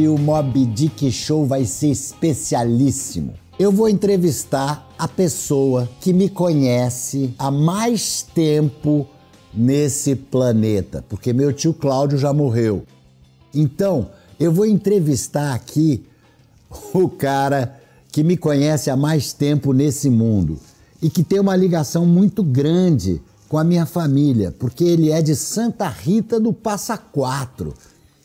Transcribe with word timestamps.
Hoje 0.00 0.08
o 0.08 0.16
Mob 0.16 0.64
Dick 0.64 1.12
Show 1.12 1.44
vai 1.44 1.66
ser 1.66 1.88
especialíssimo. 1.88 3.34
Eu 3.58 3.70
vou 3.70 3.86
entrevistar 3.86 4.88
a 4.98 5.06
pessoa 5.06 5.86
que 6.00 6.10
me 6.14 6.30
conhece 6.30 7.34
há 7.38 7.50
mais 7.50 8.22
tempo 8.22 9.06
nesse 9.52 10.16
planeta, 10.16 11.04
porque 11.06 11.34
meu 11.34 11.52
tio 11.52 11.74
Cláudio 11.74 12.16
já 12.16 12.32
morreu. 12.32 12.84
Então, 13.54 14.08
eu 14.38 14.50
vou 14.50 14.64
entrevistar 14.64 15.52
aqui 15.52 16.02
o 16.94 17.06
cara 17.06 17.78
que 18.10 18.24
me 18.24 18.38
conhece 18.38 18.88
há 18.88 18.96
mais 18.96 19.34
tempo 19.34 19.74
nesse 19.74 20.08
mundo 20.08 20.58
e 21.02 21.10
que 21.10 21.22
tem 21.22 21.40
uma 21.40 21.56
ligação 21.56 22.06
muito 22.06 22.42
grande 22.42 23.20
com 23.50 23.58
a 23.58 23.64
minha 23.64 23.84
família, 23.84 24.50
porque 24.58 24.82
ele 24.82 25.10
é 25.10 25.20
de 25.20 25.36
Santa 25.36 25.88
Rita 25.88 26.40
do 26.40 26.54
Passa 26.54 26.96
Quatro, 26.96 27.74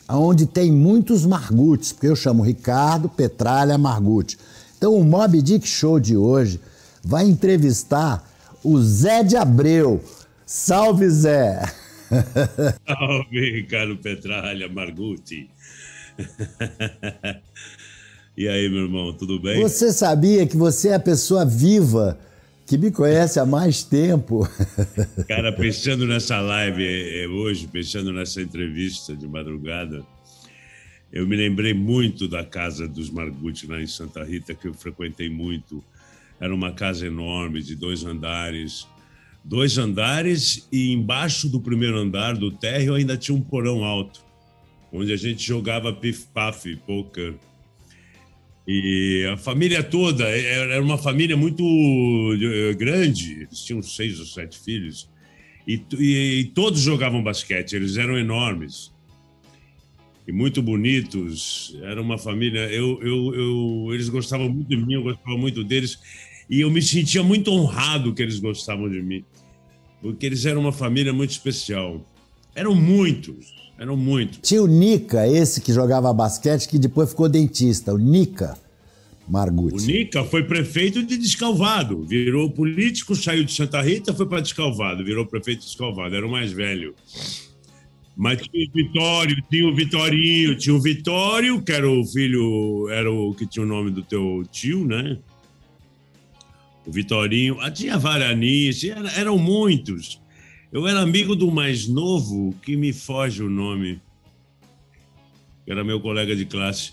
onde 0.10 0.46
tem 0.46 0.72
muitos 0.72 1.26
Margutes, 1.26 1.92
porque 1.92 2.08
eu 2.08 2.16
chamo 2.16 2.44
Ricardo 2.44 3.10
Petralha 3.10 3.78
Margute. 3.78 4.38
Então 4.78 4.96
o 4.96 5.04
Mob 5.04 5.42
Dick 5.42 5.68
Show 5.68 6.00
de 6.00 6.16
hoje 6.16 6.60
vai 7.04 7.26
entrevistar 7.26 8.24
o 8.64 8.80
Zé 8.82 9.24
de 9.24 9.36
Abreu. 9.38 10.04
Salve, 10.46 11.10
Zé! 11.10 11.62
Salve, 12.88 13.52
Ricardo 13.52 13.98
Petralha 13.98 14.70
Margutti. 14.70 15.50
e 18.38 18.48
aí, 18.48 18.70
meu 18.70 18.84
irmão, 18.84 19.14
tudo 19.14 19.40
bem? 19.40 19.62
Você 19.62 19.92
sabia 19.92 20.46
que 20.46 20.56
você 20.56 20.90
é 20.90 20.96
a 20.96 21.00
pessoa 21.00 21.46
viva 21.46 22.18
que 22.66 22.78
me 22.78 22.92
conhece 22.92 23.40
há 23.40 23.46
mais 23.46 23.84
tempo. 23.84 24.48
Cara, 25.28 25.52
pensando 25.52 26.08
nessa 26.08 26.42
live 26.42 26.84
é, 26.84 27.24
é, 27.24 27.28
hoje, 27.28 27.68
pensando 27.68 28.12
nessa 28.12 28.42
entrevista 28.42 29.16
de 29.16 29.28
madrugada, 29.28 30.04
eu 31.14 31.28
me 31.28 31.36
lembrei 31.36 31.74
muito 31.74 32.28
da 32.28 32.44
casa 32.44 32.88
dos 32.88 33.10
Margutti 33.10 33.68
lá 33.68 33.80
em 33.80 33.88
Santa 33.88 34.24
Rita, 34.24 34.56
que 34.56 34.68
eu 34.68 34.74
frequentei 34.74 35.30
muito. 35.30 35.84
Era 36.40 36.54
uma 36.54 36.72
casa 36.72 37.06
enorme, 37.06 37.62
de 37.62 37.76
dois 37.76 38.04
andares. 38.04 38.88
Dois 39.44 39.78
andares 39.78 40.68
e 40.72 40.92
embaixo 40.92 41.48
do 41.48 41.62
primeiro 41.62 41.98
andar, 41.98 42.36
do 42.36 42.52
térreo, 42.52 42.96
ainda 42.96 43.16
tinha 43.16 43.38
um 43.38 43.42
porão 43.42 43.84
alto, 43.84 44.22
onde 44.92 45.14
a 45.14 45.16
gente 45.16 45.46
jogava 45.46 45.94
pif-paf, 45.94 46.76
poker. 46.78 47.36
E 48.68 49.26
a 49.32 49.38
família 49.38 49.84
toda, 49.84 50.26
era 50.28 50.82
uma 50.82 50.98
família 50.98 51.38
muito 51.38 51.64
eh, 52.42 52.74
grande, 52.74 53.44
eles 53.44 53.64
tinham 53.64 53.82
seis 53.82 54.20
ou 54.20 54.26
sete 54.26 54.58
filhos, 54.60 55.08
e, 55.68 55.82
e, 56.00 56.40
e 56.40 56.46
todos 56.46 56.82
jogavam 56.82 57.22
basquete, 57.22 57.74
eles 57.74 57.96
eram 57.98 58.18
enormes 58.18 58.96
e 60.28 60.32
muito 60.32 60.62
bonitos. 60.62 61.78
Era 61.82 62.02
uma 62.02 62.18
família. 62.18 62.62
Eu, 62.72 63.00
eu, 63.02 63.36
eu, 63.36 63.94
eles 63.94 64.10
gostavam 64.10 64.50
muito 64.50 64.68
de 64.68 64.78
mim, 64.78 64.94
eu 64.94 65.04
gostava 65.04 65.38
muito 65.38 65.64
deles. 65.64 66.00
E 66.50 66.62
eu 66.62 66.72
me 66.72 66.82
sentia 66.82 67.24
muito 67.24 67.52
honrado 67.52 68.14
que 68.14 68.22
eles 68.22 68.40
gostavam 68.40 68.90
de 68.90 69.02
mim, 69.02 69.24
porque 70.02 70.26
eles 70.26 70.46
eram 70.46 70.62
uma 70.62 70.72
família 70.72 71.14
muito 71.14 71.32
especial. 71.32 72.06
Eram 72.56 72.74
muitos. 72.74 73.54
Eram 73.78 73.98
muitos. 73.98 74.40
Tinha 74.42 74.64
o 74.64 74.68
Nica, 74.68 75.28
esse 75.28 75.60
que 75.60 75.74
jogava 75.74 76.12
basquete, 76.14 76.68
que 76.70 76.80
depois 76.80 77.10
ficou 77.10 77.28
dentista, 77.28 77.94
o 77.94 77.98
Nica 77.98 78.58
Margutti. 79.28 79.84
O 79.84 79.86
Nica 79.86 80.24
foi 80.24 80.44
prefeito 80.44 81.04
de 81.04 81.18
Descalvado, 81.18 82.06
virou 82.06 82.50
político, 82.50 83.14
saiu 83.16 83.44
de 83.44 83.52
Santa 83.52 83.82
Rita, 83.82 84.14
foi 84.14 84.26
para 84.26 84.40
Descalvado, 84.40 85.04
virou 85.04 85.26
prefeito 85.26 85.60
de 85.60 85.66
Descalvado, 85.66 86.16
era 86.16 86.26
o 86.26 86.32
mais 86.32 86.54
velho. 86.54 86.96
Mas 88.16 88.42
tinha 88.42 88.66
o 88.66 88.72
Vitório, 88.74 89.44
tinha 89.50 89.68
o 89.68 89.76
Vitorinho, 89.76 90.58
tinha 90.58 90.74
o 90.74 90.80
Vitório, 90.80 91.62
que 91.62 91.72
era 91.74 91.90
o 91.90 92.06
filho, 92.06 92.88
era 92.90 93.12
o 93.12 93.34
que 93.34 93.46
tinha 93.46 93.66
o 93.66 93.68
nome 93.68 93.92
do 93.92 94.02
teu 94.02 94.44
tio, 94.50 94.86
né? 94.86 95.18
O 96.86 96.92
Vitorinho. 96.92 97.60
Ah, 97.60 97.70
tinha 97.70 97.98
Varanice, 97.98 98.90
eram 99.18 99.38
muitos. 99.38 100.22
Eu 100.76 100.88
era 100.90 101.00
amigo 101.00 101.38
do 101.38 101.50
mais 101.50 101.88
novo, 101.88 102.54
que 102.62 102.76
me 102.76 102.92
foge 102.92 103.42
o 103.42 103.50
nome, 103.50 104.02
que 105.64 105.72
era 105.72 105.86
meu 105.86 106.02
colega 106.02 106.36
de 106.36 106.46
classe. 106.46 106.92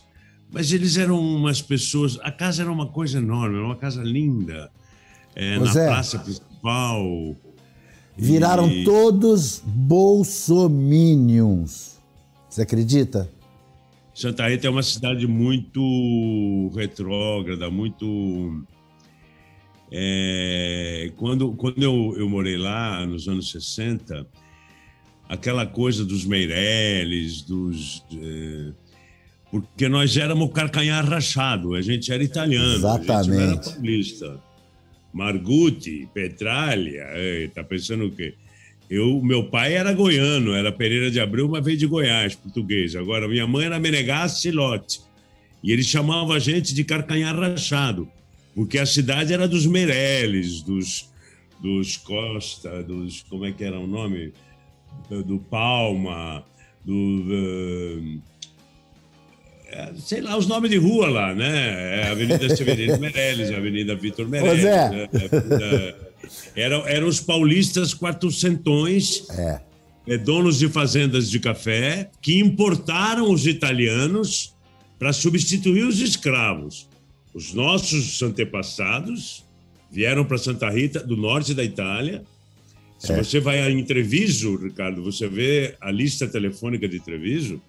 Mas 0.52 0.72
eles 0.72 0.96
eram 0.96 1.18
umas 1.18 1.60
pessoas. 1.60 2.16
A 2.22 2.30
casa 2.30 2.62
era 2.62 2.70
uma 2.70 2.86
coisa 2.86 3.18
enorme, 3.18 3.56
era 3.56 3.66
uma 3.66 3.74
casa 3.74 4.04
linda. 4.04 4.70
É, 5.34 5.58
na 5.58 5.68
é. 5.68 5.88
praça 5.88 6.20
principal. 6.20 7.34
Viraram 8.16 8.70
e... 8.70 8.84
todos 8.84 9.60
bolsominions. 9.66 12.00
Você 12.48 12.62
acredita? 12.62 13.28
Santa 14.14 14.48
Rita 14.48 14.68
é 14.68 14.70
uma 14.70 14.84
cidade 14.84 15.26
muito 15.26 16.70
retrógrada, 16.76 17.68
muito 17.68 18.64
é, 19.94 21.12
quando 21.16 21.52
quando 21.52 21.82
eu, 21.82 22.14
eu 22.16 22.26
morei 22.26 22.56
lá, 22.56 23.04
nos 23.04 23.28
anos 23.28 23.50
60, 23.50 24.26
aquela 25.28 25.66
coisa 25.66 26.02
dos 26.02 26.24
Meirelles, 26.24 27.42
dos. 27.42 28.02
É, 28.10 28.72
porque 29.50 29.90
nós 29.90 30.16
éramos 30.16 30.50
carcanhar 30.50 31.04
rachado, 31.04 31.74
a 31.74 31.82
gente 31.82 32.10
era 32.10 32.24
italiano, 32.24 32.74
Exatamente. 32.74 33.12
a 33.12 33.22
gente 33.22 33.42
era 33.42 33.56
paulista. 33.58 34.40
Margutti, 35.12 36.08
Petralha, 36.14 37.06
tá 37.54 37.62
pensando 37.62 38.06
o 38.06 38.10
quê? 38.10 38.32
Eu, 38.88 39.20
meu 39.22 39.44
pai 39.44 39.74
era 39.74 39.92
goiano, 39.92 40.54
era 40.54 40.72
Pereira 40.72 41.10
de 41.10 41.20
Abreu, 41.20 41.46
mas 41.50 41.62
veio 41.62 41.76
de 41.76 41.86
Goiás, 41.86 42.34
português. 42.34 42.96
Agora, 42.96 43.28
minha 43.28 43.46
mãe 43.46 43.66
era 43.66 43.78
Menegas 43.78 44.42
Lote. 44.46 45.02
E 45.62 45.70
ele 45.70 45.82
chamava 45.82 46.32
a 46.32 46.38
gente 46.38 46.72
de 46.72 46.82
carcanhar 46.82 47.38
rachado 47.38 48.08
porque 48.54 48.78
a 48.78 48.86
cidade 48.86 49.32
era 49.32 49.48
dos 49.48 49.66
Meirelles, 49.66 50.62
dos, 50.62 51.10
dos 51.60 51.96
Costa, 51.96 52.82
dos. 52.82 53.22
Como 53.22 53.44
é 53.44 53.52
que 53.52 53.64
era 53.64 53.78
o 53.78 53.86
nome? 53.86 54.32
Do 55.08 55.38
Palma, 55.38 56.44
do. 56.84 56.92
Uh, 56.92 58.22
sei 59.98 60.20
lá, 60.20 60.36
os 60.36 60.46
nomes 60.46 60.70
de 60.70 60.76
rua 60.76 61.08
lá, 61.08 61.34
né? 61.34 62.00
É 62.00 62.08
Avenida 62.08 62.54
Severino 62.54 62.98
Meirelles, 62.98 63.50
Avenida 63.50 63.94
Vitor 63.94 64.28
Meirelles. 64.28 64.64
É. 64.64 64.90
Né? 64.90 65.08
Eram, 66.54 66.86
eram 66.86 67.08
os 67.08 67.20
paulistas 67.20 67.94
quatrocentões, 67.94 69.28
é. 69.30 69.60
é. 70.06 70.18
donos 70.18 70.58
de 70.58 70.68
fazendas 70.68 71.30
de 71.30 71.40
café, 71.40 72.10
que 72.20 72.38
importaram 72.38 73.30
os 73.30 73.46
italianos 73.46 74.54
para 74.98 75.12
substituir 75.12 75.84
os 75.84 76.00
escravos. 76.00 76.88
Os 77.34 77.54
nossos 77.54 78.22
antepassados 78.22 79.44
vieram 79.90 80.24
para 80.24 80.38
Santa 80.38 80.70
Rita, 80.70 81.00
do 81.00 81.16
norte 81.16 81.54
da 81.54 81.64
Itália. 81.64 82.22
Se 82.98 83.12
é. 83.12 83.16
você 83.16 83.40
vai 83.40 83.70
em 83.70 83.84
Treviso, 83.84 84.56
Ricardo, 84.56 85.02
você 85.02 85.28
vê 85.28 85.76
a 85.80 85.90
lista 85.90 86.26
telefônica 86.26 86.88
de 86.88 87.00
Treviso, 87.00 87.60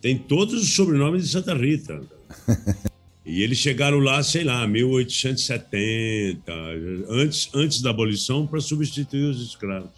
tem 0.00 0.16
todos 0.16 0.54
os 0.62 0.74
sobrenomes 0.74 1.24
de 1.24 1.28
Santa 1.28 1.54
Rita. 1.54 2.00
e 3.26 3.42
eles 3.42 3.58
chegaram 3.58 3.98
lá, 3.98 4.22
sei 4.22 4.44
lá, 4.44 4.66
1870, 4.66 6.52
antes, 7.08 7.50
antes 7.54 7.82
da 7.82 7.90
abolição, 7.90 8.46
para 8.46 8.60
substituir 8.60 9.24
os 9.24 9.42
escravos. 9.42 9.90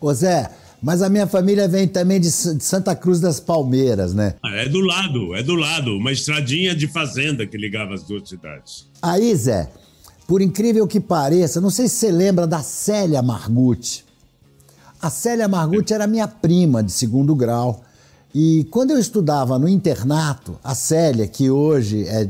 Ô 0.00 0.12
Zé, 0.12 0.50
mas 0.82 1.02
a 1.02 1.08
minha 1.08 1.26
família 1.26 1.66
vem 1.66 1.88
também 1.88 2.20
de, 2.20 2.30
Santa 2.30 2.94
Cruz 2.94 3.20
das 3.20 3.40
Palmeiras, 3.40 4.14
né? 4.14 4.34
Ah, 4.44 4.54
é 4.54 4.68
do 4.68 4.80
lado, 4.80 5.34
é 5.34 5.42
do 5.42 5.54
lado. 5.54 5.96
Uma 5.96 6.12
estradinha 6.12 6.74
de 6.74 6.86
fazenda 6.86 7.46
que 7.46 7.56
ligava 7.56 7.94
as 7.94 8.02
duas 8.02 8.28
cidades. 8.28 8.86
Aí, 9.00 9.34
Zé, 9.34 9.70
por 10.26 10.42
incrível 10.42 10.86
que 10.86 11.00
pareça, 11.00 11.60
não 11.60 11.70
sei 11.70 11.88
se 11.88 11.96
você 11.96 12.12
lembra 12.12 12.46
da 12.46 12.62
Célia 12.62 13.22
Margutti. 13.22 14.04
A 15.00 15.10
Célia 15.10 15.48
Margutti 15.48 15.92
era 15.94 16.06
minha 16.06 16.26
prima 16.26 16.82
de 16.82 16.92
segundo 16.92 17.34
grau. 17.34 17.82
E 18.34 18.66
quando 18.70 18.90
eu 18.90 18.98
estudava 18.98 19.58
no 19.58 19.68
internato, 19.68 20.58
a 20.62 20.74
Célia, 20.74 21.26
que 21.26 21.50
hoje 21.50 22.06
é 22.06 22.28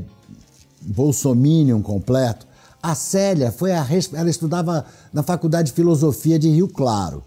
bolsominion 0.82 1.82
completo, 1.82 2.46
a 2.82 2.94
Célia 2.94 3.50
foi 3.50 3.72
a, 3.72 3.84
ela 4.12 4.30
estudava 4.30 4.84
na 5.12 5.22
Faculdade 5.22 5.70
de 5.70 5.74
Filosofia 5.74 6.38
de 6.38 6.48
Rio 6.48 6.68
Claro. 6.68 7.24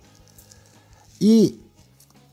E 1.19 1.59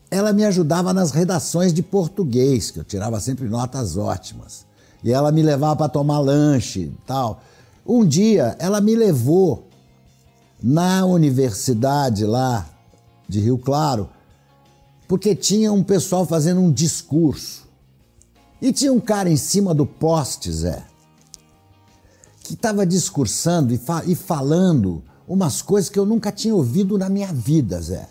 ela 0.09 0.31
me 0.31 0.45
ajudava 0.45 0.93
nas 0.93 1.11
redações 1.11 1.73
de 1.73 1.83
português, 1.83 2.71
que 2.71 2.79
eu 2.79 2.83
tirava 2.83 3.19
sempre 3.19 3.47
notas 3.47 3.97
ótimas. 3.97 4.65
E 5.03 5.11
ela 5.11 5.31
me 5.31 5.41
levava 5.41 5.75
para 5.75 5.89
tomar 5.89 6.19
lanche 6.19 6.81
e 6.81 6.97
tal. 7.05 7.41
Um 7.85 8.05
dia 8.05 8.55
ela 8.59 8.81
me 8.81 8.95
levou 8.95 9.67
na 10.61 11.05
universidade 11.05 12.25
lá 12.25 12.67
de 13.27 13.39
Rio 13.39 13.57
Claro, 13.57 14.09
porque 15.07 15.35
tinha 15.35 15.71
um 15.71 15.83
pessoal 15.83 16.25
fazendo 16.25 16.61
um 16.61 16.71
discurso. 16.71 17.67
E 18.61 18.73
tinha 18.73 18.91
um 18.91 18.99
cara 18.99 19.29
em 19.29 19.37
cima 19.37 19.73
do 19.73 19.85
poste, 19.85 20.51
Zé, 20.51 20.83
que 22.43 22.55
estava 22.55 22.85
discursando 22.85 23.73
e, 23.73 23.77
fa 23.77 24.03
e 24.05 24.15
falando 24.15 25.03
umas 25.27 25.61
coisas 25.61 25.89
que 25.89 25.99
eu 25.99 26.05
nunca 26.05 26.31
tinha 26.31 26.55
ouvido 26.55 26.97
na 26.97 27.07
minha 27.07 27.31
vida, 27.31 27.79
Zé. 27.79 28.09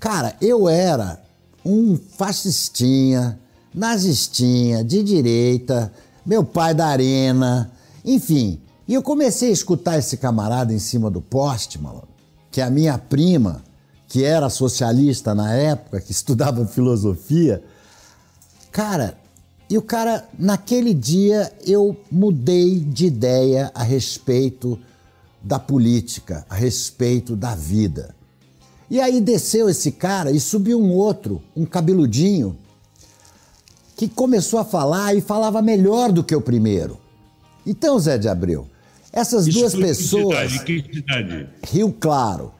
Cara, 0.00 0.34
eu 0.40 0.66
era 0.66 1.22
um 1.62 1.94
fascistinha, 2.16 3.38
nazistinha, 3.72 4.82
de 4.82 5.02
direita, 5.02 5.92
meu 6.24 6.42
pai 6.42 6.72
da 6.72 6.86
arena, 6.86 7.70
enfim. 8.02 8.58
E 8.88 8.94
eu 8.94 9.02
comecei 9.02 9.50
a 9.50 9.52
escutar 9.52 9.98
esse 9.98 10.16
camarada 10.16 10.72
em 10.72 10.78
cima 10.78 11.10
do 11.10 11.20
poste, 11.20 11.78
malandro, 11.78 12.08
que 12.50 12.62
a 12.62 12.70
minha 12.70 12.96
prima, 12.96 13.62
que 14.08 14.24
era 14.24 14.48
socialista 14.48 15.34
na 15.34 15.52
época, 15.52 16.00
que 16.00 16.10
estudava 16.12 16.66
filosofia, 16.66 17.62
cara, 18.72 19.18
e 19.68 19.76
o 19.76 19.82
cara, 19.82 20.26
naquele 20.36 20.94
dia, 20.94 21.52
eu 21.64 21.94
mudei 22.10 22.80
de 22.80 23.06
ideia 23.06 23.70
a 23.74 23.82
respeito 23.82 24.78
da 25.42 25.58
política, 25.58 26.44
a 26.48 26.54
respeito 26.54 27.36
da 27.36 27.54
vida. 27.54 28.18
E 28.90 29.00
aí 29.00 29.20
desceu 29.20 29.68
esse 29.68 29.92
cara 29.92 30.32
e 30.32 30.40
subiu 30.40 30.80
um 30.80 30.92
outro, 30.92 31.40
um 31.56 31.64
cabeludinho, 31.64 32.58
que 33.96 34.08
começou 34.08 34.58
a 34.58 34.64
falar 34.64 35.14
e 35.14 35.20
falava 35.20 35.62
melhor 35.62 36.10
do 36.10 36.24
que 36.24 36.34
o 36.34 36.40
primeiro. 36.40 36.98
Então, 37.64 37.96
Zé 37.98 38.18
de 38.18 38.28
Abreu, 38.28 38.66
essas 39.12 39.46
Isso 39.46 39.58
duas 39.58 39.74
pessoas. 39.74 40.58
Que 40.58 40.58
cidade? 40.58 40.82
Que 40.82 40.94
cidade? 40.94 41.48
Rio 41.70 41.92
Claro. 41.92 42.52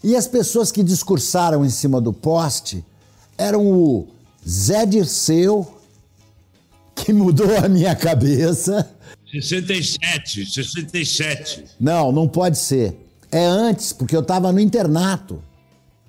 e 0.04 0.16
as 0.16 0.28
pessoas 0.28 0.72
que 0.72 0.84
discursaram 0.84 1.66
em 1.66 1.70
cima 1.70 2.00
do 2.00 2.14
poste 2.14 2.86
eram 3.38 3.66
o 3.66 4.08
Zé 4.48 4.86
Dirceu, 4.86 5.68
que 6.98 7.14
mudou 7.14 7.56
a 7.58 7.70
minha 7.70 7.96
cabeça. 7.96 8.90
67, 9.32 10.46
67. 10.46 11.64
Não, 11.80 12.12
não 12.12 12.28
pode 12.28 12.58
ser. 12.58 12.96
É 13.32 13.46
antes, 13.46 13.92
porque 13.92 14.16
eu 14.16 14.22
estava 14.22 14.52
no 14.52 14.60
internato. 14.60 15.42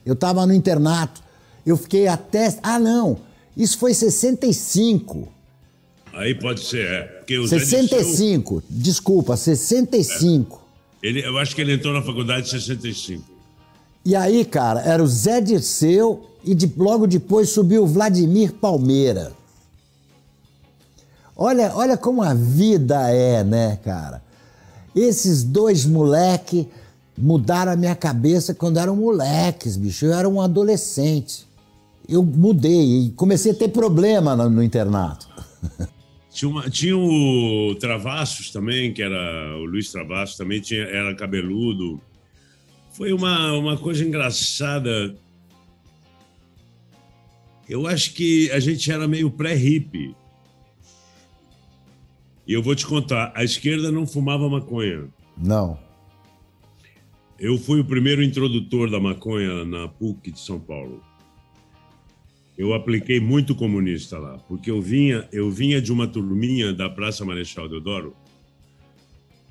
Eu 0.07 0.15
estava 0.15 0.47
no 0.47 0.55
internato. 0.55 1.23
Eu 1.67 1.77
fiquei 1.77 2.07
até. 2.07 2.57
Ah, 2.63 2.79
não. 2.79 3.19
Isso 3.57 3.77
foi 3.77 3.93
65. 3.93 5.29
Aí 6.13 6.35
pode 6.35 6.61
ser, 6.61 6.87
é. 6.87 7.03
Porque 7.03 7.39
o 7.39 7.47
65, 7.47 8.55
Zé 8.55 8.61
Dirceu... 8.61 8.63
desculpa, 8.71 9.37
65. 9.37 10.65
É. 11.03 11.09
Ele, 11.09 11.21
eu 11.21 11.37
acho 11.39 11.55
que 11.55 11.61
ele 11.61 11.73
entrou 11.75 11.93
na 11.93 12.03
faculdade 12.03 12.49
em 12.49 12.51
65. 12.51 13.23
E 14.05 14.17
aí, 14.17 14.45
cara, 14.45 14.81
era 14.81 15.03
o 15.03 15.07
Zé 15.07 15.41
Dirceu 15.41 16.25
e 16.45 16.55
de, 16.55 16.73
logo 16.77 17.07
depois 17.07 17.51
subiu 17.51 17.83
o 17.83 17.87
Vladimir 17.87 18.53
Palmeira. 18.53 19.33
Olha, 21.41 21.73
olha 21.77 21.97
como 21.97 22.21
a 22.21 22.35
vida 22.35 23.09
é, 23.13 23.45
né, 23.45 23.79
cara? 23.85 24.21
Esses 24.93 25.45
dois 25.45 25.87
moleque 25.87 26.69
mudaram 27.17 27.71
a 27.71 27.77
minha 27.77 27.95
cabeça 27.95 28.53
quando 28.53 28.79
eram 28.79 28.97
moleques, 28.97 29.77
bicho. 29.77 30.05
Eu 30.05 30.15
era 30.15 30.29
um 30.29 30.41
adolescente. 30.41 31.47
Eu 32.09 32.25
mudei 32.25 33.07
e 33.07 33.11
comecei 33.11 33.53
a 33.53 33.55
ter 33.55 33.69
problema 33.69 34.35
no, 34.35 34.51
no 34.51 34.63
internato. 34.63 35.29
Tinha, 36.31 36.49
uma, 36.49 36.71
tinha 36.71 36.97
o 36.97 37.75
Travassos 37.81 38.53
também, 38.53 38.93
que 38.93 39.03
era 39.03 39.57
o 39.57 39.65
Luiz 39.65 39.91
Travassos, 39.91 40.37
também 40.37 40.61
tinha, 40.61 40.85
era 40.85 41.13
cabeludo. 41.13 42.01
Foi 42.93 43.13
uma, 43.13 43.55
uma 43.55 43.77
coisa 43.77 44.05
engraçada. 44.05 45.17
Eu 47.69 47.89
acho 47.89 48.15
que 48.15 48.49
a 48.53 48.61
gente 48.61 48.89
era 48.93 49.09
meio 49.09 49.29
pré-hippie. 49.33 50.15
E 52.49 52.53
eu 52.55 52.63
vou 52.63 52.75
te 52.75 52.87
contar, 52.87 53.31
a 53.37 53.45
esquerda 53.45 53.93
não 53.93 54.07
fumava 54.07 54.49
maconha. 54.49 55.09
Não. 55.37 55.79
Eu 57.39 57.59
fui 57.59 57.79
o 57.79 57.85
primeiro 57.85 58.23
introdutor 58.23 58.91
da 58.91 58.99
maconha 58.99 59.65
na 59.65 59.87
PUC 59.87 60.33
de 60.33 60.41
São 60.41 60.59
Paulo 60.59 61.01
eu 62.59 62.75
apliquei 62.75 63.21
muito 63.21 63.55
comunista 63.55 64.19
lá, 64.19 64.37
porque 64.49 64.69
eu 64.69 64.83
vinha, 64.83 65.29
eu 65.31 65.49
vinha 65.49 65.81
de 65.81 65.93
uma 65.93 66.09
turminha 66.09 66.73
da 66.73 66.91
Praça 66.91 67.25
Marechal 67.25 67.69
Deodoro, 67.69 68.17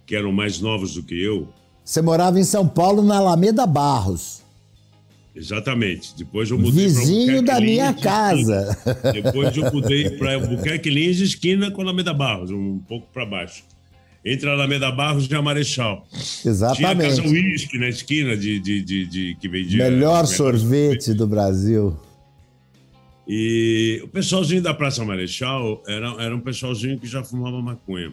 que 0.05 0.13
eram 0.13 0.33
mais 0.33 0.59
novos 0.59 0.95
do 0.95 1.01
que 1.01 1.15
eu. 1.15 1.47
Você 1.85 2.01
morava 2.01 2.37
em 2.37 2.43
São 2.43 2.67
Paulo, 2.67 3.01
na 3.01 3.15
Alameda 3.15 3.65
Barros. 3.65 4.43
Exatamente. 5.37 6.15
Depois 6.17 6.49
eu 6.49 6.57
mudei 6.57 6.87
Vizinho 6.87 7.43
da 7.43 7.59
Lins, 7.59 7.69
minha 7.69 7.93
casa. 7.93 8.75
Depois 9.13 9.55
eu 9.55 9.71
mudei 9.71 10.09
para 10.11 10.39
Buquerque 10.39 10.89
Lins, 10.89 11.19
esquina 11.19 11.69
com 11.69 11.81
Alameda 11.83 12.11
Barros, 12.11 12.49
um 12.49 12.79
pouco 12.79 13.07
para 13.13 13.25
baixo. 13.25 13.63
Entre 14.25 14.49
a 14.49 14.53
Alameda 14.53 14.91
Barros 14.91 15.29
e 15.29 15.35
a 15.35 15.41
Marechal. 15.41 16.07
Exatamente. 16.43 16.77
Tinha 16.77 16.91
a 16.91 16.95
Casa 16.95 17.21
Whisky 17.21 17.77
na 17.77 17.87
esquina 17.87 18.35
de, 18.35 18.59
de, 18.59 18.81
de, 18.81 19.05
de 19.05 19.37
que 19.39 19.47
vendia. 19.47 19.89
Melhor 19.89 20.25
sorvete 20.25 21.13
do 21.13 21.27
Brasil. 21.27 21.95
E 23.27 24.01
o 24.03 24.07
pessoalzinho 24.07 24.61
da 24.61 24.73
Praça 24.73 25.05
Marechal 25.05 25.83
era, 25.87 26.07
era 26.23 26.35
um 26.35 26.39
pessoalzinho 26.39 26.97
que 26.97 27.05
já 27.05 27.23
fumava 27.23 27.61
maconha. 27.61 28.11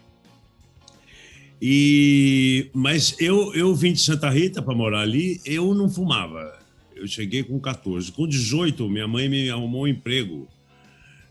E, 1.60 2.68
mas 2.74 3.16
eu, 3.18 3.54
eu 3.54 3.74
vim 3.74 3.94
de 3.94 4.00
Santa 4.00 4.28
Rita 4.28 4.60
para 4.60 4.74
morar 4.74 5.00
ali, 5.00 5.40
eu 5.46 5.72
não 5.74 5.88
fumava. 5.88 6.63
Eu 7.04 7.08
cheguei 7.08 7.42
com 7.42 7.60
14. 7.60 8.10
Com 8.12 8.26
18, 8.26 8.88
minha 8.88 9.06
mãe 9.06 9.28
me 9.28 9.50
arrumou 9.50 9.82
um 9.82 9.86
emprego. 9.86 10.48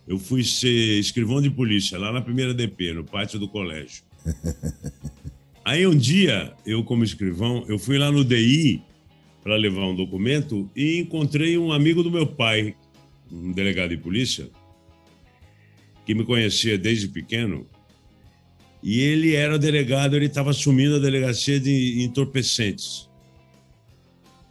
Eu 0.08 0.20
fui 0.20 0.44
ser 0.44 1.00
escrivão 1.00 1.42
de 1.42 1.50
polícia 1.50 1.98
lá 1.98 2.12
na 2.12 2.22
primeira 2.22 2.54
DP, 2.54 2.94
no 2.94 3.04
pátio 3.04 3.40
do 3.40 3.48
colégio. 3.48 4.04
Aí 5.66 5.88
um 5.88 5.98
dia, 5.98 6.54
eu 6.64 6.84
como 6.84 7.04
escrivão, 7.04 7.66
eu 7.68 7.80
fui 7.80 7.98
lá 7.98 8.12
no 8.12 8.24
DI 8.24 8.84
para 9.42 9.56
levar 9.56 9.88
um 9.88 9.96
documento 9.96 10.70
e 10.76 11.00
encontrei 11.00 11.58
um 11.58 11.72
amigo 11.72 12.04
do 12.04 12.12
meu 12.12 12.28
pai, 12.28 12.76
um 13.32 13.52
delegado 13.52 13.90
de 13.90 13.98
polícia, 13.98 14.52
que 16.06 16.14
me 16.14 16.24
conhecia 16.24 16.78
desde 16.78 17.08
pequeno, 17.08 17.66
e 18.84 19.00
ele 19.00 19.34
era 19.34 19.58
delegado, 19.58 20.16
ele 20.16 20.28
estava 20.28 20.52
assumindo 20.52 20.98
a 20.98 21.00
delegacia 21.00 21.60
de 21.60 22.04
entorpecentes. 22.04 23.12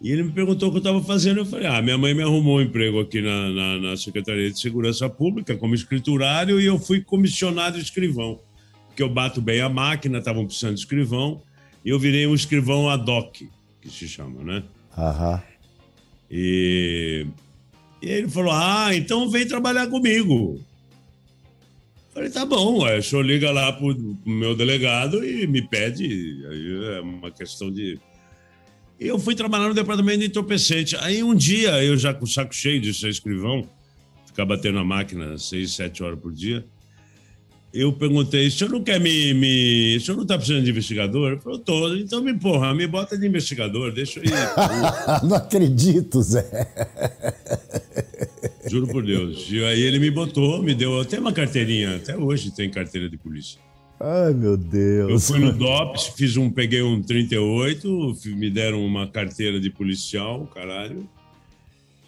E 0.03 0.11
ele 0.11 0.25
me 0.25 0.33
perguntou 0.33 0.69
o 0.69 0.73
que 0.73 0.79
eu 0.79 0.81
estava 0.81 1.03
fazendo. 1.03 1.39
Eu 1.39 1.47
falei: 1.47 1.67
Ah, 1.67 1.81
minha 1.81 1.97
mãe 1.97 2.13
me 2.13 2.23
arrumou 2.23 2.59
um 2.59 2.61
emprego 2.61 3.01
aqui 3.01 3.23
na, 3.23 3.51
na, 3.51 3.79
na, 3.79 3.97
Secretaria 3.97 4.51
de 4.51 4.59
Segurança 4.59 5.09
Pública 5.09 5.57
como 5.57 5.75
escriturário 5.75 6.61
e 6.61 6.67
eu 6.67 6.79
fui 6.79 7.01
comissionado 7.01 7.79
escrivão. 7.79 8.41
Porque 8.89 9.03
eu 9.03 9.09
bato 9.09 9.41
bem 9.41 9.61
a 9.61 9.69
máquina, 9.69 10.19
estavam 10.19 10.45
precisando 10.45 10.75
de 10.75 10.81
escrivão, 10.81 11.41
e 11.85 11.91
eu 11.91 11.99
virei 11.99 12.27
um 12.27 12.35
escrivão 12.35 12.91
ad 12.91 13.09
hoc, 13.09 13.43
que 13.81 13.89
se 13.89 14.09
chama, 14.09 14.43
né? 14.43 14.63
Aham. 14.99 15.43
E 16.31 17.27
e 18.03 18.11
ele 18.11 18.29
falou: 18.29 18.53
Ah, 18.53 18.91
então 18.93 19.31
vem 19.31 19.47
trabalhar 19.47 19.87
comigo. 19.87 20.61
Falei, 22.13 22.29
tá 22.29 22.45
bom, 22.45 22.85
o 22.85 23.03
senhor 23.03 23.25
liga 23.25 23.51
lá 23.51 23.73
pro, 23.73 23.95
pro 23.95 24.31
meu 24.31 24.55
delegado 24.55 25.25
e 25.25 25.47
me 25.47 25.63
pede. 25.63 26.45
Aí 26.51 26.97
é 26.97 27.01
uma 27.01 27.31
questão 27.31 27.71
de. 27.71 27.99
E 28.99 29.07
eu 29.07 29.19
fui 29.19 29.35
trabalhar 29.35 29.69
no 29.69 29.75
departamento 29.75 30.21
de 30.21 30.27
entorpecente. 30.27 30.97
Aí 30.97 31.23
um 31.23 31.35
dia, 31.35 31.83
eu 31.83 31.97
já 31.97 32.15
com 32.15 32.25
o 32.25 32.29
saco 32.29 32.55
cheio 32.55 32.81
de 32.81 32.95
ser 32.95 33.09
escrivão, 33.09 33.69
ficar 34.27 34.45
batendo 34.45 34.77
na 34.77 34.85
máquina 34.85 35.37
seis, 35.39 35.73
sete 35.73 36.03
horas 36.03 36.19
por 36.19 36.33
dia, 36.33 36.65
eu 37.73 37.91
perguntei, 37.91 38.49
o 38.49 38.51
senhor 38.51 38.71
não 38.71 38.83
quer 38.83 39.01
me. 39.01 39.33
me... 39.33 39.97
O 39.97 40.01
senhor 40.01 40.17
não 40.17 40.25
está 40.25 40.37
precisando 40.37 40.63
de 40.65 40.71
investigador? 40.71 41.33
Ele 41.33 41.41
falou, 41.41 41.59
tô. 41.59 41.95
Então 41.95 42.23
me 42.23 42.35
porra, 42.35 42.75
me 42.75 42.87
bota 42.87 43.17
de 43.17 43.27
investigador, 43.27 43.91
deixa 43.93 44.21
eu 44.21 44.25
ir. 44.25 44.31
não 45.27 45.37
acredito, 45.37 46.21
Zé. 46.21 46.45
Juro 48.69 48.87
por 48.89 49.03
Deus. 49.03 49.47
E 49.51 49.65
aí 49.65 49.81
ele 49.81 49.99
me 49.99 50.11
botou, 50.11 50.63
me 50.63 50.75
deu 50.75 51.01
até 51.01 51.19
uma 51.19 51.33
carteirinha, 51.33 51.97
até 51.97 52.15
hoje 52.17 52.51
tem 52.51 52.71
carteira 52.71 53.09
de 53.09 53.17
polícia. 53.17 53.59
Ai, 54.05 54.35
meu 54.35 54.57
Deus. 54.57 55.11
Eu 55.11 55.21
fui 55.21 55.39
no 55.39 55.53
DOPS, 55.53 56.09
fiz 56.17 56.37
um, 56.37 56.51
peguei 56.51 56.83
um 56.83 57.01
38, 57.01 58.19
me 58.35 58.51
deram 58.51 58.85
uma 58.85 59.07
carteira 59.07 59.61
de 59.61 59.71
policial, 59.71 60.45
caralho. 60.53 61.09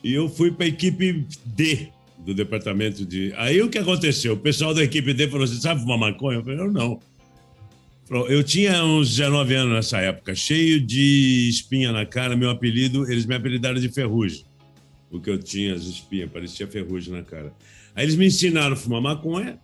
E 0.03 0.13
eu 0.13 0.29
fui 0.29 0.51
para 0.51 0.65
a 0.65 0.69
equipe 0.69 1.25
D, 1.45 1.89
do 2.19 2.35
departamento 2.35 3.07
de. 3.07 3.33
Aí 3.37 3.63
o 3.63 3.71
que 3.71 3.79
aconteceu? 3.79 4.35
O 4.35 4.37
pessoal 4.37 4.75
da 4.75 4.83
equipe 4.83 5.15
D 5.15 5.29
falou 5.29 5.45
assim: 5.45 5.61
sabe 5.61 5.85
uma 5.85 5.97
maconha? 5.97 6.39
Eu 6.39 6.43
falei: 6.43 6.59
eu 6.59 6.73
não. 6.73 6.99
Eu 8.29 8.43
tinha 8.43 8.85
uns 8.85 9.11
19 9.11 9.55
anos 9.55 9.73
nessa 9.73 9.99
época, 9.99 10.35
cheio 10.35 10.81
de 10.81 11.49
espinha 11.49 11.93
na 11.93 12.05
cara. 12.05 12.37
Meu 12.37 12.51
apelido, 12.51 13.09
eles 13.11 13.25
me 13.25 13.37
apelidaram 13.37 13.79
de 13.81 13.89
Ferrugem, 13.89 14.45
porque 15.09 15.31
eu 15.31 15.39
tinha 15.39 15.75
as 15.75 15.85
espinhas, 15.85 16.29
parecia 16.31 16.67
ferrugem 16.67 17.15
na 17.15 17.23
cara. 17.23 17.53
Aí 17.95 18.05
eles 18.05 18.17
me 18.17 18.27
ensinaram 18.27 18.73
a 18.73 18.77
fumar 18.77 19.01
maconha 19.01 19.59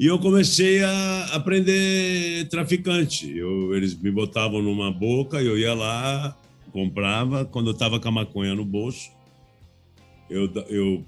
e 0.00 0.06
eu 0.06 0.18
comecei 0.18 0.82
a 0.82 1.24
aprender 1.34 2.48
traficante. 2.48 3.36
Eu, 3.36 3.76
eles 3.76 3.94
me 3.94 4.10
botavam 4.10 4.62
numa 4.62 4.90
boca, 4.90 5.42
eu 5.42 5.58
ia 5.58 5.74
lá, 5.74 6.34
comprava. 6.72 7.44
Quando 7.44 7.66
eu 7.66 7.72
estava 7.74 8.00
com 8.00 8.08
a 8.08 8.10
maconha 8.10 8.54
no 8.54 8.64
bolso, 8.64 9.10
eu, 10.30 10.50
eu 10.70 11.04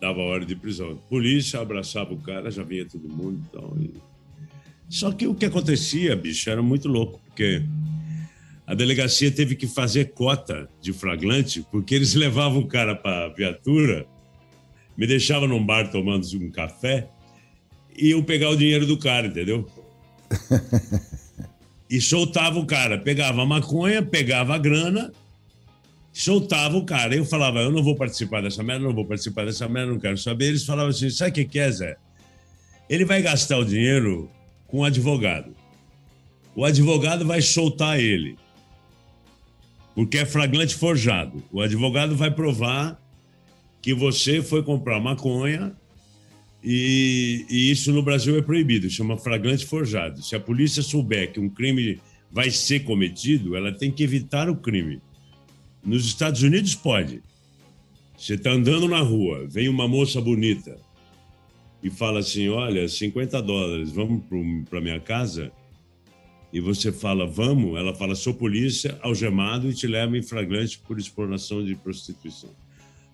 dava 0.00 0.20
hora 0.20 0.44
de 0.44 0.56
prisão. 0.56 0.98
Polícia 1.08 1.60
abraçava 1.60 2.12
o 2.12 2.16
cara, 2.16 2.50
já 2.50 2.64
vinha 2.64 2.84
todo 2.84 3.08
mundo 3.08 3.40
então, 3.48 3.72
e 3.80 3.92
Só 4.88 5.12
que 5.12 5.28
o 5.28 5.34
que 5.36 5.44
acontecia, 5.44 6.16
bicho, 6.16 6.50
era 6.50 6.60
muito 6.60 6.88
louco, 6.88 7.20
porque 7.26 7.62
a 8.66 8.74
delegacia 8.74 9.30
teve 9.30 9.54
que 9.54 9.68
fazer 9.68 10.06
cota 10.06 10.68
de 10.80 10.92
flagrante, 10.92 11.64
porque 11.70 11.94
eles 11.94 12.14
levavam 12.18 12.62
o 12.62 12.66
cara 12.66 12.96
para 12.96 13.26
a 13.26 13.28
viatura, 13.28 14.08
me 14.98 15.06
deixavam 15.06 15.46
num 15.46 15.64
bar 15.64 15.88
tomando 15.92 16.26
um 16.36 16.50
café 16.50 17.13
e 17.96 18.10
eu 18.10 18.22
pegar 18.22 18.50
o 18.50 18.56
dinheiro 18.56 18.86
do 18.86 18.98
cara, 18.98 19.26
entendeu? 19.26 19.68
e 21.88 22.00
soltava 22.00 22.58
o 22.58 22.66
cara, 22.66 22.98
pegava 22.98 23.42
a 23.42 23.46
maconha, 23.46 24.02
pegava 24.02 24.54
a 24.54 24.58
grana, 24.58 25.12
soltava 26.12 26.76
o 26.76 26.84
cara. 26.84 27.14
Eu 27.14 27.24
falava, 27.24 27.60
eu 27.60 27.70
não 27.70 27.82
vou 27.82 27.94
participar 27.94 28.42
dessa 28.42 28.62
merda, 28.62 28.84
não 28.84 28.94
vou 28.94 29.04
participar 29.04 29.44
dessa 29.44 29.68
merda, 29.68 29.92
não 29.92 30.00
quero 30.00 30.18
saber. 30.18 30.46
Eles 30.46 30.64
falavam 30.64 30.90
assim, 30.90 31.10
sabe 31.10 31.30
o 31.30 31.34
que, 31.34 31.44
que 31.44 31.58
é, 31.58 31.70
Zé? 31.70 31.96
Ele 32.88 33.04
vai 33.04 33.22
gastar 33.22 33.58
o 33.58 33.64
dinheiro 33.64 34.30
com 34.66 34.80
o 34.80 34.84
advogado. 34.84 35.54
O 36.54 36.64
advogado 36.64 37.26
vai 37.26 37.40
soltar 37.42 37.98
ele. 37.98 38.36
Porque 39.94 40.18
é 40.18 40.26
flagrante 40.26 40.74
forjado. 40.74 41.42
O 41.52 41.60
advogado 41.60 42.16
vai 42.16 42.30
provar 42.30 43.00
que 43.80 43.94
você 43.94 44.42
foi 44.42 44.62
comprar 44.62 45.00
maconha 45.00 45.76
e, 46.64 47.44
e, 47.50 47.70
isso 47.70 47.92
no 47.92 48.02
Brasil 48.02 48.38
é 48.38 48.42
proibido, 48.42 48.88
chama 48.88 49.18
flagrante 49.18 49.66
forjado. 49.66 50.22
Se 50.22 50.34
a 50.34 50.40
polícia 50.40 50.82
souber 50.82 51.30
que 51.30 51.38
um 51.38 51.50
crime 51.50 52.00
vai 52.32 52.50
ser 52.50 52.84
cometido, 52.84 53.54
ela 53.54 53.70
tem 53.70 53.90
que 53.90 54.02
evitar 54.02 54.48
o 54.48 54.56
crime. 54.56 55.00
Nos 55.84 56.06
Estados 56.06 56.42
Unidos 56.42 56.74
pode. 56.74 57.22
Você 58.16 58.34
está 58.34 58.50
andando 58.52 58.88
na 58.88 59.00
rua, 59.00 59.46
vem 59.46 59.68
uma 59.68 59.86
moça 59.86 60.20
bonita 60.20 60.78
e 61.82 61.90
fala 61.90 62.20
assim: 62.20 62.48
Olha, 62.48 62.88
50 62.88 63.42
dólares, 63.42 63.90
vamos 63.92 64.22
para 64.70 64.80
minha 64.80 64.98
casa? 64.98 65.52
E 66.54 66.60
você 66.60 66.92
fala, 66.92 67.26
vamos? 67.26 67.76
Ela 67.76 67.92
fala, 67.92 68.14
sou 68.14 68.32
polícia, 68.32 68.96
algemado 69.02 69.68
e 69.68 69.74
te 69.74 69.88
leva 69.88 70.16
em 70.16 70.22
flagrante 70.22 70.78
por 70.78 71.00
exploração 71.00 71.64
de 71.64 71.74
prostituição. 71.74 72.50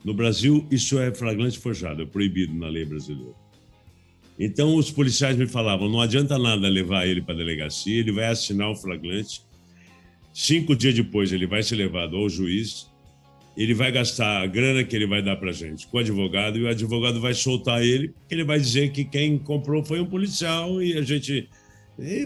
No 0.05 0.15
Brasil, 0.15 0.67
isso 0.71 0.99
é 0.99 1.15
flagrante 1.15 1.59
forjado, 1.59 2.03
é 2.03 2.07
proibido 2.07 2.55
na 2.55 2.69
lei 2.69 2.85
brasileira. 2.85 3.35
Então, 4.39 4.75
os 4.77 4.91
policiais 4.91 5.37
me 5.37 5.47
falavam: 5.47 5.89
não 5.89 6.01
adianta 6.01 6.39
nada 6.39 6.67
levar 6.69 7.07
ele 7.07 7.21
para 7.21 7.35
a 7.35 7.37
delegacia, 7.37 8.01
ele 8.01 8.13
vai 8.13 8.27
assinar 8.27 8.71
o 8.71 8.75
flagrante. 8.75 9.43
Cinco 10.33 10.75
dias 10.75 10.95
depois, 10.95 11.33
ele 11.33 11.47
vai 11.47 11.63
ser 11.63 11.77
levado 11.77 12.17
ao 12.17 12.29
juiz, 12.29 12.89
ele 13.57 13.75
vai 13.75 13.93
gastar 13.93 14.41
a 14.41 14.47
grana 14.47 14.83
que 14.85 14.97
ele 14.97 15.07
vai 15.07 15.23
dar 15.23 15.37
para 15.37 15.53
gente 15.53 15.87
com 15.87 15.99
o 15.99 16.01
advogado, 16.01 16.57
e 16.57 16.63
o 16.63 16.69
advogado 16.69 17.21
vai 17.21 17.35
soltar 17.35 17.83
ele, 17.83 18.15
ele 18.31 18.45
vai 18.45 18.59
dizer 18.59 18.93
que 18.93 19.05
quem 19.05 19.39
comprou 19.39 19.85
foi 19.85 20.01
um 20.01 20.07
policial 20.07 20.83
e 20.83 20.97
a 20.97 21.03
gente. 21.03 21.49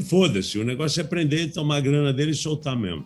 Foda-se, 0.06 0.56
o 0.56 0.64
negócio 0.64 1.00
é 1.00 1.04
prender, 1.04 1.52
tomar 1.52 1.78
a 1.78 1.80
grana 1.80 2.12
dele 2.12 2.30
e 2.30 2.34
soltar 2.34 2.78
mesmo. 2.78 3.04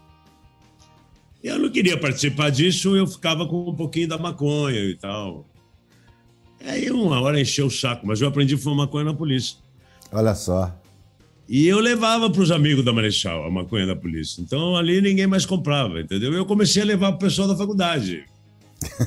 Eu 1.43 1.59
não 1.59 1.71
queria 1.71 1.97
participar 1.97 2.51
disso, 2.51 2.97
eu 2.97 3.07
ficava 3.07 3.47
com 3.47 3.71
um 3.71 3.75
pouquinho 3.75 4.09
da 4.09 4.19
maconha 4.19 4.81
e 4.81 4.95
tal. 4.97 5.47
Aí 6.65 6.91
uma 6.91 7.21
hora 7.21 7.41
encheu 7.41 7.67
o 7.67 7.71
saco, 7.71 8.07
mas 8.07 8.21
eu 8.21 8.29
aprendi 8.29 8.55
a 8.55 8.59
fumar 8.59 8.87
maconha 8.87 9.05
na 9.05 9.15
polícia. 9.15 9.57
Olha 10.11 10.35
só. 10.35 10.75
E 11.49 11.67
eu 11.67 11.79
levava 11.79 12.29
para 12.29 12.43
os 12.43 12.51
amigos 12.51 12.85
da 12.85 12.93
Marechal 12.93 13.45
a 13.45 13.51
maconha 13.51 13.87
da 13.87 13.97
polícia. 13.97 14.43
Então 14.43 14.77
ali 14.77 15.01
ninguém 15.01 15.27
mais 15.27 15.47
comprava, 15.47 16.01
entendeu? 16.01 16.33
Eu 16.35 16.45
comecei 16.45 16.83
a 16.83 16.85
levar 16.85 17.13
para 17.13 17.17
o 17.17 17.29
pessoal 17.29 17.49
da 17.49 17.57
faculdade. 17.57 18.25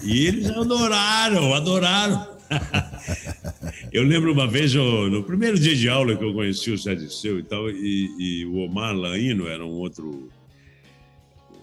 E 0.04 0.26
eles 0.26 0.50
adoraram, 0.50 1.54
adoraram. 1.54 2.28
eu 3.92 4.04
lembro 4.04 4.34
uma 4.34 4.48
vez, 4.48 4.74
eu, 4.74 5.10
no 5.10 5.24
primeiro 5.24 5.60
dia 5.60 5.76
de 5.76 5.88
aula 5.88 6.16
que 6.16 6.24
eu 6.24 6.34
conheci 6.34 6.72
o 6.72 6.78
Sérgio 6.78 7.10
Seu 7.12 7.40
e 7.40 7.44
tal, 7.44 7.70
e, 7.70 8.10
e 8.20 8.46
o 8.46 8.58
Omar 8.58 8.96
Laino 8.96 9.48
era 9.48 9.66
um 9.66 9.72
outro 9.72 10.30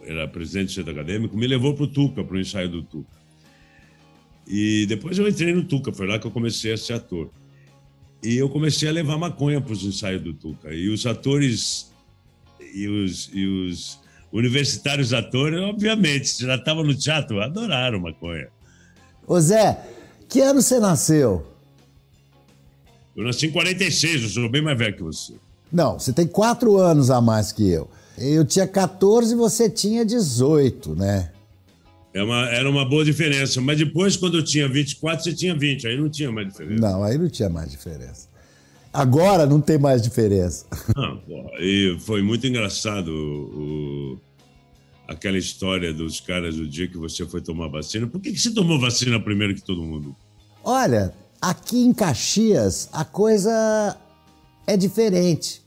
era 0.09 0.27
presidente 0.27 0.69
do 0.69 0.73
centro 0.73 0.93
acadêmico, 0.93 1.37
me 1.37 1.47
levou 1.47 1.75
para 1.75 1.85
o 1.85 1.87
Tuca, 1.87 2.25
para 2.25 2.37
o 2.37 2.41
ensaio 2.41 2.69
do 2.69 2.83
Tuca. 2.83 3.19
E 4.47 4.87
depois 4.87 5.19
eu 5.19 5.29
entrei 5.29 5.53
no 5.53 5.65
Tuca, 5.65 5.93
foi 5.93 6.07
lá 6.07 6.19
que 6.19 6.27
eu 6.27 6.31
comecei 6.31 6.73
a 6.73 6.77
ser 6.79 6.95
ator. 6.95 7.31
E 8.23 8.37
eu 8.37 8.49
comecei 8.49 8.88
a 8.88 8.93
levar 8.93 9.19
maconha 9.19 9.61
para 9.61 9.73
os 9.73 9.85
ensaios 9.85 10.23
do 10.23 10.33
Tuca. 10.33 10.75
E 10.75 10.88
os 10.88 11.05
atores 11.07 11.93
e 12.75 12.88
os, 12.88 13.31
e 13.33 13.47
os 13.47 13.99
universitários 14.33 15.12
atores, 15.12 15.61
obviamente, 15.61 16.43
já 16.43 16.57
estavam 16.57 16.85
no 16.85 16.95
teatro, 16.95 17.41
adoraram 17.41 18.00
maconha. 18.00 18.49
Ô 19.27 19.38
Zé, 19.38 19.79
que 20.29 20.41
ano 20.41 20.62
você 20.62 20.81
nasceu? 20.81 21.47
Eu 23.15 23.25
nasci 23.25 23.47
em 23.47 23.50
46, 23.50 24.23
eu 24.23 24.29
sou 24.29 24.49
bem 24.49 24.62
mais 24.62 24.79
velho 24.79 24.97
que 24.97 25.03
você. 25.03 25.35
Não, 25.71 25.99
você 25.99 26.12
tem 26.12 26.27
quatro 26.27 26.79
anos 26.79 27.11
a 27.11 27.21
mais 27.21 27.53
que 27.53 27.69
eu. 27.69 27.91
Eu 28.20 28.44
tinha 28.44 28.66
14 28.66 29.32
e 29.32 29.37
você 29.37 29.68
tinha 29.70 30.04
18, 30.04 30.94
né? 30.94 31.30
É 32.12 32.22
uma, 32.22 32.48
era 32.48 32.68
uma 32.68 32.84
boa 32.84 33.04
diferença. 33.04 33.60
Mas 33.60 33.78
depois, 33.78 34.16
quando 34.16 34.38
eu 34.38 34.44
tinha 34.44 34.68
24, 34.68 35.25
você 35.25 35.32
tinha 35.32 35.54
20. 35.54 35.87
Aí 35.87 35.96
não 35.96 36.08
tinha 36.08 36.32
mais 36.32 36.48
diferença. 36.48 36.80
Não, 36.80 37.04
aí 37.04 37.18
não 37.18 37.28
tinha 37.28 37.48
mais 37.48 37.70
diferença. 37.70 38.28
Agora 38.92 39.46
não 39.46 39.60
tem 39.60 39.78
mais 39.78 40.02
diferença. 40.02 40.66
Porra, 40.94 41.50
e 41.60 41.96
foi 42.00 42.22
muito 42.22 42.46
engraçado 42.46 43.08
o, 43.08 44.18
aquela 45.06 45.38
história 45.38 45.92
dos 45.92 46.20
caras 46.20 46.56
do 46.56 46.66
dia 46.66 46.88
que 46.88 46.96
você 46.96 47.26
foi 47.26 47.40
tomar 47.40 47.68
vacina. 47.68 48.06
Por 48.06 48.20
que, 48.20 48.32
que 48.32 48.38
você 48.38 48.50
tomou 48.50 48.80
vacina 48.80 49.20
primeiro 49.20 49.54
que 49.54 49.62
todo 49.62 49.82
mundo? 49.82 50.16
Olha, 50.64 51.12
aqui 51.40 51.78
em 51.78 51.92
Caxias 51.92 52.88
a 52.92 53.04
coisa 53.04 53.96
é 54.66 54.76
diferente. 54.76 55.62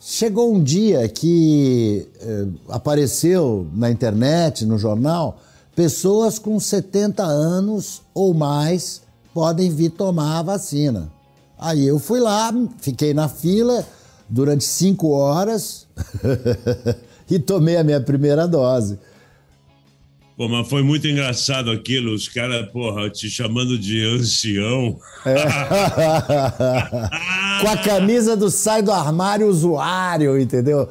Chegou 0.00 0.54
um 0.54 0.62
dia 0.62 1.08
que 1.08 2.06
eh, 2.20 2.46
apareceu 2.68 3.66
na 3.74 3.90
internet, 3.90 4.64
no 4.64 4.78
jornal, 4.78 5.40
pessoas 5.74 6.38
com 6.38 6.58
70 6.58 7.24
anos 7.24 8.02
ou 8.14 8.32
mais 8.32 9.02
podem 9.34 9.70
vir 9.70 9.90
tomar 9.90 10.38
a 10.38 10.42
vacina. 10.42 11.10
Aí 11.58 11.84
eu 11.84 11.98
fui 11.98 12.20
lá, 12.20 12.52
fiquei 12.78 13.12
na 13.12 13.28
fila 13.28 13.84
durante 14.28 14.62
cinco 14.62 15.08
horas 15.10 15.86
e 17.28 17.38
tomei 17.40 17.76
a 17.76 17.82
minha 17.82 18.00
primeira 18.00 18.46
dose. 18.46 18.98
Pô, 20.38 20.48
mas 20.48 20.66
foi 20.68 20.84
muito 20.84 21.08
engraçado 21.08 21.68
aquilo, 21.68 22.14
os 22.14 22.28
caras, 22.28 22.70
porra, 22.70 23.10
te 23.10 23.28
chamando 23.28 23.76
de 23.76 24.04
ancião. 24.04 24.96
É. 25.26 25.34
Com 27.60 27.68
a 27.68 27.76
camisa 27.76 28.36
do 28.36 28.48
sai 28.48 28.80
do 28.80 28.92
armário 28.92 29.48
usuário, 29.48 30.38
entendeu? 30.38 30.88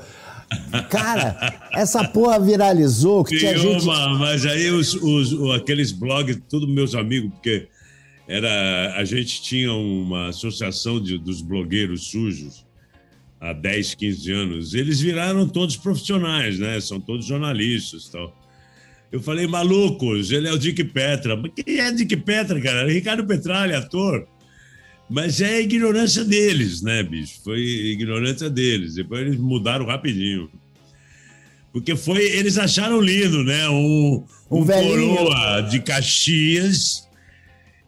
Cara, 0.90 1.70
essa 1.72 2.06
porra 2.06 2.42
viralizou 2.42 3.24
que 3.24 3.38
tinha 3.38 3.58
gente... 3.58 3.86
mas 3.86 4.46
aí 4.46 4.70
os, 4.70 4.94
os, 4.96 5.56
aqueles 5.56 5.94
blogs, 5.94 6.42
todos 6.50 6.68
meus 6.68 6.94
amigos, 6.94 7.32
porque 7.32 7.70
era, 8.28 8.96
a 8.98 9.06
gente 9.06 9.42
tinha 9.42 9.72
uma 9.72 10.28
associação 10.28 11.02
de, 11.02 11.18
dos 11.18 11.42
blogueiros 11.42 12.08
sujos 12.08 12.66
há 13.40 13.54
10, 13.54 13.96
15 13.96 14.30
anos. 14.30 14.74
Eles 14.74 15.00
viraram 15.00 15.48
todos 15.48 15.78
profissionais, 15.78 16.60
né? 16.60 16.82
São 16.82 17.00
todos 17.00 17.26
jornalistas 17.26 18.08
e 18.08 18.12
tal. 18.12 18.47
Eu 19.12 19.22
falei, 19.22 19.48
malucos, 19.48 20.32
ele 20.32 20.48
é 20.48 20.52
o 20.52 20.60
Dick 20.60 20.84
Petra. 20.84 21.36
Mas 21.36 21.52
quem 21.56 21.80
é 21.80 21.92
Dick 21.92 22.16
Petra, 22.18 22.60
cara? 22.60 22.92
Ricardo 22.92 23.26
Petralha, 23.26 23.78
ator. 23.78 24.28
Mas 25.10 25.40
é 25.40 25.56
a 25.56 25.62
ignorância 25.62 26.26
deles, 26.26 26.82
né, 26.82 27.02
bicho? 27.02 27.40
Foi 27.44 27.60
ignorância 27.60 28.50
deles. 28.50 28.96
Depois 28.96 29.22
eles 29.22 29.40
mudaram 29.40 29.86
rapidinho. 29.86 30.50
Porque 31.72 31.96
foi, 31.96 32.24
eles 32.24 32.58
acharam 32.58 33.00
lindo, 33.00 33.44
né? 33.44 33.70
Um, 33.70 34.26
um, 34.52 34.62
um 34.62 34.66
coroa 34.66 35.62
de 35.62 35.80
Caxias, 35.80 37.08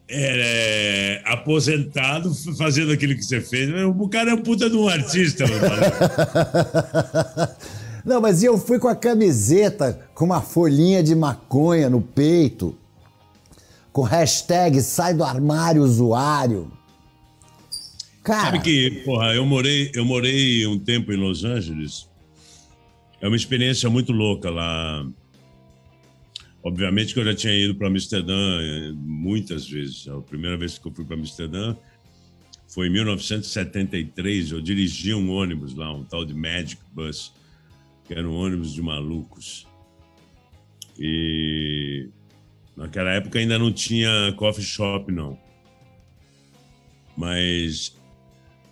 é, 0.07 1.21
aposentado, 1.25 2.33
fazendo 2.57 2.93
aquilo 2.93 3.15
que 3.15 3.23
você 3.23 3.41
fez. 3.41 3.69
O 3.83 4.07
cara 4.07 4.31
é 4.31 4.33
um 4.33 4.41
puta 4.41 4.69
de 4.69 4.77
um 4.77 4.87
artista, 4.87 5.43
Não, 8.05 8.21
mas 8.21 8.41
eu 8.41 8.57
fui 8.57 8.79
com 8.79 8.87
a 8.87 8.95
camiseta 8.95 10.08
com 10.19 10.25
uma 10.25 10.41
folhinha 10.41 11.01
de 11.01 11.15
maconha 11.15 11.89
no 11.89 12.01
peito, 12.01 12.77
com 13.89 14.01
hashtag 14.01 14.81
sai 14.81 15.13
do 15.13 15.23
armário 15.23 15.81
usuário. 15.81 16.69
Cara... 18.21 18.51
Sabe 18.51 18.59
que, 18.59 18.91
porra, 19.05 19.33
eu 19.33 19.45
morei, 19.45 19.89
eu 19.95 20.03
morei 20.03 20.67
um 20.67 20.77
tempo 20.77 21.13
em 21.13 21.15
Los 21.15 21.45
Angeles. 21.45 22.05
É 23.21 23.29
uma 23.29 23.37
experiência 23.37 23.89
muito 23.89 24.11
louca 24.11 24.49
lá. 24.49 25.07
Obviamente 26.61 27.13
que 27.13 27.21
eu 27.21 27.23
já 27.23 27.33
tinha 27.33 27.53
ido 27.53 27.75
para 27.75 27.87
Amsterdã 27.87 28.35
eh, 28.35 28.91
muitas 28.97 29.69
vezes. 29.69 30.05
A 30.09 30.19
primeira 30.19 30.57
vez 30.57 30.77
que 30.77 30.85
eu 30.85 30.91
fui 30.91 31.05
para 31.05 31.15
Amsterdã 31.15 31.77
foi 32.67 32.87
em 32.87 32.91
1973. 32.91 34.51
Eu 34.51 34.59
dirigi 34.59 35.13
um 35.13 35.31
ônibus 35.31 35.73
lá, 35.73 35.93
um 35.93 36.03
tal 36.03 36.25
de 36.25 36.33
Magic 36.33 36.81
Bus 36.91 37.31
que 38.03 38.15
era 38.15 38.27
um 38.27 38.35
ônibus 38.35 38.73
de 38.73 38.81
malucos. 38.81 39.68
E 40.99 42.09
naquela 42.75 43.11
época 43.11 43.39
ainda 43.39 43.57
não 43.57 43.71
tinha 43.71 44.33
coffee 44.35 44.63
shop, 44.63 45.11
não. 45.11 45.39
Mas 47.15 47.97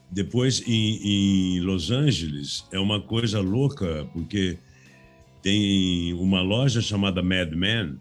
Depois, 0.10 0.64
em, 0.66 1.58
em 1.58 1.60
Los 1.60 1.92
Angeles, 1.92 2.66
é 2.72 2.80
uma 2.80 3.02
coisa 3.02 3.42
louca, 3.42 4.08
porque 4.14 4.58
tem 5.42 6.14
uma 6.14 6.42
loja 6.42 6.82
chamada 6.82 7.22
Mad 7.22 7.52
Men, 7.54 8.00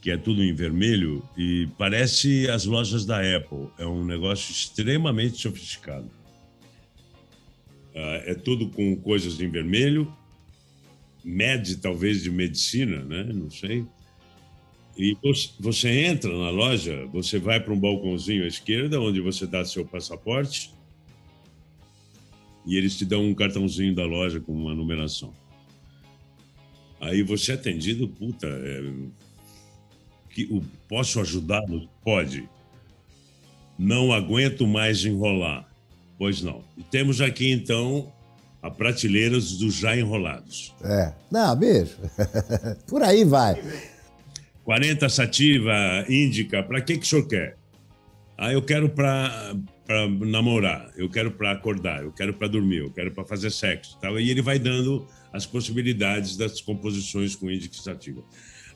que 0.00 0.10
é 0.10 0.16
tudo 0.16 0.42
em 0.42 0.52
vermelho, 0.52 1.22
e 1.36 1.68
parece 1.78 2.48
as 2.50 2.64
lojas 2.66 3.06
da 3.06 3.18
Apple. 3.36 3.68
É 3.78 3.86
um 3.86 4.04
negócio 4.04 4.52
extremamente 4.52 5.40
sofisticado. 5.40 6.10
Uh, 7.94 8.22
é 8.26 8.34
tudo 8.34 8.68
com 8.68 8.96
coisas 8.96 9.40
em 9.40 9.48
vermelho, 9.48 10.12
med 11.24 11.80
talvez 11.80 12.22
de 12.22 12.30
medicina, 12.30 13.04
né? 13.04 13.24
Não 13.24 13.50
sei. 13.50 13.84
E 14.96 15.16
você 15.58 15.88
entra 16.06 16.30
na 16.36 16.50
loja, 16.50 17.06
você 17.06 17.38
vai 17.38 17.58
para 17.58 17.72
um 17.72 17.78
balcãozinho 17.78 18.44
à 18.44 18.46
esquerda, 18.46 19.00
onde 19.00 19.20
você 19.20 19.46
dá 19.46 19.64
seu 19.64 19.86
passaporte, 19.86 20.72
e 22.66 22.76
eles 22.76 22.96
te 22.98 23.04
dão 23.04 23.24
um 23.24 23.34
cartãozinho 23.34 23.94
da 23.94 24.04
loja 24.04 24.38
com 24.38 24.52
uma 24.52 24.74
numeração. 24.74 25.32
Aí 27.00 27.22
você 27.22 27.52
é 27.52 27.54
atendido, 27.54 28.06
puta, 28.06 28.46
é, 28.46 28.92
que, 30.30 30.44
o, 30.44 30.62
posso 30.88 31.20
ajudá-lo? 31.20 31.88
Pode. 32.04 32.48
Não 33.78 34.12
aguento 34.12 34.66
mais 34.66 35.04
enrolar. 35.04 35.68
Pois 36.18 36.42
não. 36.42 36.62
E 36.76 36.82
temos 36.82 37.20
aqui 37.20 37.50
então 37.50 38.12
a 38.62 38.70
prateleiras 38.70 39.58
dos 39.58 39.74
já 39.74 39.96
enrolados. 39.96 40.72
É. 40.84 41.12
Não, 41.30 41.56
beijo. 41.56 41.96
Por 42.86 43.02
aí 43.02 43.24
vai. 43.24 43.60
40 44.62 45.08
sativa, 45.08 45.72
índica, 46.08 46.62
para 46.62 46.80
que, 46.80 46.96
que 46.96 47.04
o 47.04 47.08
senhor 47.08 47.26
quer? 47.26 47.56
Ah, 48.38 48.52
eu 48.52 48.62
quero 48.62 48.88
para 48.88 49.54
namorar, 50.20 50.90
eu 50.96 51.10
quero 51.10 51.32
para 51.32 51.50
acordar, 51.50 52.02
eu 52.02 52.12
quero 52.12 52.32
para 52.32 52.48
dormir, 52.48 52.78
eu 52.78 52.90
quero 52.90 53.10
para 53.10 53.24
fazer 53.24 53.50
sexo. 53.50 53.98
Tal. 54.00 54.18
E 54.18 54.30
ele 54.30 54.40
vai 54.40 54.58
dando 54.58 55.06
as 55.32 55.44
possibilidades 55.44 56.36
das 56.36 56.60
composições 56.60 57.34
com 57.34 57.50
índica 57.50 57.74
sativa. 57.74 58.22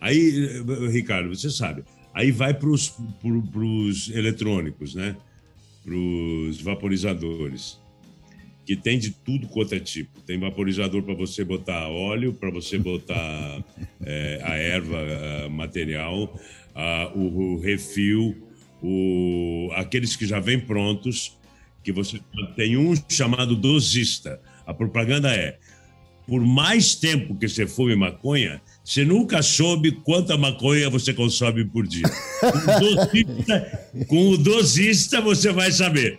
Aí, 0.00 0.62
Ricardo, 0.90 1.28
você 1.28 1.48
sabe, 1.48 1.84
aí 2.12 2.30
vai 2.30 2.52
para 2.52 2.68
os 2.68 4.10
eletrônicos, 4.10 4.94
né? 4.94 5.16
Para 5.84 5.94
os 5.94 6.60
vaporizadores 6.60 7.78
que 8.66 8.74
tem 8.74 8.98
de 8.98 9.12
tudo 9.12 9.46
quanto 9.46 9.76
é 9.76 9.80
tipo. 9.80 10.20
Tem 10.22 10.38
vaporizador 10.38 11.00
para 11.02 11.14
você 11.14 11.44
botar 11.44 11.88
óleo, 11.88 12.34
para 12.34 12.50
você 12.50 12.76
botar 12.76 13.64
é, 14.04 14.40
a 14.42 14.56
erva 14.56 14.98
a 15.44 15.48
material, 15.48 16.38
a, 16.74 17.12
o, 17.14 17.54
o, 17.54 17.60
refil, 17.60 18.36
o, 18.82 19.70
aqueles 19.74 20.16
que 20.16 20.26
já 20.26 20.40
vêm 20.40 20.58
prontos, 20.58 21.38
que 21.84 21.92
você 21.92 22.20
tem 22.56 22.76
um 22.76 22.92
chamado 23.08 23.54
dosista. 23.54 24.40
A 24.66 24.74
propaganda 24.74 25.32
é: 25.32 25.58
por 26.26 26.44
mais 26.44 26.96
tempo 26.96 27.36
que 27.36 27.48
você 27.48 27.68
fume 27.68 27.94
maconha, 27.94 28.60
você 28.84 29.04
nunca 29.04 29.42
soube 29.42 29.92
quanta 29.92 30.36
maconha 30.36 30.90
você 30.90 31.14
consome 31.14 31.64
por 31.64 31.86
dia. 31.86 32.02
Com 32.40 32.48
o 32.48 32.80
dosista, 32.80 33.90
com 34.08 34.28
o 34.30 34.36
dosista 34.36 35.20
você 35.20 35.52
vai 35.52 35.70
saber. 35.70 36.18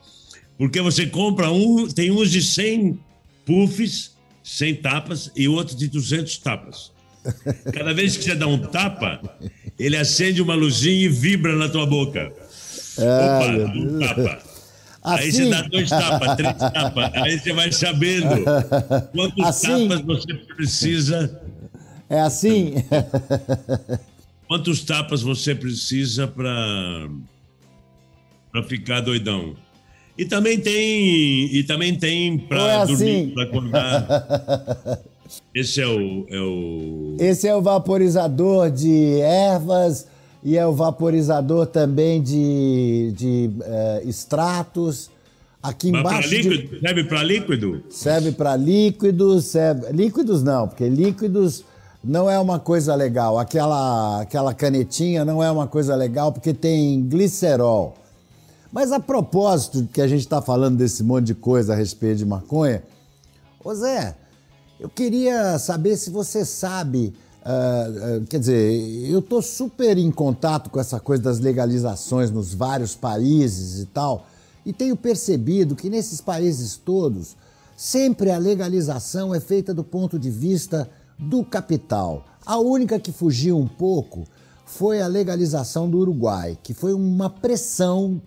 Porque 0.58 0.82
você 0.82 1.06
compra 1.06 1.52
um, 1.52 1.88
tem 1.88 2.10
uns 2.12 2.32
de 2.32 2.42
100 2.42 3.00
puffs, 3.46 4.16
100 4.44 4.76
tapas, 4.76 5.32
e 5.36 5.48
outros 5.48 5.78
de 5.78 5.88
200 5.88 6.38
tapas. 6.40 6.92
Cada 7.74 7.94
vez 7.94 8.18
que 8.18 8.24
você 8.24 8.36
dá 8.36 8.48
um 8.48 8.58
tapa, 8.58 9.22
ele 9.78 9.96
acende 9.98 10.42
uma 10.42 10.56
luzinha 10.56 11.06
e 11.06 11.10
vibra 11.10 11.56
na 11.56 11.70
tua 11.70 11.86
boca. 11.86 12.32
Ah, 12.98 13.40
Opa, 13.40 13.78
um 13.78 14.00
tapa. 14.00 14.22
Assim... 15.04 15.24
Aí 15.24 15.32
você 15.32 15.42
assim? 15.42 15.50
dá 15.52 15.62
dois 15.62 15.90
tapas, 15.90 16.36
três 16.36 16.58
tapas. 16.58 17.12
Aí 17.14 17.40
você 17.40 17.54
vai 17.54 17.72
sabendo 17.72 18.44
quantos 19.14 19.46
assim... 19.46 19.88
tapas 19.88 20.06
você 20.06 20.34
precisa. 20.34 21.42
É 22.10 22.20
assim? 22.22 22.74
Quantos 24.48 24.84
tapas 24.84 25.22
você 25.22 25.54
precisa 25.54 26.28
para 26.28 27.10
ficar 28.68 29.02
doidão? 29.02 29.56
E 30.18 30.26
também 30.26 30.60
tem, 30.60 31.56
e 31.56 31.64
também 31.64 31.96
tem 31.96 32.38
para 32.38 32.72
é 32.72 32.76
assim. 32.78 32.96
dormir, 32.96 33.34
para 33.34 33.44
acordar. 33.44 35.00
Esse 35.54 35.82
é 35.82 35.88
o, 35.88 36.26
é 36.30 36.40
o. 36.40 37.18
Esse 37.20 37.48
é 37.48 37.56
o 37.56 37.62
vaporizador 37.62 38.72
de 38.72 39.20
ervas 39.20 40.08
e 40.44 40.58
é 40.58 40.66
o 40.66 40.74
vaporizador 40.74 41.68
também 41.68 42.22
de, 42.22 43.12
de 43.16 43.50
uh, 43.60 44.08
extratos. 44.08 45.10
Aqui 45.62 45.90
embaixo. 45.90 46.30
Líquido, 46.30 46.76
de... 46.76 46.80
Serve 46.80 47.04
para 47.04 47.24
líquido? 47.24 47.84
Serve 47.90 48.32
para 48.32 48.56
líquidos, 48.56 49.46
serve... 49.46 49.92
líquidos 49.92 50.44
não, 50.44 50.68
porque 50.68 50.88
líquidos 50.88 51.66
não 52.04 52.30
é 52.30 52.40
uma 52.40 52.60
coisa 52.60 52.96
legal. 52.96 53.38
Aquela, 53.38 54.22
aquela 54.22 54.54
canetinha 54.54 55.26
não 55.26 55.44
é 55.44 55.52
uma 55.52 55.68
coisa 55.68 55.96
legal 55.96 56.32
porque 56.32 56.54
tem 56.54 57.02
glicerol. 57.02 57.96
Mas 58.72 58.92
a 58.92 59.00
propósito 59.00 59.88
que 59.92 60.02
a 60.02 60.08
gente 60.08 60.22
está 60.22 60.42
falando 60.42 60.78
desse 60.78 61.04
monte 61.04 61.28
de 61.28 61.36
coisa 61.36 61.74
a 61.74 61.76
respeito 61.76 62.18
de 62.18 62.26
maconha, 62.26 62.84
ô 63.64 63.74
Zé, 63.74 64.16
eu 64.80 64.90
queria 64.90 65.58
saber 65.58 65.98
se 65.98 66.10
você 66.10 66.46
sabe. 66.46 67.14
Uh, 67.46 68.22
uh, 68.22 68.26
quer 68.26 68.40
dizer, 68.40 69.10
eu 69.10 69.20
estou 69.20 69.42
super 69.42 69.98
em 69.98 70.12
contato 70.12 70.70
com 70.70 70.80
essa 70.80 71.00
coisa 71.00 71.24
das 71.24 71.40
legalizações 71.40 72.30
nos 72.30 72.54
vários 72.54 72.94
países 72.94 73.82
e 73.82 73.86
tal, 73.86 74.28
e 74.66 74.74
tenho 74.74 74.98
percebido 74.98 75.74
que 75.74 75.90
nesses 75.90 76.20
países 76.20 76.76
todos, 76.76 77.38
sempre 77.76 78.32
a 78.32 78.38
legalização 78.38 79.34
é 79.34 79.40
feita 79.40 79.74
do 79.74 79.84
ponto 79.84 80.20
de 80.20 80.30
vista 80.30 80.90
do 81.18 81.42
capital. 81.44 82.26
A 82.46 82.58
única 82.58 83.00
que 83.00 83.14
fugiu 83.14 83.58
um 83.58 83.68
pouco 83.68 84.26
foi 84.66 85.02
a 85.02 85.08
legalização 85.08 85.90
do 85.90 86.00
Uruguai, 86.00 86.58
que 86.62 86.74
foi 86.74 86.94
uma 86.94 87.30
pressão 87.30 88.22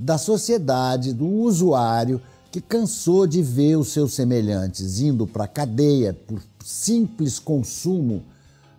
da 0.00 0.16
sociedade, 0.16 1.12
do 1.12 1.26
usuário 1.26 2.20
que 2.50 2.60
cansou 2.60 3.26
de 3.26 3.42
ver 3.42 3.76
os 3.76 3.88
seus 3.88 4.14
semelhantes 4.14 4.98
indo 4.98 5.26
para 5.26 5.44
a 5.44 5.48
cadeia 5.48 6.14
por 6.26 6.42
simples 6.64 7.38
consumo 7.38 8.24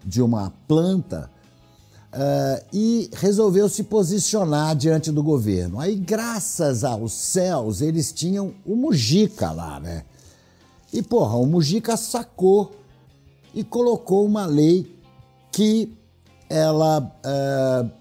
de 0.03 0.21
uma 0.21 0.51
planta 0.67 1.29
uh, 2.11 2.65
e 2.73 3.09
resolveu 3.13 3.69
se 3.69 3.83
posicionar 3.83 4.75
diante 4.75 5.11
do 5.11 5.21
governo. 5.21 5.79
Aí, 5.79 5.95
graças 5.95 6.83
aos 6.83 7.13
céus, 7.13 7.81
eles 7.81 8.11
tinham 8.11 8.53
o 8.65 8.75
Mujica 8.75 9.51
lá, 9.51 9.79
né? 9.79 10.03
E, 10.91 11.01
porra, 11.03 11.37
o 11.37 11.45
Mujica 11.45 11.95
sacou 11.95 12.71
e 13.53 13.63
colocou 13.63 14.25
uma 14.25 14.45
lei 14.47 14.99
que 15.51 15.95
ela 16.49 16.99
uh, 16.99 18.00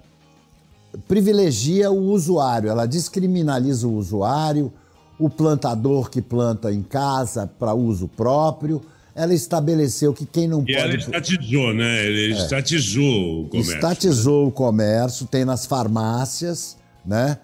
privilegia 1.07 1.91
o 1.91 2.11
usuário, 2.11 2.71
ela 2.71 2.87
descriminaliza 2.87 3.87
o 3.87 3.95
usuário, 3.95 4.73
o 5.19 5.29
plantador 5.29 6.09
que 6.11 6.23
planta 6.23 6.73
em 6.73 6.83
casa 6.83 7.47
para 7.59 7.75
uso 7.75 8.09
próprio. 8.09 8.81
Ela 9.15 9.35
estabeleceu 9.35 10.15
que 10.15 10.25
quem 10.25 10.49
não 10.49 10.61
e 10.61 10.73
pode. 10.73 10.79
Ela 10.79 10.95
estatizou, 10.95 11.75
né? 11.75 12.07
Ele 12.07 12.33
é. 12.33 12.37
estatizou 12.37 13.43
o 13.43 13.49
comércio. 13.49 13.75
Estatizou 13.75 14.47
o 14.47 14.53
comércio, 14.53 15.27
tem 15.27 15.45
nas 15.45 15.67
farmácias, 15.67 16.77
né? 17.05 17.39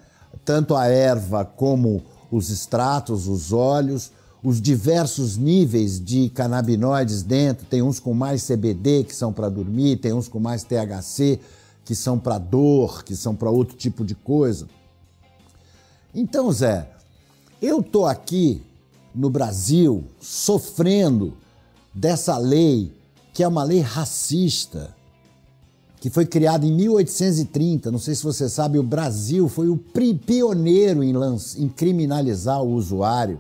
Tanto 0.45 0.75
a 0.75 0.87
erva 0.87 1.45
como 1.45 2.03
os 2.31 2.51
extratos, 2.51 3.29
os 3.29 3.53
óleos, 3.53 4.11
os 4.43 4.61
diversos 4.61 5.37
níveis 5.37 6.03
de 6.03 6.29
canabinoides 6.31 7.23
dentro. 7.23 7.67
Tem 7.67 7.83
uns 7.83 7.99
com 7.99 8.15
mais 8.15 8.47
CBD, 8.47 9.05
que 9.05 9.15
são 9.15 9.33
para 9.33 9.49
dormir, 9.49 9.97
tem 9.97 10.13
uns 10.13 10.29
com 10.29 10.39
mais 10.39 10.63
THC, 10.63 11.41
que 11.87 11.95
são 11.95 12.19
para 12.19 12.37
dor, 12.37 13.05
que 13.05 13.15
são 13.15 13.35
para 13.35 13.49
outro 13.49 13.77
tipo 13.77 14.05
de 14.05 14.17
coisa. 14.17 14.67
Então, 16.13 16.51
Zé, 16.51 16.91
eu 17.63 17.81
tô 17.81 18.05
aqui 18.05 18.61
no 19.15 19.31
Brasil 19.31 20.05
sofrendo 20.21 21.35
dessa 21.95 22.37
lei, 22.37 22.93
que 23.33 23.45
é 23.45 23.49
uma 23.49 23.63
lei 23.63 23.79
racista, 23.79 24.95
que 26.01 26.11
foi 26.11 26.27
criada 26.27 26.67
em 26.67 26.73
1830. 26.73 27.93
Não 27.93 28.01
sei 28.01 28.17
se 28.17 28.25
você 28.25 28.49
sabe, 28.49 28.81
o 28.81 28.83
Brasil 28.83 29.49
foi 29.49 29.69
o 29.69 29.77
pioneiro 29.77 31.05
em, 31.05 31.15
em 31.57 31.69
criminalizar 31.69 32.63
o 32.63 32.73
usuário. 32.73 33.39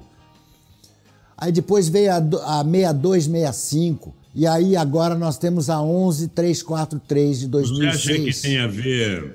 Aí 1.37 1.51
depois 1.51 1.89
veio 1.89 2.13
a, 2.13 2.17
a 2.61 2.65
6265, 2.65 4.15
e 4.37 4.47
aí 4.47 4.77
agora 4.77 5.15
nós 5.15 5.39
temos 5.39 5.71
a 5.71 5.83
11343 5.83 7.41
de 7.41 7.49
2006. 7.49 8.03
Você 8.03 8.13
acha 8.13 8.23
que 8.23 8.43
tem 8.43 8.59
a 8.59 8.67
ver 8.67 9.35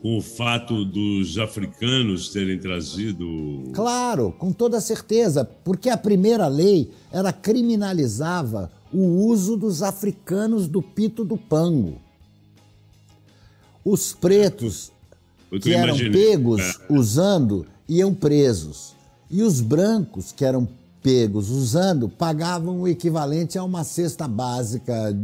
com 0.00 0.16
o 0.16 0.22
fato 0.22 0.82
dos 0.82 1.36
africanos 1.36 2.30
terem 2.30 2.58
trazido. 2.58 3.70
Claro, 3.74 4.32
com 4.38 4.50
toda 4.50 4.80
certeza, 4.80 5.44
porque 5.44 5.90
a 5.90 5.96
primeira 5.98 6.48
lei 6.48 6.90
era 7.12 7.30
criminalizava 7.30 8.72
o 8.90 9.26
uso 9.26 9.58
dos 9.58 9.82
africanos 9.82 10.66
do 10.66 10.80
pito 10.80 11.22
do 11.22 11.36
pango. 11.36 12.00
Os 13.84 14.14
pretos, 14.14 14.90
que 15.60 15.74
eram 15.74 15.98
pegos 15.98 16.62
é. 16.62 16.74
usando 16.88 17.66
iam 17.86 18.14
presos. 18.14 18.96
E 19.30 19.42
os 19.42 19.60
brancos 19.60 20.32
que 20.32 20.46
eram 20.46 20.66
pegos 21.02 21.50
usando 21.50 22.08
pagavam 22.08 22.80
o 22.80 22.88
equivalente 22.88 23.58
a 23.58 23.64
uma 23.64 23.84
cesta 23.84 24.26
básica 24.26 25.16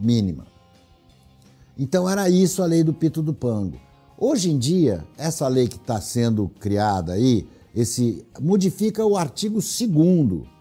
mínima. 0.00 0.46
Então 1.78 2.08
era 2.08 2.28
isso 2.28 2.62
a 2.62 2.66
lei 2.66 2.82
do 2.82 2.92
pito 2.92 3.22
do 3.22 3.34
pango. 3.34 3.80
Hoje 4.16 4.50
em 4.50 4.58
dia, 4.58 5.04
essa 5.18 5.48
lei 5.48 5.66
que 5.66 5.76
está 5.76 6.00
sendo 6.00 6.48
criada 6.60 7.14
aí, 7.14 7.46
esse 7.74 8.24
modifica 8.40 9.04
o 9.04 9.16
artigo 9.16 9.58
2 9.58 10.54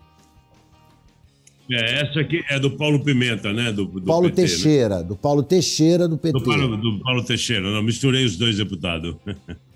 é, 1.72 2.02
essa 2.02 2.20
aqui 2.20 2.44
é 2.50 2.60
do 2.60 2.72
Paulo 2.72 3.04
Pimenta, 3.04 3.54
né? 3.54 3.72
Do, 3.72 3.86
do 3.86 4.02
Paulo 4.02 4.30
PT, 4.30 4.42
né? 4.42 4.48
Teixeira, 4.48 4.98
né? 4.98 5.04
do 5.04 5.16
Paulo 5.16 5.44
Teixeira 5.44 6.08
do 6.08 6.18
PT. 6.18 6.38
Do 6.38 6.44
Paulo, 6.44 6.78
do 6.78 7.00
Paulo 7.00 7.24
Teixeira, 7.24 7.72
não, 7.72 7.82
misturei 7.82 8.26
os 8.26 8.36
dois 8.36 8.58
deputados. 8.58 9.16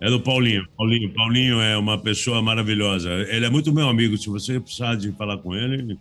É 0.00 0.08
do 0.08 0.20
Paulinho. 0.20 0.66
Paulinho. 0.76 1.12
Paulinho 1.12 1.60
é 1.60 1.76
uma 1.76 1.98
pessoa 1.98 2.40
maravilhosa. 2.40 3.10
Ele 3.28 3.44
é 3.44 3.50
muito 3.50 3.72
meu 3.72 3.88
amigo. 3.88 4.16
Se 4.16 4.30
você 4.30 4.58
precisar 4.58 4.94
de 4.96 5.12
falar 5.12 5.36
com 5.38 5.54
ele. 5.54 5.98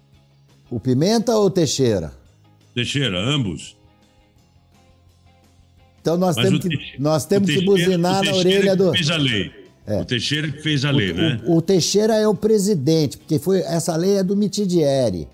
O 0.71 0.79
Pimenta 0.79 1.35
ou 1.35 1.47
o 1.47 1.49
Teixeira? 1.49 2.13
Teixeira, 2.73 3.19
ambos. 3.19 3.75
Então 6.01 6.17
nós 6.17 6.37
Mas 6.37 6.45
temos, 6.45 6.65
que, 6.65 7.01
nós 7.01 7.25
temos 7.25 7.49
que 7.49 7.61
buzinar 7.65 8.23
na 8.23 8.33
orelha 8.33 8.75
do. 8.75 8.91
Fez 8.93 9.09
a 9.09 9.17
lei. 9.17 9.51
É. 9.85 10.01
O 10.01 10.05
Teixeira 10.05 10.49
que 10.51 10.61
fez 10.61 10.85
a 10.85 10.91
lei, 10.91 11.11
o, 11.11 11.15
né? 11.15 11.41
O, 11.45 11.57
o, 11.57 11.61
Teixeira 11.61 12.15
é 12.15 12.27
o 12.27 12.35
presidente, 12.35 13.17
porque 13.17 13.39
foi, 13.39 13.59
essa 13.61 13.95
lei 13.95 14.17
é 14.17 14.23
do 14.23 14.35
Mitidieri. 14.35 15.27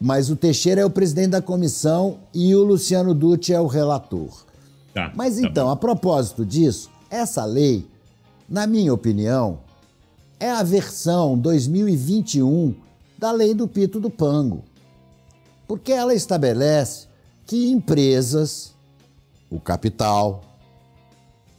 Mas 0.00 0.30
o 0.30 0.34
Teixeira 0.34 0.80
é 0.80 0.84
o 0.84 0.90
presidente 0.90 1.28
da 1.28 1.42
comissão 1.42 2.20
e 2.34 2.54
o 2.56 2.64
Luciano 2.64 3.14
Dutti 3.14 3.52
é 3.52 3.60
o 3.60 3.66
relator. 3.66 4.44
Tá, 4.92 5.12
Mas 5.14 5.36
tá 5.36 5.46
então, 5.46 5.70
a 5.70 5.76
propósito 5.76 6.44
disso, 6.44 6.90
essa 7.12 7.44
lei, 7.44 7.86
na 8.48 8.66
minha 8.66 8.92
opinião, 8.92 9.58
é 10.40 10.50
a 10.50 10.62
versão 10.62 11.38
2021 11.38 12.74
da 13.18 13.30
lei 13.30 13.52
do 13.52 13.68
pito 13.68 14.00
do 14.00 14.08
pango. 14.08 14.64
Porque 15.68 15.92
ela 15.92 16.14
estabelece 16.14 17.06
que 17.46 17.70
empresas, 17.70 18.72
o 19.50 19.60
capital, 19.60 20.42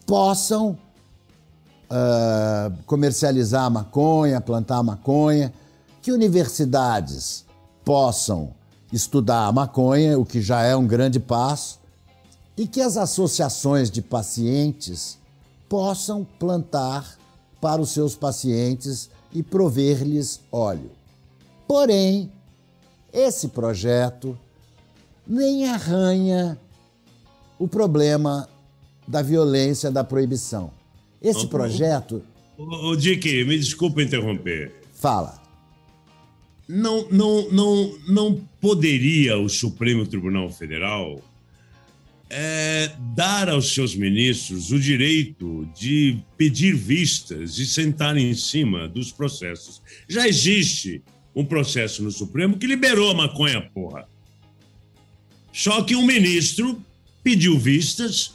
possam 0.08 0.72
uh, 0.72 2.76
comercializar 2.88 3.70
maconha, 3.70 4.42
plantar 4.42 4.82
maconha, 4.82 5.54
que 6.02 6.12
universidades 6.12 7.46
possam 7.86 8.56
estudar 8.92 9.46
a 9.46 9.52
maconha, 9.52 10.18
o 10.18 10.26
que 10.26 10.42
já 10.42 10.64
é 10.64 10.76
um 10.76 10.88
grande 10.88 11.20
passo, 11.20 11.80
e 12.58 12.68
que 12.68 12.82
as 12.82 12.98
associações 12.98 13.92
de 13.92 14.02
pacientes 14.02 15.22
possam 15.74 16.24
plantar 16.24 17.18
para 17.60 17.82
os 17.82 17.90
seus 17.90 18.16
pacientes 18.16 19.10
e 19.34 19.42
prover-lhes 19.42 20.40
óleo. 20.52 20.92
Porém, 21.68 22.32
esse 23.12 23.48
projeto 23.48 24.38
nem 25.26 25.68
arranha 25.68 26.60
o 27.58 27.68
problema 27.68 28.48
da 29.08 29.24
violência 29.24 29.90
da 29.90 30.04
proibição. 30.04 30.70
Esse 31.20 31.48
projeto. 31.48 32.22
O, 32.56 32.92
o 32.92 32.96
Dick, 32.96 33.44
me 33.44 33.58
desculpa 33.58 34.04
interromper. 34.04 34.72
Fala. 34.94 35.42
Não, 36.68 37.08
não, 37.10 37.50
não, 37.50 37.98
não 38.08 38.48
poderia 38.62 39.40
o 39.40 39.50
Supremo 39.50 40.06
Tribunal 40.06 40.52
Federal 40.52 41.20
é, 42.36 42.92
dar 43.16 43.48
aos 43.48 43.74
seus 43.74 43.96
ministros 43.96 44.72
o 44.72 44.80
direito 44.80 45.70
de 45.78 46.18
pedir 46.36 46.76
vistas 46.76 47.60
e 47.60 47.68
sentar 47.68 48.18
em 48.18 48.34
cima 48.34 48.88
dos 48.88 49.12
processos. 49.12 49.82
Já 50.10 50.28
existe 50.28 51.04
um 51.36 51.46
processo 51.46 52.02
no 52.02 52.12
Supremo 52.12 52.58
que 52.58 52.66
liberou 52.66 53.12
a 53.12 53.14
maconha, 53.14 53.62
porra. 53.74 54.08
Só 55.52 55.84
que 55.84 55.96
um 55.96 56.06
ministro 56.06 56.84
pediu 57.24 57.60
vistas 57.60 58.34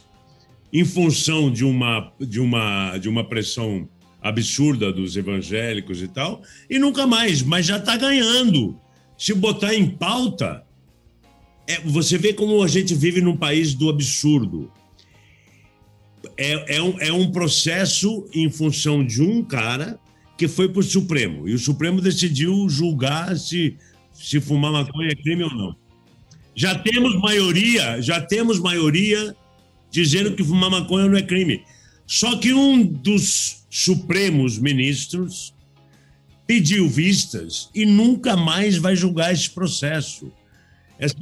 em 0.71 0.85
função 0.85 1.51
de 1.51 1.65
uma, 1.65 2.13
de 2.19 2.39
uma, 2.39 2.97
de 2.97 3.09
uma 3.09 3.27
pressão 3.27 3.87
absurda 4.21 4.93
dos 4.93 5.17
evangélicos 5.17 6.01
e 6.01 6.07
tal, 6.07 6.41
e 6.69 6.79
nunca 6.79 7.05
mais, 7.05 7.41
mas 7.41 7.65
já 7.65 7.77
está 7.77 7.97
ganhando. 7.97 8.79
Se 9.17 9.33
botar 9.33 9.73
em 9.73 9.89
pauta, 9.89 10.63
é, 11.69 11.79
você 11.85 12.17
vê 12.17 12.33
como 12.33 12.63
a 12.63 12.67
gente 12.67 12.95
vive 12.95 13.21
num 13.21 13.37
país 13.37 13.75
do 13.75 13.89
absurdo. 13.89 14.71
É, 16.35 16.77
é, 16.77 16.81
um, 16.81 16.99
é 16.99 17.13
um 17.13 17.31
processo 17.31 18.27
em 18.33 18.49
função 18.49 19.05
de 19.05 19.21
um 19.21 19.43
cara 19.43 19.99
que 20.35 20.47
foi 20.47 20.67
para 20.67 20.79
o 20.79 20.83
Supremo. 20.83 21.47
E 21.47 21.53
o 21.53 21.59
Supremo 21.59 22.01
decidiu 22.01 22.67
julgar 22.67 23.37
se, 23.37 23.77
se 24.11 24.41
fumar 24.41 24.71
maconha 24.71 25.11
é 25.11 25.15
crime 25.15 25.43
ou 25.43 25.53
não. 25.53 25.75
Já 26.55 26.73
temos 26.73 27.15
maioria, 27.21 28.01
já 28.01 28.19
temos 28.19 28.59
maioria 28.59 29.35
dizendo 29.91 30.35
que 30.35 30.43
fumar 30.43 30.71
maconha 30.71 31.07
não 31.07 31.17
é 31.17 31.21
crime. 31.21 31.63
Só 32.07 32.35
que 32.37 32.51
um 32.51 32.83
dos 32.83 33.67
supremos 33.69 34.57
ministros 34.57 35.53
pediu 36.47 36.89
vistas 36.89 37.69
e 37.75 37.85
nunca 37.85 38.35
mais 38.35 38.77
vai 38.77 38.95
julgar 38.95 39.31
esse 39.31 39.51
processo. 39.51 40.31
Essa 40.97 41.15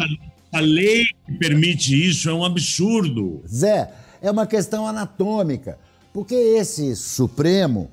a 0.52 0.60
lei 0.60 1.06
que 1.26 1.34
permite 1.38 1.94
isso 1.94 2.30
é 2.30 2.34
um 2.34 2.44
absurdo. 2.44 3.44
Zé, 3.48 3.92
é 4.22 4.32
uma 4.32 4.48
questão 4.48 4.88
anatômica. 4.88 5.78
Porque 6.14 6.34
esse 6.34 6.96
Supremo, 6.96 7.92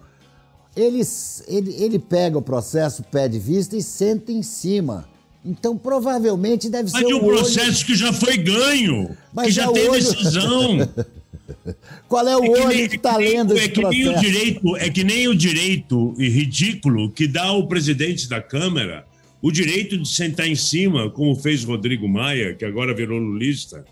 ele, 0.74 1.02
ele, 1.46 1.74
ele 1.74 1.98
pega 1.98 2.38
o 2.38 2.42
processo, 2.42 3.02
pede 3.02 3.38
vista 3.38 3.76
e 3.76 3.82
senta 3.82 4.32
em 4.32 4.42
cima. 4.42 5.08
Então, 5.44 5.76
provavelmente 5.76 6.70
deve 6.70 6.90
Mas 6.90 7.06
ser 7.06 7.14
um 7.14 7.20
processo 7.20 7.78
olho... 7.78 7.86
que 7.86 7.94
já 7.94 8.12
foi 8.12 8.38
ganho, 8.38 9.14
Mas 9.32 9.46
que 9.46 9.52
já 9.52 9.70
tem 9.70 9.88
olho... 9.90 10.02
decisão. 10.02 10.88
Qual 12.08 12.26
é 12.26 12.36
o 12.36 12.44
é 12.44 12.64
olho 12.64 12.88
que 12.88 12.96
está 12.96 13.16
lendo 13.18 13.54
esse 13.54 13.64
é 13.64 13.68
que 13.68 13.80
processo? 13.80 14.02
Nem 14.02 14.16
o 14.16 14.20
direito, 14.20 14.76
é 14.78 14.90
que 14.90 15.04
nem 15.04 15.28
o 15.28 15.34
direito 15.34 16.14
ridículo 16.14 17.10
que 17.10 17.28
dá 17.28 17.44
ao 17.44 17.66
presidente 17.66 18.26
da 18.28 18.40
Câmara 18.40 19.04
o 19.44 19.52
direito 19.52 19.98
de 19.98 20.08
sentar 20.08 20.48
em 20.48 20.54
cima, 20.54 21.10
como 21.10 21.36
fez 21.36 21.64
Rodrigo 21.64 22.08
Maia, 22.08 22.54
que 22.54 22.64
agora 22.64 22.94
virou 22.94 23.18
lulista, 23.18 23.84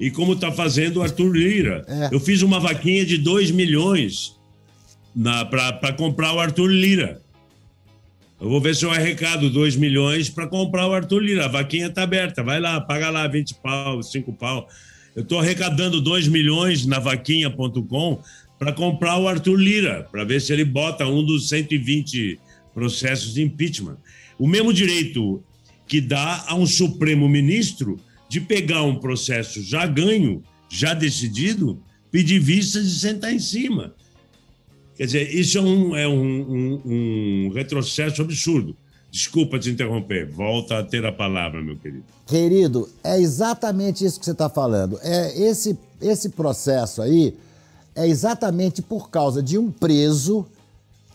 e 0.00 0.10
como 0.10 0.32
está 0.32 0.50
fazendo 0.50 0.96
o 0.96 1.02
Arthur 1.04 1.36
Lira. 1.36 1.84
É. 1.86 2.12
Eu 2.12 2.18
fiz 2.18 2.42
uma 2.42 2.58
vaquinha 2.58 3.06
de 3.06 3.16
2 3.16 3.52
milhões 3.52 4.36
para 5.48 5.92
comprar 5.92 6.32
o 6.32 6.40
Arthur 6.40 6.66
Lira. 6.66 7.22
Eu 8.40 8.48
vou 8.48 8.60
ver 8.60 8.74
se 8.74 8.84
eu 8.84 8.90
arrecado 8.90 9.48
2 9.48 9.76
milhões 9.76 10.28
para 10.28 10.48
comprar 10.48 10.88
o 10.88 10.92
Arthur 10.92 11.20
Lira. 11.20 11.44
A 11.44 11.48
vaquinha 11.48 11.86
está 11.86 12.02
aberta, 12.02 12.42
vai 12.42 12.58
lá, 12.58 12.80
paga 12.80 13.08
lá 13.08 13.24
20 13.28 13.54
pau, 13.62 14.02
5 14.02 14.32
pau. 14.32 14.68
Eu 15.14 15.22
estou 15.22 15.38
arrecadando 15.38 16.00
2 16.00 16.26
milhões 16.26 16.84
na 16.86 16.98
vaquinha.com 16.98 18.20
para 18.58 18.72
comprar 18.72 19.16
o 19.18 19.28
Arthur 19.28 19.60
Lira, 19.60 20.08
para 20.10 20.24
ver 20.24 20.40
se 20.40 20.52
ele 20.52 20.64
bota 20.64 21.06
um 21.06 21.24
dos 21.24 21.48
120 21.48 22.36
processos 22.74 23.34
de 23.34 23.42
impeachment 23.42 23.96
o 24.38 24.46
mesmo 24.46 24.72
direito 24.72 25.42
que 25.86 26.00
dá 26.00 26.44
a 26.46 26.54
um 26.54 26.66
Supremo 26.66 27.28
Ministro 27.28 27.98
de 28.28 28.40
pegar 28.40 28.82
um 28.82 28.96
processo 28.96 29.62
já 29.62 29.86
ganho, 29.86 30.42
já 30.68 30.92
decidido, 30.92 31.82
pedir 32.10 32.38
vistas 32.38 32.86
e 32.86 33.00
sentar 33.00 33.32
em 33.32 33.38
cima. 33.38 33.94
Quer 34.96 35.06
dizer, 35.06 35.34
isso 35.34 35.58
é 35.58 35.62
um, 35.62 35.96
é 35.96 36.08
um, 36.08 36.12
um, 36.14 36.82
um 36.84 37.52
retrocesso 37.54 38.20
absurdo. 38.20 38.76
Desculpa 39.10 39.58
te 39.58 39.70
interromper, 39.70 40.30
volta 40.30 40.78
a 40.78 40.82
ter 40.82 41.04
a 41.06 41.12
palavra, 41.12 41.62
meu 41.62 41.76
querido. 41.76 42.04
Querido, 42.26 42.88
é 43.02 43.18
exatamente 43.18 44.04
isso 44.04 44.18
que 44.18 44.24
você 44.26 44.32
está 44.32 44.50
falando. 44.50 44.98
É 45.02 45.40
esse, 45.40 45.78
esse 46.00 46.28
processo 46.28 47.00
aí 47.00 47.34
é 47.94 48.06
exatamente 48.06 48.82
por 48.82 49.08
causa 49.08 49.42
de 49.42 49.56
um 49.56 49.70
preso 49.70 50.46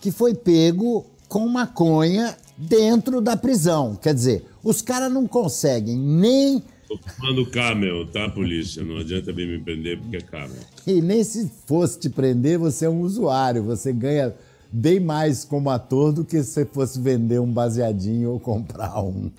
que 0.00 0.10
foi 0.10 0.34
pego 0.34 1.06
com 1.28 1.48
maconha 1.48 2.36
dentro 2.56 3.20
da 3.20 3.36
prisão. 3.36 3.96
Quer 3.96 4.14
dizer, 4.14 4.46
os 4.62 4.80
caras 4.80 5.12
não 5.12 5.26
conseguem 5.26 5.96
nem. 5.96 6.62
Tô 6.88 6.98
fumando 6.98 7.50
camel, 7.50 8.06
tá, 8.10 8.28
polícia? 8.28 8.84
Não 8.84 8.98
adianta 8.98 9.32
bem 9.32 9.46
me 9.46 9.58
prender 9.58 9.98
porque 9.98 10.16
é 10.16 10.20
camel. 10.20 10.62
E 10.86 11.00
nem 11.00 11.24
se 11.24 11.50
fosse 11.66 11.98
te 11.98 12.10
prender, 12.10 12.58
você 12.58 12.84
é 12.84 12.90
um 12.90 13.00
usuário. 13.00 13.62
Você 13.62 13.90
ganha 13.90 14.34
bem 14.70 15.00
mais 15.00 15.44
como 15.44 15.70
ator 15.70 16.12
do 16.12 16.24
que 16.24 16.42
se 16.42 16.52
você 16.52 16.66
fosse 16.66 17.00
vender 17.00 17.40
um 17.40 17.50
baseadinho 17.50 18.32
ou 18.32 18.38
comprar 18.38 19.00
um. 19.02 19.30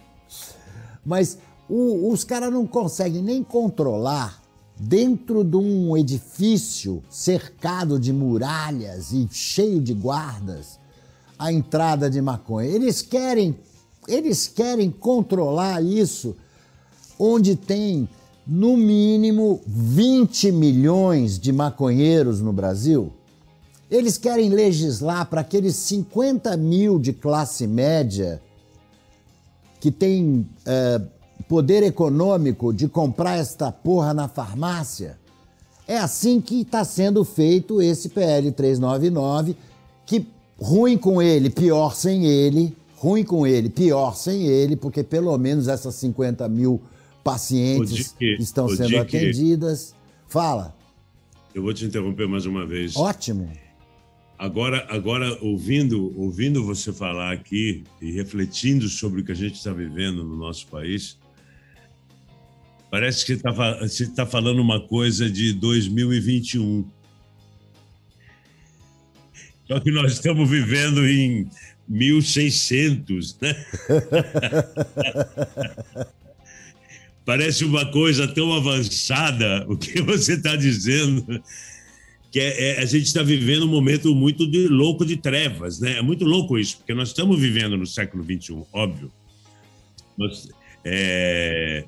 Mas 1.05 1.37
o, 1.69 2.09
os 2.11 2.23
caras 2.23 2.51
não 2.51 2.65
conseguem 2.65 3.21
nem 3.21 3.43
controlar 3.43 4.41
dentro 4.77 5.43
de 5.43 5.55
um 5.55 5.95
edifício 5.95 7.03
cercado 7.09 7.99
de 7.99 8.11
muralhas 8.11 9.11
e 9.13 9.27
cheio 9.31 9.79
de 9.79 9.93
guardas 9.93 10.79
a 11.37 11.51
entrada 11.51 12.09
de 12.09 12.21
maconha. 12.21 12.67
Eles 12.67 13.01
querem, 13.01 13.57
eles 14.07 14.47
querem 14.47 14.89
controlar 14.89 15.81
isso 15.83 16.35
onde 17.19 17.55
tem 17.55 18.07
no 18.45 18.77
mínimo 18.77 19.61
20 19.65 20.51
milhões 20.51 21.39
de 21.39 21.51
maconheiros 21.51 22.41
no 22.41 22.53
Brasil. 22.53 23.11
Eles 23.89 24.17
querem 24.17 24.49
legislar 24.49 25.27
para 25.27 25.41
aqueles 25.41 25.75
50 25.75 26.55
mil 26.57 26.99
de 26.99 27.13
classe 27.13 27.65
média 27.67 28.41
que 29.79 29.91
tem 29.91 30.47
é, 30.65 31.01
poder 31.47 31.83
econômico 31.83 32.73
de 32.73 32.87
comprar 32.87 33.37
esta 33.37 33.71
porra 33.71 34.13
na 34.13 34.27
farmácia. 34.27 35.17
É 35.87 35.97
assim 35.97 36.41
que 36.41 36.61
está 36.61 36.83
sendo 36.83 37.23
feito 37.23 37.81
esse 37.81 38.09
PL 38.09 38.51
399, 38.51 39.53
que 39.53 39.59
ruim 40.57 40.97
com 40.97 41.21
ele, 41.21 41.49
pior 41.49 41.95
sem 41.95 42.25
ele, 42.25 42.75
ruim 42.95 43.23
com 43.23 43.45
ele, 43.45 43.69
pior 43.69 44.15
sem 44.15 44.47
ele, 44.47 44.75
porque 44.75 45.03
pelo 45.03 45.37
menos 45.37 45.67
essas 45.67 45.95
50 45.95 46.47
mil 46.49 46.81
pacientes 47.23 48.15
estão 48.39 48.67
sendo 48.69 48.97
atendidas. 48.97 49.95
Fala. 50.27 50.75
Eu 51.53 51.61
vou 51.61 51.73
te 51.73 51.85
interromper 51.85 52.27
mais 52.27 52.45
uma 52.45 52.65
vez. 52.65 52.95
Ótimo. 52.95 53.49
Agora, 54.37 54.85
agora 54.89 55.37
ouvindo, 55.41 56.13
ouvindo 56.19 56.63
você 56.65 56.91
falar 56.91 57.31
aqui 57.31 57.83
e 58.01 58.11
refletindo 58.11 58.87
sobre 58.89 59.21
o 59.21 59.23
que 59.23 59.31
a 59.31 59.35
gente 59.35 59.55
está 59.55 59.71
vivendo 59.71 60.25
no 60.25 60.35
nosso 60.35 60.67
país, 60.67 61.17
parece 62.91 63.25
que 63.25 63.35
você 63.35 64.03
está 64.03 64.25
tá 64.25 64.25
falando 64.25 64.59
uma 64.59 64.85
coisa 64.85 65.29
de 65.29 65.53
2021. 65.53 66.85
Só 69.67 69.79
que 69.79 69.91
nós 69.91 70.13
estamos 70.13 70.49
vivendo 70.49 71.05
em 71.05 71.47
1600, 71.87 73.37
né? 73.39 73.55
Parece 77.25 77.65
uma 77.65 77.91
coisa 77.91 78.27
tão 78.27 78.53
avançada 78.53 79.65
o 79.67 79.75
que 79.75 79.99
você 80.01 80.33
está 80.33 80.55
dizendo 80.55 81.41
que 82.35 82.39
é, 82.41 82.71
é, 82.71 82.79
a 82.81 82.85
gente 82.85 83.05
está 83.05 83.23
vivendo 83.23 83.63
um 83.63 83.69
momento 83.69 84.13
muito 84.13 84.45
de 84.45 84.67
louco 84.67 85.05
de 85.05 85.15
trevas, 85.15 85.79
né? 85.79 85.99
É 85.99 86.01
muito 86.01 86.25
louco 86.25 86.59
isso, 86.59 86.77
porque 86.77 86.93
nós 86.93 87.07
estamos 87.07 87.39
vivendo 87.39 87.77
no 87.77 87.87
século 87.87 88.25
XXI, 88.25 88.61
óbvio. 88.73 89.09
Mas, 90.17 90.49
é, 90.83 91.85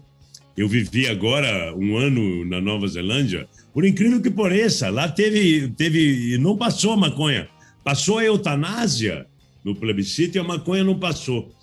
eu 0.56 0.70
vivi 0.70 1.06
agora 1.06 1.76
um 1.76 1.98
ano 1.98 2.46
na 2.46 2.62
Nova 2.62 2.88
Zelândia, 2.88 3.46
por 3.74 3.86
incrível 3.86 4.22
que 4.22 4.32
pareça, 4.32 4.90
lá 4.90 5.10
teve, 5.10 5.68
teve 5.76 6.38
não 6.38 6.56
passou 6.56 6.94
a 6.94 6.98
maconha, 6.98 7.50
passou 7.88 8.18
a 8.18 8.26
eutanásia 8.26 9.28
no 9.64 9.74
plebiscito 9.74 10.36
e 10.36 10.40
a 10.40 10.44
maconha 10.44 10.84
não 10.84 11.00
passou. 11.00 11.56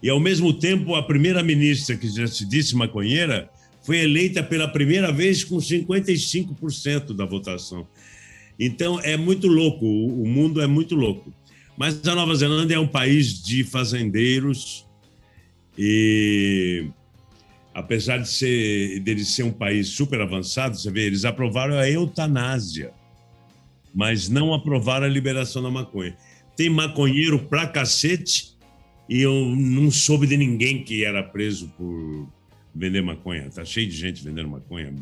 E 0.00 0.08
ao 0.08 0.20
mesmo 0.20 0.52
tempo, 0.52 0.94
a 0.94 1.02
primeira 1.02 1.42
ministra 1.42 1.96
que 1.96 2.08
já 2.08 2.24
se 2.28 2.44
disse 2.44 2.76
maconheira 2.76 3.50
foi 3.82 3.98
eleita 3.98 4.44
pela 4.44 4.68
primeira 4.68 5.10
vez 5.10 5.42
com 5.42 5.56
55% 5.56 7.16
da 7.16 7.24
votação. 7.24 7.84
Então 8.60 9.00
é 9.00 9.16
muito 9.16 9.48
louco, 9.48 9.84
o 9.84 10.24
mundo 10.24 10.62
é 10.62 10.68
muito 10.68 10.94
louco. 10.94 11.34
Mas 11.76 12.00
a 12.06 12.14
Nova 12.14 12.36
Zelândia 12.36 12.76
é 12.76 12.78
um 12.78 12.86
país 12.86 13.42
de 13.42 13.64
fazendeiros 13.64 14.86
e 15.76 16.86
apesar 17.74 18.18
de 18.18 18.28
ser 18.28 19.00
dele 19.00 19.24
ser 19.24 19.42
um 19.42 19.52
país 19.52 19.88
super 19.88 20.20
avançado, 20.20 20.76
você 20.76 20.92
vê, 20.92 21.06
eles 21.06 21.24
aprovaram 21.24 21.76
a 21.76 21.90
eutanásia, 21.90 22.92
mas 23.94 24.28
não 24.28 24.54
aprovaram 24.54 25.06
a 25.06 25.08
liberação 25.08 25.62
da 25.62 25.70
maconha. 25.70 26.16
Tem 26.56 26.68
maconheiro 26.68 27.38
pra 27.38 27.66
cacete 27.66 28.56
e 29.08 29.20
eu 29.20 29.32
não 29.56 29.90
soube 29.90 30.26
de 30.26 30.36
ninguém 30.36 30.84
que 30.84 31.04
era 31.04 31.22
preso 31.22 31.68
por 31.76 32.28
vender 32.74 33.02
maconha. 33.02 33.50
Tá 33.50 33.64
cheio 33.64 33.88
de 33.88 33.96
gente 33.96 34.22
vendendo 34.22 34.48
maconha. 34.48 34.92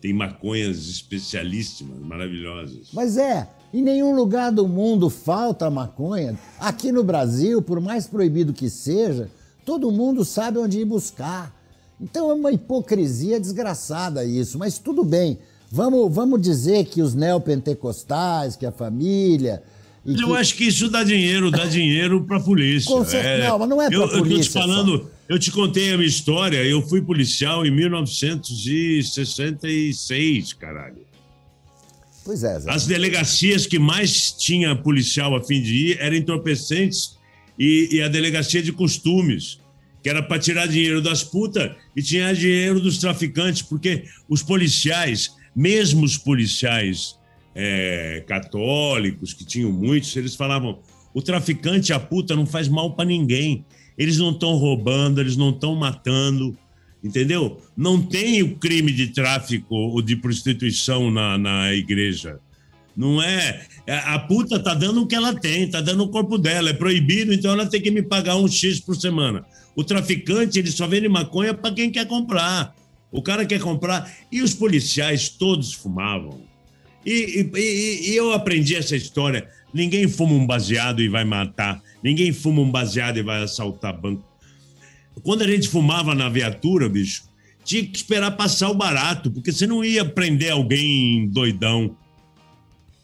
Tem 0.00 0.12
maconhas 0.12 0.88
especialíssimas, 0.88 1.98
maravilhosas. 1.98 2.88
Mas 2.92 3.16
é, 3.16 3.48
em 3.72 3.82
nenhum 3.82 4.14
lugar 4.14 4.50
do 4.50 4.66
mundo 4.68 5.10
falta 5.10 5.70
maconha. 5.70 6.38
Aqui 6.58 6.92
no 6.92 7.02
Brasil, 7.02 7.60
por 7.60 7.80
mais 7.80 8.06
proibido 8.06 8.52
que 8.52 8.70
seja, 8.70 9.28
todo 9.64 9.90
mundo 9.90 10.24
sabe 10.24 10.58
onde 10.58 10.80
ir 10.80 10.84
buscar. 10.84 11.54
Então 12.00 12.30
é 12.30 12.34
uma 12.34 12.52
hipocrisia 12.52 13.38
desgraçada 13.38 14.24
isso, 14.24 14.58
mas 14.58 14.78
tudo 14.78 15.04
bem. 15.04 15.38
Vamos, 15.70 16.14
vamos 16.14 16.40
dizer 16.40 16.84
que 16.86 17.00
os 17.00 17.14
neopentecostais, 17.14 18.56
que 18.56 18.66
a 18.66 18.72
família, 18.72 19.62
eu 20.04 20.28
que... 20.28 20.36
acho 20.36 20.54
que 20.56 20.64
isso 20.64 20.88
dá 20.88 21.04
dinheiro, 21.04 21.48
dá 21.50 21.66
dinheiro 21.66 22.24
para 22.24 22.38
a 22.38 22.40
polícia. 22.40 22.88
Com 22.88 23.04
certeza, 23.04 23.44
é, 23.44 23.48
não, 23.48 23.58
mas 23.58 23.68
não 23.68 23.82
é 23.82 23.90
para 23.90 24.04
a 24.04 24.08
polícia. 24.08 24.18
Eu 24.18 24.24
tô 24.36 24.42
te 24.42 24.50
falando, 24.50 24.98
só. 24.98 25.04
eu 25.28 25.38
te 25.38 25.52
contei 25.52 25.92
a 25.92 25.96
minha 25.96 26.08
história. 26.08 26.64
Eu 26.64 26.80
fui 26.88 27.00
policial 27.02 27.66
em 27.66 27.70
1966, 27.70 30.52
caralho. 30.54 31.06
Pois 32.24 32.42
é, 32.44 32.60
Zé. 32.60 32.70
As 32.70 32.86
delegacias 32.86 33.66
que 33.66 33.78
mais 33.78 34.32
tinha 34.32 34.74
policial 34.74 35.36
a 35.36 35.42
fim 35.42 35.60
de 35.60 35.90
ir 35.90 35.98
eram 36.00 36.16
entorpecentes 36.16 37.18
e, 37.58 37.90
e 37.92 38.00
a 38.02 38.08
delegacia 38.08 38.62
de 38.62 38.72
costumes, 38.72 39.60
que 40.02 40.08
era 40.08 40.22
para 40.22 40.38
tirar 40.38 40.66
dinheiro 40.66 41.02
das 41.02 41.22
putas 41.22 41.72
e 41.94 42.02
tinha 42.02 42.32
dinheiro 42.32 42.80
dos 42.80 42.96
traficantes, 42.98 43.60
porque 43.62 44.04
os 44.28 44.42
policiais, 44.42 45.32
mesmo 45.54 46.04
os 46.04 46.16
policiais 46.16 47.18
é, 47.54 48.24
católicos, 48.26 49.32
que 49.32 49.44
tinham 49.44 49.72
muitos, 49.72 50.14
eles 50.16 50.34
falavam: 50.34 50.78
o 51.12 51.20
traficante, 51.20 51.92
a 51.92 52.00
puta, 52.00 52.36
não 52.36 52.46
faz 52.46 52.68
mal 52.68 52.94
para 52.94 53.04
ninguém. 53.04 53.64
Eles 53.98 54.16
não 54.16 54.30
estão 54.30 54.54
roubando, 54.54 55.20
eles 55.20 55.36
não 55.36 55.50
estão 55.50 55.74
matando, 55.74 56.56
entendeu? 57.04 57.60
Não 57.76 58.00
tem 58.00 58.42
o 58.42 58.56
crime 58.56 58.92
de 58.92 59.08
tráfico 59.08 59.74
ou 59.74 60.00
de 60.00 60.16
prostituição 60.16 61.10
na, 61.10 61.36
na 61.36 61.74
igreja. 61.74 62.38
Não 62.96 63.22
é. 63.22 63.66
é. 63.86 63.94
A 63.96 64.18
puta 64.18 64.58
tá 64.58 64.74
dando 64.74 65.02
o 65.02 65.06
que 65.06 65.14
ela 65.14 65.34
tem, 65.34 65.68
tá 65.68 65.80
dando 65.80 66.04
o 66.04 66.08
corpo 66.08 66.38
dela. 66.38 66.70
É 66.70 66.72
proibido, 66.72 67.32
então 67.32 67.52
ela 67.52 67.66
tem 67.66 67.80
que 67.80 67.90
me 67.90 68.02
pagar 68.02 68.36
um 68.36 68.48
X 68.48 68.80
por 68.80 68.96
semana. 68.96 69.44
O 69.76 69.84
traficante, 69.84 70.58
ele 70.58 70.70
só 70.70 70.86
vende 70.86 71.08
maconha 71.08 71.54
para 71.54 71.74
quem 71.74 71.90
quer 71.90 72.06
comprar. 72.06 72.74
O 73.10 73.22
cara 73.22 73.44
quer 73.44 73.60
comprar. 73.60 74.10
E 74.30 74.42
os 74.42 74.54
policiais 74.54 75.28
todos 75.28 75.72
fumavam. 75.72 76.40
E, 77.04 77.48
e, 77.54 78.10
e, 78.10 78.16
eu 78.16 78.32
aprendi 78.32 78.76
essa 78.76 78.94
história. 78.94 79.48
Ninguém 79.72 80.08
fuma 80.08 80.32
um 80.34 80.46
baseado 80.46 81.00
e 81.00 81.08
vai 81.08 81.24
matar. 81.24 81.82
Ninguém 82.02 82.32
fuma 82.32 82.60
um 82.60 82.70
baseado 82.70 83.18
e 83.18 83.22
vai 83.22 83.42
assaltar 83.42 83.98
banco. 83.98 84.24
Quando 85.22 85.42
a 85.42 85.46
gente 85.46 85.68
fumava 85.68 86.14
na 86.14 86.28
viatura, 86.28 86.88
bicho, 86.88 87.24
tinha 87.64 87.84
que 87.84 87.96
esperar 87.96 88.32
passar 88.32 88.70
o 88.70 88.74
barato, 88.74 89.30
porque 89.30 89.52
você 89.52 89.66
não 89.66 89.84
ia 89.84 90.04
prender 90.04 90.50
alguém 90.50 91.28
doidão. 91.28 91.96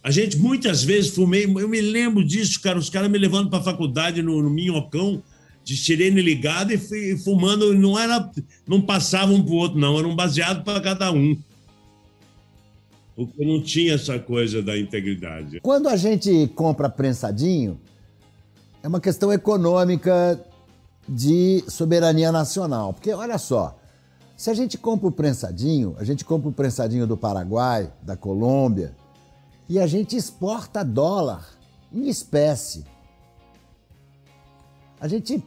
A 0.03 0.11
gente 0.11 0.39
muitas 0.39 0.85
vezes 0.85 1.15
fumei, 1.15 1.45
eu 1.45 1.69
me 1.69 1.81
lembro 1.81 2.25
disso, 2.25 2.61
cara, 2.61 2.79
os 2.79 2.89
caras 2.89 3.11
me 3.11 3.19
levando 3.19 3.51
para 3.51 3.59
a 3.59 3.63
faculdade 3.63 4.23
no, 4.23 4.41
no 4.41 4.49
minhocão, 4.49 5.23
de 5.67 5.77
sirene 5.77 6.23
ligada 6.23 6.73
e, 6.73 7.19
fumando, 7.19 7.75
não 7.75 7.99
era, 7.99 8.31
não 8.69 8.81
passava 8.81 9.33
um 9.33 9.43
pro 9.43 9.55
outro, 9.55 9.77
não, 9.77 9.99
era 9.99 10.07
um 10.07 10.15
baseado 10.15 10.63
para 10.63 10.81
cada 10.81 11.11
um. 11.11 11.37
Porque 13.17 13.45
não 13.45 13.61
tinha 13.61 13.95
essa 13.95 14.17
coisa 14.17 14.63
da 14.63 14.79
integridade. 14.79 15.59
Quando 15.61 15.89
a 15.89 15.97
gente 15.97 16.47
compra 16.55 16.89
prensadinho, 16.89 17.81
é 18.81 18.87
uma 18.87 19.01
questão 19.01 19.33
econômica 19.33 20.41
de 21.09 21.65
soberania 21.67 22.31
nacional. 22.31 22.93
Porque 22.93 23.13
olha 23.13 23.37
só, 23.37 23.77
se 24.37 24.49
a 24.49 24.55
gente 24.55 24.79
compra 24.79 25.09
o 25.09 25.13
prensadinho, 25.13 25.97
a 25.99 26.05
gente 26.05 26.25
compra 26.25 26.49
o 26.49 26.53
prensadinho 26.53 27.09
do 27.09 27.17
Paraguai, 27.17 27.93
da 28.03 28.17
Colômbia, 28.17 28.95
e 29.69 29.81
a 29.81 29.87
gente 29.89 30.15
exporta 30.15 30.85
dólar 30.85 31.45
em 31.93 32.09
espécie. 32.09 32.85
A 35.01 35.09
gente. 35.09 35.43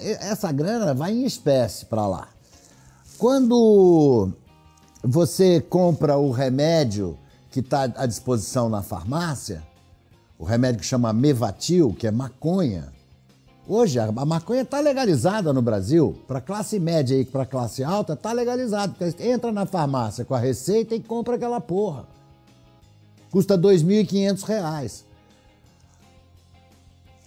Essa 0.00 0.52
grana 0.52 0.94
vai 0.94 1.12
em 1.12 1.24
espécie 1.24 1.84
para 1.86 2.06
lá. 2.06 2.28
Quando 3.18 4.30
você 5.02 5.60
compra 5.60 6.16
o 6.16 6.30
remédio 6.30 7.18
que 7.50 7.60
está 7.60 7.82
à 7.82 8.06
disposição 8.06 8.68
na 8.68 8.82
farmácia, 8.82 9.62
o 10.38 10.44
remédio 10.44 10.80
que 10.80 10.86
chama 10.86 11.12
Mevatil, 11.12 11.94
que 11.98 12.06
é 12.06 12.10
maconha. 12.10 12.94
Hoje 13.68 13.98
a 13.98 14.12
maconha 14.12 14.62
está 14.62 14.78
legalizada 14.78 15.52
no 15.52 15.60
Brasil. 15.60 16.16
Para 16.28 16.40
classe 16.40 16.78
média 16.78 17.18
e 17.18 17.24
para 17.24 17.44
classe 17.44 17.82
alta, 17.82 18.12
está 18.12 18.32
legalizado. 18.32 18.94
Entra 19.18 19.50
na 19.50 19.66
farmácia 19.66 20.24
com 20.24 20.34
a 20.34 20.38
receita 20.38 20.94
e 20.94 21.00
compra 21.00 21.34
aquela 21.34 21.60
porra. 21.60 22.06
Custa 23.30 23.56
R$ 23.56 23.62
2.500. 23.62 25.05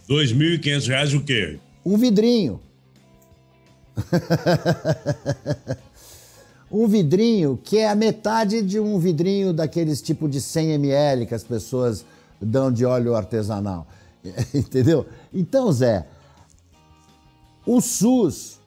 R$ 0.10 0.16
2.500 0.16 1.18
o 1.18 1.24
quê? 1.24 1.60
Um 1.86 1.98
vidrinho. 1.98 2.60
um 6.72 6.88
vidrinho 6.88 7.60
que 7.64 7.78
é 7.78 7.90
a 7.90 7.96
metade 7.96 8.62
de 8.62 8.80
um 8.80 8.98
vidrinho 8.98 9.54
daqueles 9.54 10.02
tipo 10.02 10.28
de 10.28 10.42
100 10.42 10.72
ml 10.72 11.26
que 11.26 11.36
as 11.36 11.44
pessoas 11.44 12.04
dão 12.42 12.72
de 12.72 12.86
óleo 12.86 13.14
artesanal. 13.16 13.88
Entendeu? 14.54 15.06
Então, 15.34 15.72
Zé, 15.72 16.08
o 17.66 17.80
SUS 17.80 18.60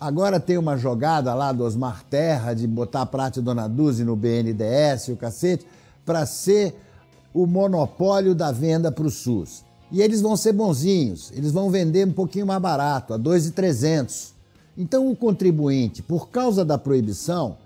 Agora 0.00 0.38
tem 0.38 0.56
uma 0.56 0.76
jogada 0.76 1.34
lá 1.34 1.50
do 1.50 1.64
Osmar 1.64 2.04
Terra 2.08 2.54
de 2.54 2.68
botar 2.68 3.02
a 3.02 3.06
Prate 3.06 3.40
Dona 3.40 3.68
Duzi 3.68 4.04
no 4.04 4.14
BNDES 4.14 5.08
e 5.08 5.12
o 5.12 5.16
cacete 5.16 5.66
para 6.06 6.24
ser 6.24 6.72
o 7.34 7.46
monopólio 7.46 8.32
da 8.32 8.52
venda 8.52 8.92
para 8.92 9.06
o 9.06 9.10
SUS. 9.10 9.64
E 9.90 10.02
eles 10.02 10.20
vão 10.20 10.36
ser 10.36 10.52
bonzinhos, 10.52 11.32
eles 11.34 11.50
vão 11.50 11.70
vender 11.70 12.06
um 12.06 12.12
pouquinho 12.12 12.46
mais 12.46 12.60
barato, 12.60 13.14
a 13.14 13.16
2,300. 13.16 14.34
Então 14.76 15.10
o 15.10 15.16
contribuinte, 15.16 16.02
por 16.02 16.28
causa 16.28 16.64
da 16.64 16.76
proibição, 16.76 17.56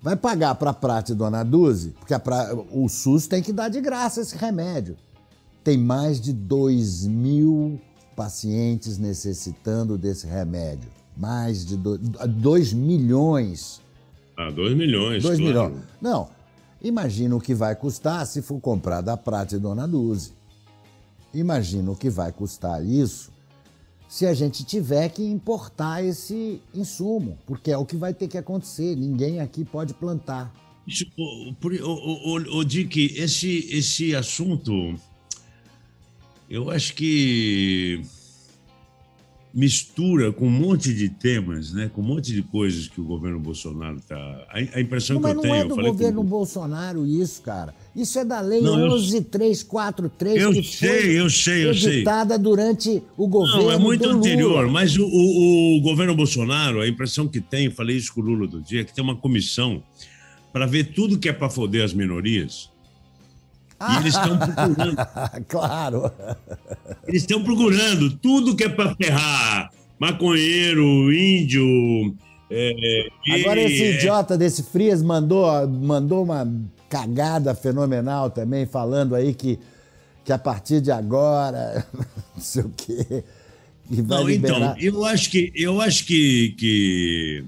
vai 0.00 0.16
pagar 0.16 0.54
para 0.54 0.70
a 0.70 0.74
Prate 0.74 1.14
Dona 1.14 1.42
Duzi, 1.42 1.90
porque 1.98 2.16
pra... 2.18 2.54
o 2.72 2.88
SUS 2.88 3.26
tem 3.26 3.42
que 3.42 3.52
dar 3.52 3.68
de 3.68 3.80
graça 3.80 4.20
esse 4.20 4.36
remédio. 4.36 4.96
Tem 5.62 5.76
mais 5.76 6.20
de 6.20 6.32
2 6.32 7.06
mil 7.06 7.78
pacientes 8.16 8.96
necessitando 8.96 9.98
desse 9.98 10.26
remédio. 10.26 10.88
Mais 11.16 11.66
de 11.66 11.76
2 11.76 12.72
milhões. 12.72 13.80
Ah, 14.36 14.50
2 14.50 14.74
milhões. 14.74 15.22
2 15.22 15.38
claro. 15.38 15.42
milhões. 15.42 15.84
Não, 16.00 16.28
imagina 16.80 17.36
o 17.36 17.40
que 17.40 17.54
vai 17.54 17.76
custar 17.76 18.26
se 18.26 18.40
for 18.40 18.58
comprar 18.58 19.02
da 19.02 19.16
Prate 19.16 19.58
Dona 19.58 19.86
Duzi. 19.86 20.32
Imagina 21.32 21.90
o 21.90 21.96
que 21.96 22.10
vai 22.10 22.32
custar 22.32 22.84
isso 22.84 23.30
se 24.08 24.26
a 24.26 24.34
gente 24.34 24.64
tiver 24.64 25.08
que 25.10 25.22
importar 25.22 26.04
esse 26.04 26.60
insumo, 26.74 27.38
porque 27.46 27.70
é 27.70 27.78
o 27.78 27.86
que 27.86 27.94
vai 27.94 28.12
ter 28.12 28.26
que 28.26 28.36
acontecer. 28.36 28.96
Ninguém 28.96 29.38
aqui 29.38 29.64
pode 29.64 29.94
plantar. 29.94 30.52
O, 31.16 31.54
o, 31.62 32.32
o, 32.32 32.58
o 32.58 32.64
Dick, 32.64 33.14
esse, 33.16 33.68
esse 33.70 34.12
assunto, 34.16 34.96
eu 36.48 36.70
acho 36.70 36.92
que 36.94 38.02
mistura 39.52 40.32
com 40.32 40.46
um 40.46 40.50
monte 40.50 40.94
de 40.94 41.08
temas, 41.08 41.72
né? 41.72 41.90
com 41.92 42.00
um 42.00 42.04
monte 42.04 42.32
de 42.32 42.42
coisas 42.42 42.86
que 42.86 43.00
o 43.00 43.04
governo 43.04 43.40
Bolsonaro 43.40 43.96
está. 43.96 44.16
A, 44.48 44.80
impressão 44.80 45.18
não, 45.18 45.22
que 45.22 45.36
eu 45.36 45.40
tenho. 45.40 45.54
Mas 45.54 45.66
não 45.66 45.74
é 45.74 45.82
do 45.82 45.90
governo 45.92 46.22
com... 46.22 46.28
Bolsonaro 46.28 47.06
isso, 47.06 47.42
cara. 47.42 47.74
Isso 47.94 48.18
é 48.18 48.24
da 48.24 48.40
Lei 48.40 48.60
não, 48.60 48.76
11343, 48.76 50.42
eu 50.42 50.52
que 50.52 50.62
sei, 50.62 50.88
foi 50.88 51.20
eu 51.20 51.30
sei, 51.30 51.64
eu 51.64 51.70
editada 51.72 52.34
sei. 52.34 52.42
durante 52.42 53.02
o 53.16 53.26
governo. 53.26 53.62
Não, 53.64 53.72
é 53.72 53.78
muito 53.78 54.08
anterior, 54.08 54.60
Lula. 54.60 54.72
mas 54.72 54.96
o, 54.96 55.04
o, 55.04 55.78
o, 55.78 55.80
governo 55.80 56.14
Bolsonaro, 56.14 56.80
a 56.80 56.88
impressão 56.88 57.26
que 57.26 57.40
tem, 57.40 57.68
falei 57.70 57.96
isso 57.96 58.14
com 58.14 58.20
o 58.20 58.24
Lula 58.24 58.46
do 58.46 58.60
dia, 58.60 58.82
é 58.82 58.84
que 58.84 58.94
tem 58.94 59.02
uma 59.02 59.16
comissão 59.16 59.82
para 60.52 60.66
ver 60.66 60.92
tudo 60.92 61.18
que 61.18 61.28
é 61.28 61.32
para 61.32 61.50
foder 61.50 61.84
as 61.84 61.92
minorias. 61.92 62.69
E 63.80 63.96
eles 63.96 64.14
estão 64.14 64.38
procurando. 64.38 64.96
claro. 65.48 66.12
Eles 67.06 67.22
estão 67.22 67.42
procurando 67.42 68.10
tudo 68.18 68.54
que 68.54 68.64
é 68.64 68.68
para 68.68 68.94
ferrar. 68.94 69.70
Maconheiro, 69.98 71.12
índio. 71.12 72.14
É, 72.50 73.08
Agora, 73.32 73.60
esse 73.60 73.82
é... 73.82 73.94
idiota 73.96 74.36
desse 74.36 74.64
Frias 74.64 75.02
mandou, 75.02 75.68
mandou 75.68 76.24
uma 76.24 76.46
cagada 76.88 77.54
fenomenal 77.54 78.28
também, 78.30 78.66
falando 78.66 79.14
aí 79.14 79.32
que, 79.32 79.58
que 80.24 80.32
a 80.32 80.38
partir 80.38 80.80
de 80.80 80.90
agora, 80.90 81.86
não 82.34 82.42
sei 82.42 82.62
o 82.64 82.70
quê. 82.76 83.24
Não, 83.88 84.24
liberar... 84.24 84.56
então, 84.56 84.76
eu 84.78 85.04
acho 85.04 85.30
que, 85.30 85.52
eu 85.54 85.80
acho 85.80 86.04
que, 86.04 86.54
que 86.58 87.44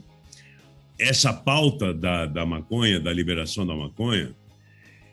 essa 0.99 1.33
pauta 1.33 1.92
da, 1.92 2.27
da 2.27 2.47
maconha, 2.47 3.01
da 3.01 3.12
liberação 3.12 3.66
da 3.66 3.75
maconha, 3.75 4.31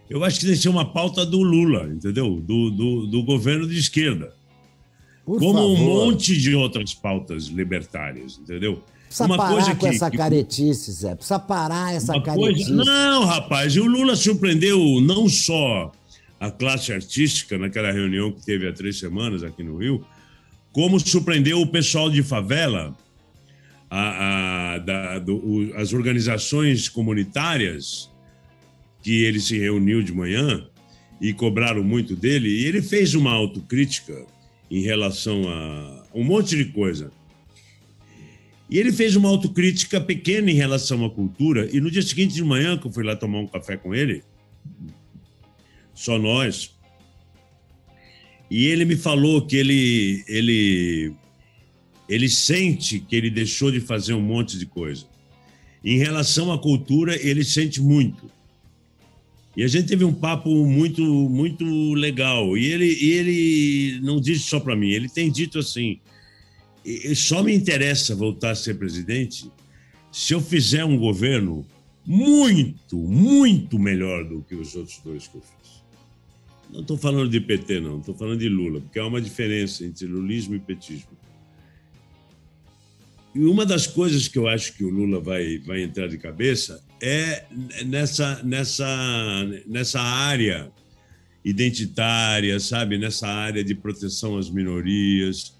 eu 0.09 0.23
acho 0.23 0.39
que 0.39 0.45
deve 0.45 0.57
ser 0.57 0.69
uma 0.69 0.85
pauta 0.85 1.25
do 1.25 1.41
Lula, 1.43 1.87
entendeu? 1.87 2.41
Do, 2.41 2.71
do, 2.71 3.07
do 3.07 3.23
governo 3.23 3.67
de 3.67 3.77
esquerda. 3.77 4.33
Por 5.23 5.37
Como 5.37 5.53
favor. 5.53 5.69
um 5.69 5.77
monte 5.77 6.35
de 6.35 6.55
outras 6.55 6.93
pautas 6.93 7.45
libertárias, 7.45 8.39
entendeu? 8.41 8.81
Precisa 9.05 9.25
uma 9.25 9.37
parar 9.37 9.53
coisa 9.53 9.75
com 9.75 9.79
que, 9.79 9.87
essa 9.87 10.09
que... 10.09 10.17
caretice, 10.17 10.91
Zé. 10.91 11.15
Precisa 11.15 11.39
parar 11.39 11.93
essa 11.93 12.19
caretice. 12.19 12.73
Coisa... 12.73 12.85
Não, 12.85 13.25
rapaz, 13.25 13.75
o 13.77 13.85
Lula 13.85 14.15
surpreendeu 14.15 14.79
não 15.01 15.29
só 15.29 15.91
a 16.39 16.49
classe 16.49 16.91
artística 16.91 17.57
naquela 17.57 17.91
reunião 17.91 18.31
que 18.31 18.43
teve 18.43 18.67
há 18.67 18.73
três 18.73 18.97
semanas 18.97 19.43
aqui 19.43 19.61
no 19.61 19.77
Rio, 19.77 20.03
como 20.71 20.99
surpreendeu 20.99 21.61
o 21.61 21.67
pessoal 21.67 22.09
de 22.09 22.23
favela, 22.23 22.95
a, 23.89 24.73
a, 24.73 24.77
da, 24.79 25.19
do, 25.19 25.35
o, 25.35 25.73
as 25.75 25.93
organizações 25.93 26.87
comunitárias 26.87 28.09
que 29.01 29.23
ele 29.23 29.39
se 29.39 29.57
reuniu 29.57 30.03
de 30.03 30.13
manhã 30.13 30.67
e 31.21 31.33
cobraram 31.33 31.83
muito 31.83 32.15
dele, 32.15 32.49
e 32.49 32.65
ele 32.65 32.81
fez 32.81 33.13
uma 33.13 33.31
autocrítica 33.31 34.25
em 34.69 34.81
relação 34.81 35.49
a 35.49 36.05
um 36.13 36.23
monte 36.23 36.55
de 36.55 36.65
coisa. 36.65 37.11
E 38.69 38.77
ele 38.77 38.91
fez 38.91 39.15
uma 39.15 39.29
autocrítica 39.29 39.99
pequena 39.99 40.51
em 40.51 40.55
relação 40.55 41.03
à 41.03 41.09
cultura, 41.09 41.69
e 41.73 41.81
no 41.81 41.89
dia 41.89 42.01
seguinte 42.01 42.33
de 42.33 42.43
manhã, 42.43 42.77
que 42.77 42.87
eu 42.87 42.91
fui 42.91 43.03
lá 43.03 43.15
tomar 43.15 43.39
um 43.39 43.47
café 43.47 43.75
com 43.75 43.95
ele, 43.95 44.23
só 45.93 46.17
nós, 46.17 46.73
e 48.49 48.65
ele 48.65 48.85
me 48.85 48.95
falou 48.95 49.45
que 49.45 49.55
ele, 49.55 50.23
ele, 50.27 51.13
ele 52.07 52.29
sente 52.29 52.99
que 52.99 53.15
ele 53.15 53.29
deixou 53.29 53.71
de 53.71 53.79
fazer 53.79 54.13
um 54.13 54.21
monte 54.21 54.57
de 54.57 54.65
coisa. 54.65 55.05
Em 55.83 55.97
relação 55.97 56.51
à 56.51 56.57
cultura, 56.57 57.15
ele 57.21 57.43
sente 57.43 57.79
muito. 57.79 58.29
E 59.59 59.63
a 59.65 59.67
gente 59.67 59.89
teve 59.89 60.05
um 60.05 60.13
papo 60.13 60.49
muito, 60.65 61.01
muito 61.01 61.65
legal. 61.93 62.57
E 62.57 62.65
ele, 62.67 63.05
ele 63.05 63.99
não 63.99 64.17
disse 64.21 64.45
só 64.45 64.57
para 64.57 64.73
mim, 64.73 64.87
ele 64.87 65.09
tem 65.09 65.29
dito 65.29 65.59
assim: 65.59 65.99
só 67.13 67.43
me 67.43 67.53
interessa 67.53 68.15
voltar 68.15 68.51
a 68.51 68.55
ser 68.55 68.75
presidente 68.75 69.51
se 70.13 70.33
eu 70.33 70.39
fizer 70.39 70.85
um 70.85 70.97
governo 70.97 71.67
muito, 72.05 72.95
muito 72.99 73.77
melhor 73.77 74.23
do 74.23 74.41
que 74.43 74.55
os 74.55 74.77
outros 74.77 74.97
dois 75.03 75.27
que 75.27 75.35
eu 75.35 75.41
fiz. 75.41 75.83
Não 76.71 76.79
estou 76.79 76.97
falando 76.97 77.29
de 77.29 77.41
PT, 77.41 77.81
não, 77.81 77.99
estou 77.99 78.15
falando 78.15 78.39
de 78.39 78.47
Lula, 78.47 78.79
porque 78.79 78.97
há 78.97 79.05
uma 79.05 79.19
diferença 79.19 79.83
entre 79.83 80.07
lulismo 80.07 80.55
e 80.55 80.59
petismo. 80.59 81.17
E 83.35 83.39
uma 83.39 83.65
das 83.65 83.87
coisas 83.87 84.25
que 84.29 84.39
eu 84.39 84.47
acho 84.47 84.71
que 84.77 84.85
o 84.85 84.89
Lula 84.89 85.19
vai, 85.19 85.57
vai 85.57 85.83
entrar 85.83 86.07
de 86.07 86.17
cabeça 86.17 86.81
é 87.01 87.45
nessa, 87.85 88.41
nessa, 88.43 89.45
nessa 89.67 90.01
área 90.01 90.71
identitária, 91.43 92.59
sabe? 92.59 92.97
Nessa 92.97 93.27
área 93.27 93.63
de 93.63 93.73
proteção 93.73 94.37
às 94.37 94.49
minorias, 94.49 95.53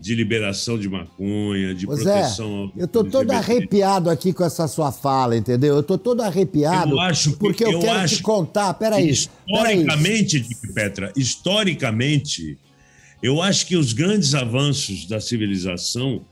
de 0.00 0.14
liberação 0.14 0.78
de 0.78 0.88
maconha, 0.88 1.74
de 1.74 1.86
proteção. 1.86 2.70
eu 2.76 2.86
tô 2.86 3.04
todo 3.04 3.30
arrepiado 3.30 4.10
aqui 4.10 4.32
com 4.32 4.44
essa 4.44 4.68
sua 4.68 4.92
fala, 4.92 5.36
entendeu? 5.36 5.76
Eu 5.76 5.82
tô 5.82 5.96
todo 5.96 6.20
arrepiado 6.20 6.92
eu 6.92 7.00
acho 7.00 7.32
que, 7.32 7.38
porque 7.38 7.64
eu, 7.64 7.72
eu 7.72 7.80
quero 7.80 8.08
te 8.08 8.22
contar. 8.22 8.74
Peraí. 8.74 9.10
Historicamente, 9.10 10.40
peraí. 10.40 10.74
Petra, 10.74 11.12
historicamente, 11.16 12.58
eu 13.22 13.40
acho 13.40 13.66
que 13.66 13.76
os 13.76 13.92
grandes 13.92 14.34
avanços 14.34 15.06
da 15.06 15.20
civilização 15.20 16.22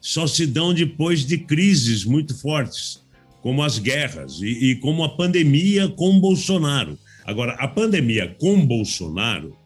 só 0.00 0.26
se 0.26 0.46
dão 0.46 0.72
depois 0.72 1.24
de 1.24 1.38
crises 1.38 2.04
muito 2.04 2.34
fortes, 2.36 2.99
como 3.42 3.62
as 3.62 3.78
guerras 3.78 4.40
e, 4.40 4.70
e 4.70 4.76
como 4.76 5.02
a 5.04 5.16
pandemia 5.16 5.88
com 5.88 6.18
Bolsonaro. 6.20 6.98
Agora, 7.24 7.52
a 7.54 7.68
pandemia 7.68 8.34
com 8.38 8.64
Bolsonaro 8.66 9.56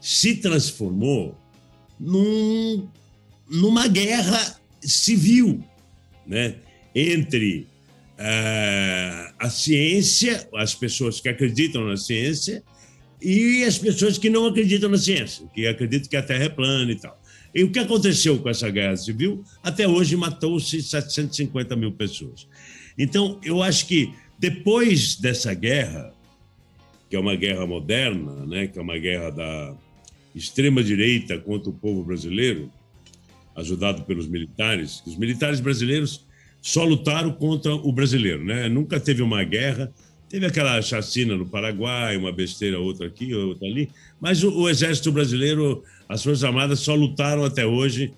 se 0.00 0.36
transformou 0.36 1.36
num, 1.98 2.88
numa 3.50 3.86
guerra 3.86 4.56
civil 4.80 5.62
né? 6.26 6.54
entre 6.94 7.66
uh, 8.18 9.34
a 9.38 9.50
ciência, 9.50 10.48
as 10.54 10.74
pessoas 10.74 11.20
que 11.20 11.28
acreditam 11.28 11.84
na 11.84 11.96
ciência, 11.96 12.62
e 13.20 13.64
as 13.64 13.76
pessoas 13.76 14.16
que 14.16 14.30
não 14.30 14.46
acreditam 14.46 14.88
na 14.88 14.96
ciência, 14.96 15.46
que 15.54 15.66
acreditam 15.66 16.08
que 16.08 16.16
a 16.16 16.22
Terra 16.22 16.44
é 16.44 16.48
plana 16.48 16.90
e 16.90 16.96
tal. 16.96 17.19
E 17.54 17.64
o 17.64 17.70
que 17.70 17.78
aconteceu 17.78 18.38
com 18.38 18.48
essa 18.48 18.70
guerra 18.70 18.96
civil? 18.96 19.44
Até 19.62 19.86
hoje 19.86 20.16
matou-se 20.16 20.82
750 20.82 21.74
mil 21.76 21.92
pessoas. 21.92 22.46
Então, 22.96 23.38
eu 23.42 23.62
acho 23.62 23.86
que 23.86 24.12
depois 24.38 25.16
dessa 25.16 25.52
guerra, 25.52 26.12
que 27.08 27.16
é 27.16 27.18
uma 27.18 27.34
guerra 27.34 27.66
moderna, 27.66 28.46
né, 28.46 28.66
que 28.66 28.78
é 28.78 28.82
uma 28.82 28.98
guerra 28.98 29.30
da 29.30 29.74
extrema-direita 30.34 31.38
contra 31.38 31.70
o 31.70 31.74
povo 31.74 32.04
brasileiro, 32.04 32.70
ajudado 33.56 34.02
pelos 34.02 34.28
militares, 34.28 35.02
os 35.04 35.16
militares 35.16 35.60
brasileiros 35.60 36.24
só 36.62 36.84
lutaram 36.84 37.32
contra 37.32 37.74
o 37.74 37.90
brasileiro, 37.90 38.44
né? 38.44 38.68
Nunca 38.68 39.00
teve 39.00 39.22
uma 39.22 39.42
guerra 39.42 39.92
Teve 40.30 40.46
aquela 40.46 40.80
chacina 40.80 41.36
no 41.36 41.44
Paraguai, 41.44 42.16
uma 42.16 42.30
besteira 42.30 42.78
outra 42.78 43.08
aqui, 43.08 43.34
outra 43.34 43.66
ali, 43.66 43.90
mas 44.20 44.44
o, 44.44 44.60
o, 44.60 44.68
Exército 44.68 45.10
Brasileiro, 45.10 45.82
as 46.10 46.24
Forças 46.24 46.42
Armadas 46.42 46.80
só 46.80 46.92
lutaram 46.92 47.44
até 47.44 47.64
hoje 47.64 48.12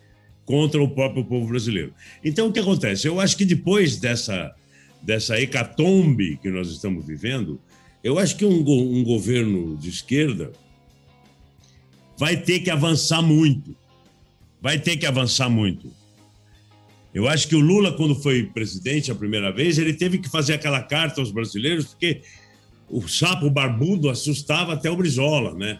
contra 0.46 0.82
o 0.82 0.88
próprio 0.88 1.22
povo 1.26 1.48
brasileiro. 1.48 1.92
Então, 2.24 2.48
o 2.48 2.52
que 2.52 2.58
acontece? 2.58 3.06
Eu 3.06 3.20
acho 3.20 3.36
que 3.36 3.44
depois 3.44 3.98
dessa, 3.98 4.54
dessa 5.02 5.38
hecatombe 5.38 6.38
que 6.38 6.50
nós 6.50 6.70
estamos 6.70 7.06
vivendo, 7.06 7.60
eu 8.02 8.18
acho 8.18 8.34
que 8.34 8.46
um, 8.46 8.60
um 8.60 9.04
governo 9.04 9.76
de 9.76 9.90
esquerda 9.90 10.52
vai 12.16 12.34
ter 12.34 12.60
que 12.60 12.70
avançar 12.70 13.20
muito. 13.20 13.76
Vai 14.58 14.78
ter 14.78 14.96
que 14.96 15.04
avançar 15.04 15.50
muito. 15.50 15.92
Eu 17.12 17.28
acho 17.28 17.46
que 17.46 17.54
o 17.54 17.60
Lula, 17.60 17.92
quando 17.92 18.14
foi 18.14 18.44
presidente 18.44 19.12
a 19.12 19.14
primeira 19.14 19.52
vez, 19.52 19.76
ele 19.76 19.92
teve 19.92 20.16
que 20.16 20.30
fazer 20.30 20.54
aquela 20.54 20.82
carta 20.82 21.20
aos 21.20 21.30
brasileiros, 21.30 21.88
porque 21.88 22.22
o 22.88 23.06
sapo 23.06 23.50
barbudo 23.50 24.08
assustava 24.08 24.72
até 24.72 24.90
o 24.90 24.96
Brizola, 24.96 25.52
né? 25.52 25.78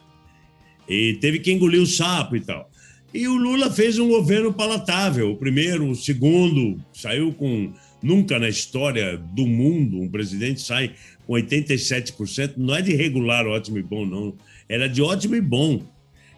E 0.89 1.15
teve 1.21 1.39
que 1.39 1.53
engolir 1.53 1.81
o 1.81 1.87
sapo 1.87 2.37
e 2.37 2.41
tal. 2.41 2.71
E 3.15 3.29
o 3.29 3.37
Lula 3.37 3.71
fez 3.71 3.99
um 3.99 4.09
governo 4.09 4.53
palatável. 4.53 5.33
O 5.33 5.37
primeiro, 5.37 5.89
o 5.89 5.95
segundo, 5.95 6.83
saiu 6.93 7.33
com. 7.33 7.73
Nunca 8.03 8.37
na 8.37 8.49
história 8.49 9.17
do 9.17 9.47
mundo 9.47 10.01
um 10.01 10.09
presidente 10.09 10.61
sai 10.61 10.93
com 11.25 11.35
87%. 11.35 12.55
Não 12.57 12.75
é 12.75 12.83
de 12.83 12.95
regular, 12.95 13.47
ótimo 13.47 13.79
e 13.79 13.83
bom, 13.83 14.05
não. 14.05 14.35
Era 14.69 14.89
de 14.89 15.01
ótimo 15.01 15.37
e 15.37 15.41
bom. 15.41 15.83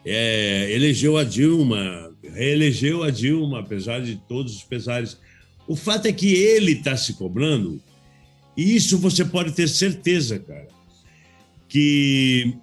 É, 0.04 0.70
elegeu 0.70 1.16
a 1.16 1.24
Dilma, 1.24 2.12
reelegeu 2.22 3.02
a 3.02 3.10
Dilma, 3.10 3.60
apesar 3.60 4.02
de 4.02 4.16
todos 4.28 4.54
os 4.54 4.62
pesares. 4.62 5.16
O 5.66 5.74
fato 5.74 6.06
é 6.06 6.12
que 6.12 6.34
ele 6.34 6.72
está 6.72 6.94
se 6.94 7.14
cobrando, 7.14 7.80
e 8.56 8.76
isso 8.76 8.98
você 8.98 9.24
pode 9.24 9.52
ter 9.52 9.68
certeza, 9.68 10.38
cara, 10.38 10.68
que 11.68 12.54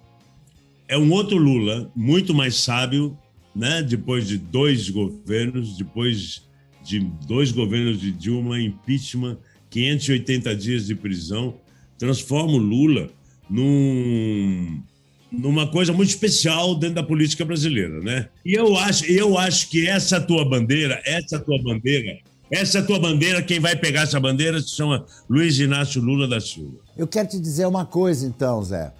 é 0.92 0.98
um 0.98 1.10
outro 1.10 1.38
Lula, 1.38 1.90
muito 1.96 2.34
mais 2.34 2.56
sábio, 2.56 3.16
né? 3.56 3.82
depois 3.82 4.28
de 4.28 4.36
dois 4.36 4.90
governos, 4.90 5.78
depois 5.78 6.42
de 6.84 7.00
dois 7.26 7.50
governos 7.50 7.98
de 7.98 8.12
Dilma, 8.12 8.60
impeachment, 8.60 9.38
580 9.70 10.54
dias 10.54 10.86
de 10.86 10.94
prisão, 10.94 11.54
transforma 11.96 12.52
o 12.52 12.58
Lula 12.58 13.08
num 13.48 14.82
numa 15.30 15.66
coisa 15.66 15.94
muito 15.94 16.10
especial 16.10 16.74
dentro 16.74 16.96
da 16.96 17.02
política 17.02 17.42
brasileira, 17.42 17.98
né? 18.02 18.28
E 18.44 18.52
eu 18.52 18.76
acho, 18.76 19.06
eu 19.06 19.38
acho 19.38 19.70
que 19.70 19.88
essa 19.88 20.20
tua 20.20 20.44
bandeira, 20.44 21.00
essa 21.06 21.40
tua 21.40 21.56
bandeira, 21.62 22.18
essa 22.50 22.82
tua 22.82 23.00
bandeira, 23.00 23.42
quem 23.42 23.58
vai 23.58 23.74
pegar 23.74 24.02
essa 24.02 24.20
bandeira 24.20 24.60
se 24.60 24.76
chama 24.76 25.06
Luiz 25.30 25.58
Inácio 25.58 26.02
Lula 26.02 26.28
da 26.28 26.38
Silva. 26.38 26.76
Eu 26.98 27.08
quero 27.08 27.28
te 27.28 27.40
dizer 27.40 27.64
uma 27.64 27.86
coisa, 27.86 28.26
então, 28.26 28.62
Zé. 28.62 28.92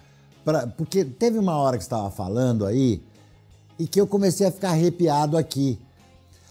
Pra, 0.43 0.67
porque 0.67 1.05
teve 1.05 1.37
uma 1.37 1.55
hora 1.57 1.77
que 1.77 1.83
estava 1.83 2.09
falando 2.11 2.65
aí 2.65 3.03
e 3.79 3.87
que 3.87 3.99
eu 3.99 4.07
comecei 4.07 4.47
a 4.47 4.51
ficar 4.51 4.69
arrepiado 4.69 5.37
aqui. 5.37 5.79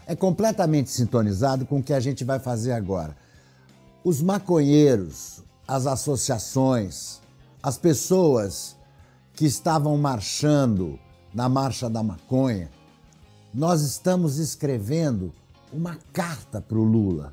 É 0.06 0.16
completamente 0.16 0.90
sintonizado 0.90 1.64
com 1.64 1.78
o 1.78 1.82
que 1.82 1.92
a 1.92 2.00
gente 2.00 2.24
vai 2.24 2.38
fazer 2.38 2.72
agora. 2.72 3.16
Os 4.04 4.20
maconheiros, 4.20 5.42
as 5.66 5.86
associações, 5.86 7.20
as 7.62 7.78
pessoas 7.78 8.76
que 9.34 9.44
estavam 9.44 9.96
marchando 9.96 10.98
na 11.32 11.48
Marcha 11.48 11.88
da 11.88 12.02
Maconha, 12.02 12.70
nós 13.54 13.82
estamos 13.82 14.38
escrevendo 14.38 15.32
uma 15.72 15.98
carta 16.12 16.60
para 16.60 16.78
o 16.78 16.82
Lula. 16.82 17.32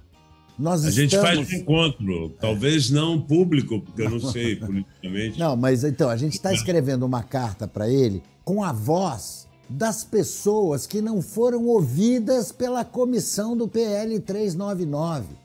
Nós 0.59 0.83
a 0.83 0.89
estamos... 0.89 1.11
gente 1.11 1.21
faz 1.21 1.39
um 1.39 1.55
encontro, 1.55 2.35
talvez 2.39 2.89
não 2.89 3.19
público, 3.19 3.79
porque 3.79 4.01
eu 4.01 4.09
não 4.09 4.19
sei 4.19 4.57
politicamente. 4.59 5.39
Não, 5.39 5.55
mas 5.55 5.83
então, 5.83 6.09
a 6.09 6.17
gente 6.17 6.33
está 6.33 6.53
escrevendo 6.53 7.03
uma 7.03 7.23
carta 7.23 7.67
para 7.67 7.89
ele 7.89 8.21
com 8.43 8.63
a 8.63 8.73
voz 8.73 9.47
das 9.69 10.03
pessoas 10.03 10.85
que 10.85 10.99
não 11.01 11.21
foram 11.21 11.65
ouvidas 11.65 12.51
pela 12.51 12.83
comissão 12.83 13.55
do 13.55 13.67
PL 13.67 14.19
399 14.19 15.39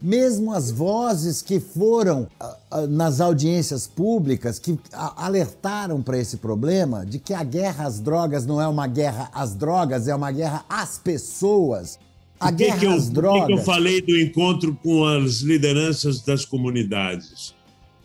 mesmo 0.00 0.52
as 0.52 0.70
vozes 0.70 1.42
que 1.42 1.58
foram 1.58 2.28
uh, 2.40 2.76
uh, 2.76 2.86
nas 2.86 3.20
audiências 3.20 3.86
públicas, 3.86 4.58
que 4.58 4.72
uh, 4.72 4.78
alertaram 4.92 6.00
para 6.00 6.18
esse 6.18 6.36
problema, 6.36 7.04
de 7.04 7.18
que 7.18 7.34
a 7.34 7.42
guerra 7.42 7.86
às 7.86 7.98
drogas 7.98 8.46
não 8.46 8.60
é 8.60 8.68
uma 8.68 8.86
guerra 8.86 9.28
às 9.34 9.54
drogas, 9.54 10.06
é 10.06 10.14
uma 10.14 10.30
guerra 10.30 10.64
às 10.68 10.98
pessoas. 10.98 11.98
A 12.40 12.52
que 12.52 12.64
guerra 12.64 12.78
que 12.78 12.86
eu, 12.86 12.92
às 12.92 13.08
drogas. 13.08 13.46
que 13.46 13.52
eu 13.52 13.58
falei 13.58 14.00
do 14.00 14.18
encontro 14.18 14.78
com 14.82 15.04
as 15.04 15.40
lideranças 15.40 16.20
das 16.20 16.44
comunidades 16.44 17.54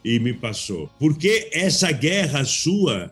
e 0.03 0.19
me 0.19 0.33
passou? 0.33 0.89
Porque 0.99 1.49
essa 1.51 1.91
guerra 1.91 2.43
sua, 2.43 3.11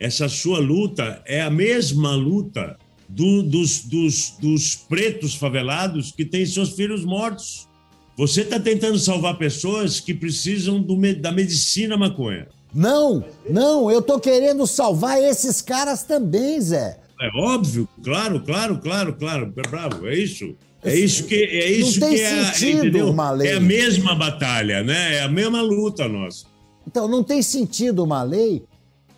essa 0.00 0.28
sua 0.28 0.58
luta, 0.58 1.22
é 1.26 1.42
a 1.42 1.50
mesma 1.50 2.14
luta 2.14 2.78
do, 3.08 3.42
dos, 3.42 3.84
dos, 3.84 4.34
dos 4.40 4.74
pretos 4.74 5.34
favelados 5.34 6.10
que 6.10 6.24
têm 6.24 6.46
seus 6.46 6.70
filhos 6.70 7.04
mortos. 7.04 7.68
Você 8.16 8.42
está 8.42 8.58
tentando 8.58 8.98
salvar 8.98 9.36
pessoas 9.36 10.00
que 10.00 10.14
precisam 10.14 10.80
do, 10.80 10.96
da 11.16 11.32
medicina 11.32 11.96
maconha. 11.96 12.48
Não, 12.72 13.24
não, 13.48 13.90
eu 13.90 14.02
tô 14.02 14.18
querendo 14.18 14.66
salvar 14.66 15.22
esses 15.22 15.60
caras 15.60 16.02
também, 16.02 16.60
Zé. 16.60 16.98
É 17.20 17.28
óbvio, 17.36 17.88
claro, 18.02 18.40
claro, 18.40 18.78
claro, 18.78 19.14
claro. 19.14 19.52
É 19.56 19.68
bravo, 19.68 20.06
é 20.08 20.14
isso. 20.14 20.54
É 20.82 20.94
isso 20.94 21.24
que 21.24 21.34
é 21.34 21.70
isso 21.70 21.98
não 21.98 22.08
tem 22.08 22.16
que 22.16 22.22
é, 22.22 22.44
sentido, 22.52 23.10
uma 23.10 23.30
lei. 23.30 23.48
é 23.48 23.54
a 23.54 23.60
mesma 23.60 24.14
batalha, 24.14 24.82
né? 24.82 25.16
É 25.16 25.22
a 25.22 25.28
mesma 25.28 25.62
luta 25.62 26.06
nossa. 26.06 26.44
Então 26.86 27.08
não 27.08 27.22
tem 27.24 27.40
sentido 27.40 28.04
uma 28.04 28.22
lei 28.22 28.62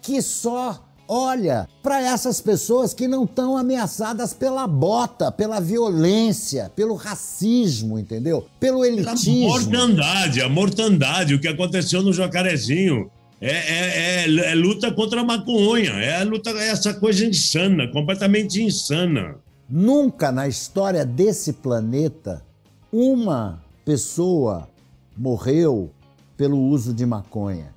que 0.00 0.22
só 0.22 0.86
olha 1.08 1.68
para 1.82 2.00
essas 2.00 2.40
pessoas 2.40 2.94
que 2.94 3.08
não 3.08 3.24
estão 3.24 3.56
ameaçadas 3.56 4.32
pela 4.32 4.66
bota, 4.66 5.30
pela 5.30 5.60
violência, 5.60 6.70
pelo 6.74 6.94
racismo, 6.94 7.98
entendeu? 7.98 8.46
Pelo 8.60 8.84
elitismo. 8.84 9.46
A 9.46 9.50
mortandade, 9.50 10.40
a 10.40 10.48
mortandade, 10.48 11.34
o 11.34 11.40
que 11.40 11.48
aconteceu 11.48 12.02
no 12.02 12.12
Jacarezinho. 12.12 13.10
É, 13.40 13.50
é, 13.50 14.24
é, 14.24 14.50
é, 14.50 14.54
luta 14.54 14.90
contra 14.92 15.20
a 15.20 15.24
maconha, 15.24 15.92
é 15.92 16.20
a 16.20 16.24
luta, 16.24 16.50
é 16.50 16.68
essa 16.68 16.94
coisa 16.94 17.24
insana, 17.24 17.86
completamente 17.88 18.62
insana. 18.62 19.36
Nunca 19.68 20.32
na 20.32 20.48
história 20.48 21.04
desse 21.04 21.52
planeta 21.52 22.42
uma 22.90 23.62
pessoa 23.84 24.68
morreu 25.16 25.90
pelo 26.36 26.58
uso 26.58 26.94
de 26.94 27.04
maconha. 27.04 27.74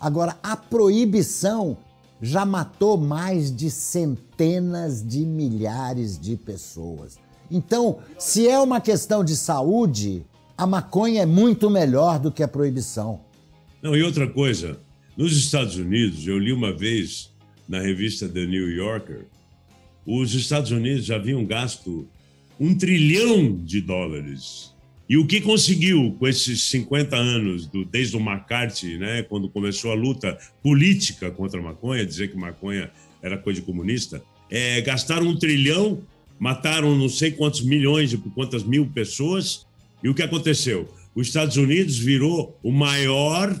Agora, 0.00 0.36
a 0.42 0.56
proibição 0.56 1.76
já 2.20 2.44
matou 2.44 2.96
mais 2.96 3.54
de 3.54 3.70
centenas 3.70 5.06
de 5.06 5.20
milhares 5.20 6.18
de 6.18 6.36
pessoas. 6.36 7.18
Então, 7.50 7.98
se 8.18 8.48
é 8.48 8.58
uma 8.58 8.80
questão 8.80 9.22
de 9.22 9.36
saúde, 9.36 10.24
a 10.56 10.66
maconha 10.66 11.22
é 11.22 11.26
muito 11.26 11.70
melhor 11.70 12.18
do 12.18 12.32
que 12.32 12.42
a 12.42 12.48
proibição. 12.48 13.20
Não, 13.80 13.94
e 13.96 14.02
outra 14.02 14.28
coisa, 14.28 14.78
nos 15.18 15.36
Estados 15.36 15.76
Unidos, 15.76 16.24
eu 16.28 16.38
li 16.38 16.52
uma 16.52 16.72
vez 16.72 17.34
na 17.68 17.80
revista 17.80 18.28
The 18.28 18.46
New 18.46 18.70
Yorker, 18.70 19.24
os 20.06 20.32
Estados 20.32 20.70
Unidos 20.70 21.06
já 21.06 21.16
haviam 21.16 21.44
gasto 21.44 22.08
um 22.58 22.72
trilhão 22.72 23.56
de 23.56 23.80
dólares 23.80 24.72
e 25.08 25.16
o 25.16 25.26
que 25.26 25.40
conseguiu 25.40 26.14
com 26.20 26.28
esses 26.28 26.62
50 26.62 27.16
anos, 27.16 27.66
do, 27.66 27.84
desde 27.84 28.16
o 28.16 28.20
McCarthy, 28.20 28.96
né, 28.96 29.24
quando 29.24 29.48
começou 29.48 29.90
a 29.90 29.94
luta 29.94 30.38
política 30.62 31.32
contra 31.32 31.58
a 31.58 31.62
maconha, 31.64 32.06
dizer 32.06 32.30
que 32.30 32.36
maconha 32.36 32.88
era 33.20 33.36
coisa 33.36 33.60
de 33.60 33.66
comunista, 33.66 34.22
é, 34.48 34.80
gastaram 34.82 35.26
um 35.26 35.36
trilhão, 35.36 36.00
mataram 36.38 36.96
não 36.96 37.08
sei 37.08 37.32
quantos 37.32 37.62
milhões 37.62 38.10
de 38.10 38.18
quantas 38.18 38.62
mil 38.62 38.86
pessoas, 38.86 39.66
e 40.00 40.08
o 40.08 40.14
que 40.14 40.22
aconteceu? 40.22 40.88
Os 41.12 41.26
Estados 41.26 41.56
Unidos 41.56 41.98
virou 41.98 42.56
o 42.62 42.70
maior 42.70 43.60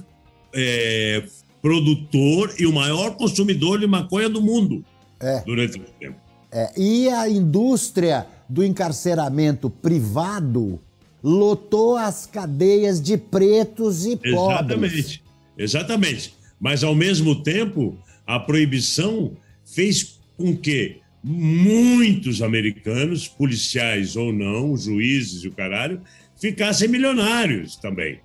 é, 0.54 1.24
produtor 1.68 2.54
e 2.58 2.64
o 2.64 2.72
maior 2.72 3.14
consumidor 3.14 3.78
de 3.78 3.86
maconha 3.86 4.26
do 4.26 4.40
mundo 4.40 4.82
é. 5.20 5.42
durante 5.44 5.78
esse 5.78 5.92
tempo. 6.00 6.16
É, 6.50 6.72
e 6.80 7.10
a 7.10 7.28
indústria 7.28 8.26
do 8.48 8.64
encarceramento 8.64 9.68
privado 9.68 10.80
lotou 11.22 11.98
as 11.98 12.24
cadeias 12.24 13.02
de 13.02 13.18
pretos 13.18 14.06
e 14.06 14.16
pobres. 14.16 14.32
Exatamente, 14.32 15.24
exatamente. 15.58 16.34
Mas, 16.58 16.82
ao 16.82 16.94
mesmo 16.94 17.42
tempo, 17.42 17.98
a 18.26 18.40
proibição 18.40 19.36
fez 19.62 20.18
com 20.38 20.56
que 20.56 21.02
muitos 21.22 22.40
americanos, 22.40 23.28
policiais 23.28 24.16
ou 24.16 24.32
não, 24.32 24.74
juízes 24.74 25.44
e 25.44 25.48
o 25.48 25.52
caralho, 25.52 26.00
ficassem 26.40 26.88
milionários 26.88 27.76
também. 27.76 28.20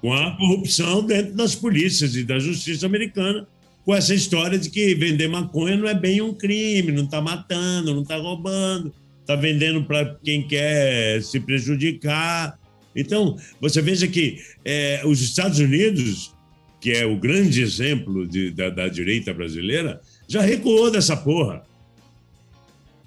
Com 0.00 0.12
a 0.12 0.36
corrupção 0.36 1.04
dentro 1.04 1.34
das 1.34 1.54
polícias 1.54 2.14
e 2.16 2.24
da 2.24 2.38
justiça 2.38 2.86
americana, 2.86 3.46
com 3.84 3.94
essa 3.94 4.14
história 4.14 4.58
de 4.58 4.70
que 4.70 4.94
vender 4.94 5.28
maconha 5.28 5.76
não 5.76 5.88
é 5.88 5.94
bem 5.94 6.20
um 6.20 6.34
crime, 6.34 6.92
não 6.92 7.04
está 7.04 7.20
matando, 7.20 7.94
não 7.94 8.02
está 8.02 8.16
roubando 8.16 8.92
está 9.26 9.34
vendendo 9.34 9.82
para 9.82 10.16
quem 10.22 10.46
quer 10.46 11.20
se 11.20 11.40
prejudicar. 11.40 12.56
Então, 12.94 13.36
você 13.60 13.82
veja 13.82 14.06
que 14.06 14.40
é, 14.64 15.02
os 15.04 15.20
Estados 15.20 15.58
Unidos, 15.58 16.32
que 16.80 16.92
é 16.92 17.04
o 17.04 17.18
grande 17.18 17.60
exemplo 17.60 18.26
de, 18.26 18.52
da, 18.52 18.70
da, 18.70 18.88
direita 18.88 19.34
brasileira, 19.34 20.00
já 20.28 20.40
recuou 20.40 20.90
dessa 20.90 21.16
porra. 21.16 21.64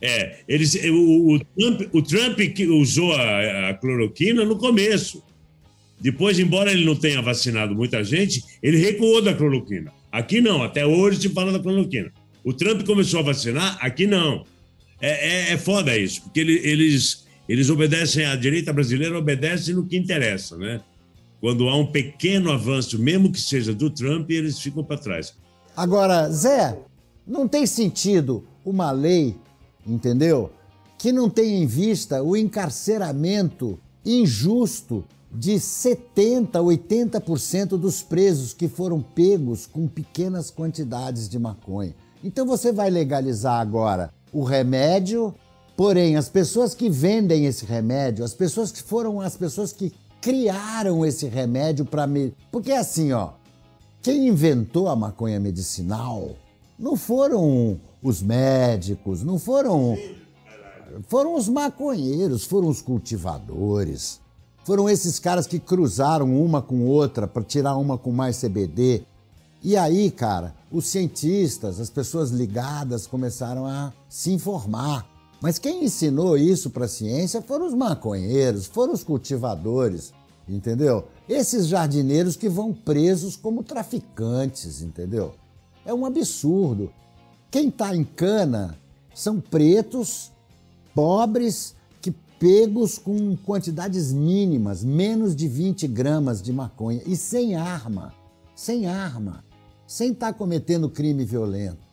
É, 0.02 0.40
eles, 0.48 0.76
o, 0.76 1.36
o, 1.36 1.40
Trump, 1.40 1.82
o 1.94 2.02
Trump 2.02 2.40
usou 2.70 3.14
a, 3.14 3.70
a 3.70 3.74
cloroquina 3.74 4.44
no 4.44 4.58
começo. 4.58 5.24
Depois, 6.00 6.40
embora 6.40 6.72
ele 6.72 6.86
não 6.86 6.96
tenha 6.96 7.22
vacinado 7.22 7.76
muita 7.76 8.04
gente, 8.04 8.44
ele 8.64 8.78
recuou 8.78 9.22
da 9.22 9.34
cloroquina. 9.34 9.92
Aqui 10.12 10.42
não, 10.42 10.64
até 10.64 10.86
hoje 10.86 11.22
se 11.22 11.30
fala 11.30 11.52
da 11.52 11.60
cloroquina. 11.60 12.12
O 12.44 12.54
Trump 12.54 12.86
começou 12.86 13.20
a 13.20 13.24
vacinar, 13.24 13.78
aqui 13.82 14.08
não. 14.08 14.46
É, 15.02 15.50
é, 15.50 15.54
é 15.54 15.58
foda 15.58 15.98
isso, 15.98 16.22
porque 16.24 16.40
ele, 16.40 16.60
eles, 16.64 17.28
Eles 17.50 17.68
obedecem, 17.72 18.26
a 18.26 18.36
direita 18.36 18.72
brasileira 18.72 19.18
obedece 19.18 19.74
no 19.74 19.88
que 19.88 19.98
interessa, 19.98 20.56
né? 20.56 20.82
Quando 21.42 21.68
há 21.68 21.76
um 21.76 21.88
pequeno 21.88 22.52
avanço, 22.52 23.00
mesmo 23.00 23.32
que 23.32 23.42
seja 23.42 23.74
do 23.74 23.90
Trump, 23.90 24.30
eles 24.30 24.60
ficam 24.60 24.84
para 24.84 24.98
trás. 24.98 25.34
Agora, 25.76 26.30
Zé, 26.30 26.78
não 27.26 27.48
tem 27.48 27.66
sentido 27.66 28.46
uma 28.64 28.92
lei, 28.92 29.36
entendeu? 29.88 30.52
Que 30.96 31.12
não 31.12 31.28
tenha 31.28 31.58
em 31.58 31.66
vista 31.66 32.22
o 32.22 32.38
encarceramento 32.38 33.80
injusto 34.06 35.04
de 35.32 35.60
70, 35.60 36.60
80% 36.60 37.78
dos 37.78 38.02
presos 38.02 38.54
que 38.54 38.68
foram 38.68 39.02
pegos 39.02 39.68
com 39.68 39.88
pequenas 39.88 40.50
quantidades 40.50 41.30
de 41.30 41.38
maconha. 41.38 41.96
Então 42.24 42.46
você 42.46 42.72
vai 42.72 42.90
legalizar 42.90 43.60
agora 43.62 44.12
o 44.34 44.44
remédio, 44.44 45.34
porém 45.78 46.16
as 46.16 46.28
pessoas 46.28 46.74
que 46.74 46.90
vendem 46.90 47.46
esse 47.46 47.66
remédio, 47.66 48.26
as 48.26 48.34
pessoas 48.34 48.72
que 48.72 48.82
foram 48.82 49.22
as 49.22 49.38
pessoas 49.38 49.72
que 49.72 49.94
criaram 50.22 51.06
esse 51.06 51.28
remédio 51.28 51.86
para 51.86 52.06
me, 52.06 52.34
porque 52.52 52.72
assim, 52.72 53.14
ó, 53.14 53.32
quem 54.02 54.28
inventou 54.28 54.90
a 54.90 54.96
maconha 54.96 55.40
medicinal 55.40 56.36
não 56.78 56.96
foram 56.96 57.80
os 58.02 58.22
médicos, 58.22 59.24
não 59.24 59.38
foram 59.38 59.98
foram 61.08 61.36
os 61.36 61.48
maconheiros, 61.48 62.46
foram 62.46 62.68
os 62.68 62.82
cultivadores. 62.82 64.20
Foram 64.70 64.88
esses 64.88 65.18
caras 65.18 65.48
que 65.48 65.58
cruzaram 65.58 66.40
uma 66.40 66.62
com 66.62 66.86
outra 66.86 67.28
para 67.28 67.42
tirar 67.42 67.76
uma 67.76 67.98
com 67.98 68.12
mais 68.12 68.40
CBD. 68.40 69.02
E 69.64 69.76
aí, 69.76 70.12
cara, 70.12 70.54
os 70.72 70.86
cientistas, 70.86 71.80
as 71.80 71.90
pessoas 71.90 72.30
ligadas 72.30 73.08
começaram 73.08 73.66
a 73.66 73.92
se 74.08 74.32
informar. 74.32 75.10
Mas 75.42 75.58
quem 75.58 75.86
ensinou 75.86 76.38
isso 76.38 76.70
para 76.70 76.86
a 76.86 76.88
ciência 76.88 77.42
foram 77.42 77.66
os 77.66 77.74
maconheiros, 77.74 78.68
foram 78.68 78.94
os 78.94 79.04
cultivadores, 79.04 80.14
entendeu? 80.48 81.08
Esses 81.28 81.66
jardineiros 81.66 82.36
que 82.36 82.48
vão 82.48 82.72
presos 82.72 83.36
como 83.36 83.64
traficantes, 83.64 84.84
entendeu? 84.84 85.34
É 85.84 85.92
um 85.92 86.06
absurdo. 86.06 86.92
Quem 87.50 87.70
está 87.70 87.96
em 87.96 88.04
cana 88.04 88.78
são 89.16 89.42
pretos, 89.42 90.32
pobres, 90.94 91.74
pegos 92.40 92.98
com 92.98 93.36
quantidades 93.36 94.14
mínimas, 94.14 94.84
menos 94.84 95.36
de 95.36 95.48
20 95.48 95.88
gramas 95.88 96.42
de 96.42 96.54
maconha 96.54 97.02
e 97.06 97.16
sem 97.16 97.56
arma, 97.56 98.14
sem 98.56 98.88
arma, 98.88 99.44
sem 99.86 100.12
estar 100.12 100.32
tá 100.32 100.38
cometendo 100.38 100.90
crime 100.90 101.26
violento. 101.26 101.90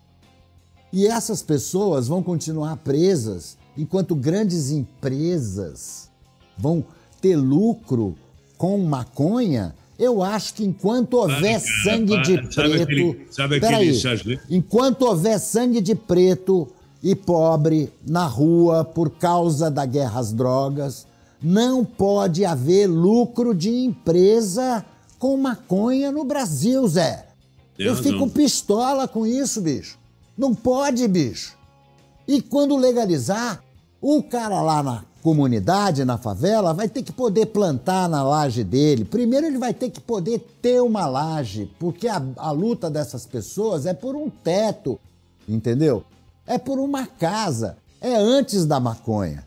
E 0.92 1.06
essas 1.06 1.42
pessoas 1.42 2.06
vão 2.06 2.22
continuar 2.22 2.76
presas 2.76 3.58
enquanto 3.76 4.14
grandes 4.14 4.70
empresas 4.70 6.10
vão 6.56 6.84
ter 7.20 7.36
lucro 7.36 8.14
com 8.56 8.78
maconha. 8.78 9.74
Eu 9.98 10.22
acho 10.22 10.54
que 10.54 10.64
enquanto 10.64 11.14
houver 11.14 11.60
sangue 11.60 12.22
de 12.22 12.38
preto. 12.38 12.54
Sabe 12.54 12.82
aquele, 12.82 13.26
sabe 13.32 13.56
aquele 13.56 14.40
enquanto 14.48 15.02
houver 15.02 15.40
sangue 15.40 15.80
de 15.80 15.94
preto 15.94 16.68
e 17.06 17.14
pobre 17.14 17.92
na 18.04 18.26
rua 18.26 18.84
por 18.84 19.10
causa 19.10 19.70
da 19.70 19.86
guerra 19.86 20.18
às 20.18 20.32
drogas. 20.32 21.06
Não 21.40 21.84
pode 21.84 22.44
haver 22.44 22.88
lucro 22.88 23.54
de 23.54 23.70
empresa 23.70 24.84
com 25.16 25.36
maconha 25.36 26.10
no 26.10 26.24
Brasil, 26.24 26.84
Zé. 26.88 27.28
Eu, 27.78 27.92
Eu 27.92 27.96
fico 28.02 28.18
não. 28.18 28.28
pistola 28.28 29.06
com 29.06 29.24
isso, 29.24 29.60
bicho. 29.60 29.96
Não 30.36 30.52
pode, 30.52 31.06
bicho. 31.06 31.56
E 32.26 32.42
quando 32.42 32.76
legalizar, 32.76 33.62
o 34.02 34.20
cara 34.20 34.60
lá 34.60 34.82
na 34.82 35.04
comunidade, 35.22 36.04
na 36.04 36.18
favela, 36.18 36.74
vai 36.74 36.88
ter 36.88 37.04
que 37.04 37.12
poder 37.12 37.46
plantar 37.46 38.08
na 38.08 38.24
laje 38.24 38.64
dele. 38.64 39.04
Primeiro, 39.04 39.46
ele 39.46 39.58
vai 39.58 39.72
ter 39.72 39.90
que 39.90 40.00
poder 40.00 40.40
ter 40.60 40.82
uma 40.82 41.06
laje, 41.06 41.70
porque 41.78 42.08
a, 42.08 42.20
a 42.36 42.50
luta 42.50 42.90
dessas 42.90 43.24
pessoas 43.26 43.86
é 43.86 43.94
por 43.94 44.16
um 44.16 44.28
teto, 44.28 44.98
entendeu? 45.48 46.02
É 46.46 46.58
por 46.58 46.78
uma 46.78 47.06
casa, 47.06 47.76
é 48.00 48.14
antes 48.14 48.64
da 48.64 48.78
maconha. 48.78 49.44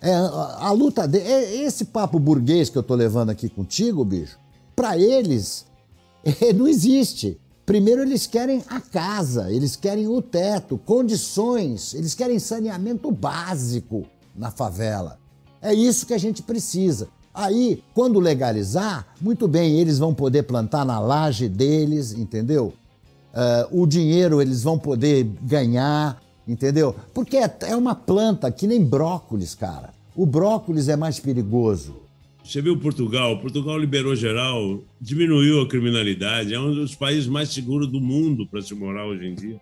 É, 0.00 0.14
a, 0.14 0.66
a 0.66 0.70
luta 0.70 1.08
de, 1.08 1.18
é, 1.18 1.62
esse 1.62 1.86
papo 1.86 2.18
burguês 2.18 2.68
que 2.68 2.76
eu 2.76 2.82
tô 2.82 2.94
levando 2.94 3.30
aqui 3.30 3.48
contigo, 3.48 4.04
bicho, 4.04 4.38
para 4.76 4.98
eles 4.98 5.66
é, 6.22 6.52
não 6.52 6.68
existe. 6.68 7.40
Primeiro 7.64 8.02
eles 8.02 8.26
querem 8.26 8.62
a 8.68 8.78
casa, 8.78 9.50
eles 9.50 9.74
querem 9.74 10.06
o 10.06 10.20
teto, 10.20 10.76
condições, 10.76 11.94
eles 11.94 12.14
querem 12.14 12.38
saneamento 12.38 13.10
básico 13.10 14.04
na 14.36 14.50
favela. 14.50 15.18
É 15.62 15.72
isso 15.72 16.04
que 16.04 16.12
a 16.12 16.18
gente 16.18 16.42
precisa. 16.42 17.08
Aí, 17.32 17.82
quando 17.94 18.20
legalizar, 18.20 19.06
muito 19.18 19.48
bem, 19.48 19.80
eles 19.80 19.98
vão 19.98 20.12
poder 20.12 20.42
plantar 20.42 20.84
na 20.84 21.00
laje 21.00 21.48
deles, 21.48 22.12
entendeu? 22.12 22.74
Uh, 23.34 23.82
o 23.82 23.86
dinheiro 23.86 24.40
eles 24.40 24.62
vão 24.62 24.78
poder 24.78 25.26
ganhar, 25.42 26.22
entendeu? 26.46 26.94
Porque 27.12 27.36
é, 27.36 27.52
é 27.62 27.76
uma 27.76 27.94
planta 27.94 28.50
que 28.50 28.66
nem 28.66 28.82
brócolis, 28.82 29.54
cara. 29.54 29.92
O 30.14 30.24
brócolis 30.24 30.88
é 30.88 30.96
mais 30.96 31.18
perigoso. 31.18 32.04
Você 32.44 32.60
viu 32.60 32.78
Portugal? 32.78 33.38
Portugal 33.38 33.78
liberou 33.78 34.14
geral, 34.14 34.82
diminuiu 35.00 35.62
a 35.62 35.68
criminalidade, 35.68 36.52
é 36.52 36.60
um 36.60 36.74
dos 36.74 36.94
países 36.94 37.26
mais 37.26 37.48
seguros 37.48 37.88
do 37.88 38.00
mundo 38.00 38.46
para 38.46 38.60
se 38.60 38.74
morar 38.74 39.06
hoje 39.06 39.26
em 39.26 39.34
dia. 39.34 39.60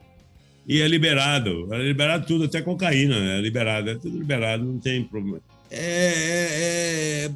E 0.67 0.81
é 0.81 0.89
liberado, 0.89 1.73
é 1.73 1.79
liberado 1.79 2.27
tudo, 2.27 2.45
até 2.45 2.61
cocaína 2.61 3.15
é 3.15 3.41
liberado, 3.41 3.89
é 3.89 3.95
tudo 3.95 4.19
liberado, 4.19 4.65
não 4.65 4.79
tem 4.79 5.03
problema. 5.03 5.41
É, 5.75 7.25
é, 7.25 7.31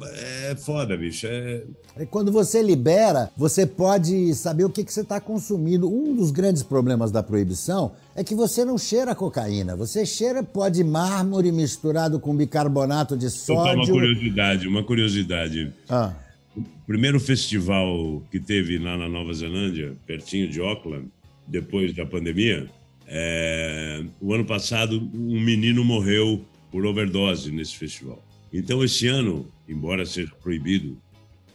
é, 0.47 0.51
é 0.51 0.55
foda, 0.55 0.95
bicho. 0.95 1.25
É... 1.25 1.63
Quando 2.11 2.31
você 2.31 2.61
libera, 2.61 3.31
você 3.35 3.65
pode 3.65 4.31
saber 4.35 4.63
o 4.63 4.69
que, 4.69 4.83
que 4.83 4.93
você 4.93 5.01
está 5.01 5.19
consumindo. 5.19 5.91
Um 5.91 6.15
dos 6.15 6.29
grandes 6.29 6.61
problemas 6.61 7.11
da 7.11 7.23
proibição 7.23 7.93
é 8.15 8.23
que 8.23 8.35
você 8.35 8.63
não 8.63 8.77
cheira 8.77 9.15
cocaína. 9.15 9.75
Você 9.75 10.05
cheira 10.05 10.43
pó 10.43 10.69
de 10.69 10.83
mármore 10.83 11.51
misturado 11.51 12.19
com 12.19 12.35
bicarbonato 12.35 13.17
de 13.17 13.31
sódio. 13.31 13.81
uma 13.81 13.87
curiosidade, 13.87 14.67
uma 14.67 14.83
curiosidade. 14.83 15.73
Ah. 15.89 16.13
O 16.55 16.63
primeiro 16.85 17.19
festival 17.19 18.21
que 18.29 18.39
teve 18.39 18.77
lá 18.77 18.97
na 18.97 19.09
Nova 19.09 19.33
Zelândia, 19.33 19.95
pertinho 20.05 20.47
de 20.47 20.61
Auckland, 20.61 21.07
depois 21.47 21.95
da 21.95 22.05
pandemia, 22.05 22.69
é... 23.07 24.03
o 24.21 24.31
ano 24.31 24.45
passado 24.45 25.09
um 25.11 25.41
menino 25.41 25.83
morreu 25.83 26.45
por 26.71 26.85
overdose 26.85 27.51
nesse 27.51 27.75
festival. 27.75 28.26
Então, 28.51 28.83
esse 28.83 29.07
ano, 29.07 29.47
embora 29.67 30.05
seja 30.05 30.31
proibido 30.41 30.97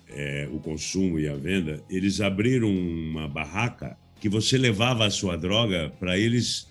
é, 0.08 0.48
o 0.52 0.58
consumo 0.58 1.18
e 1.18 1.28
a 1.28 1.34
venda, 1.34 1.82
eles 1.88 2.20
abriram 2.20 2.68
uma 2.68 3.28
barraca 3.28 3.96
que 4.20 4.28
você 4.28 4.56
levava 4.56 5.06
a 5.06 5.10
sua 5.10 5.36
droga 5.36 5.92
para 5.98 6.16
eles 6.16 6.66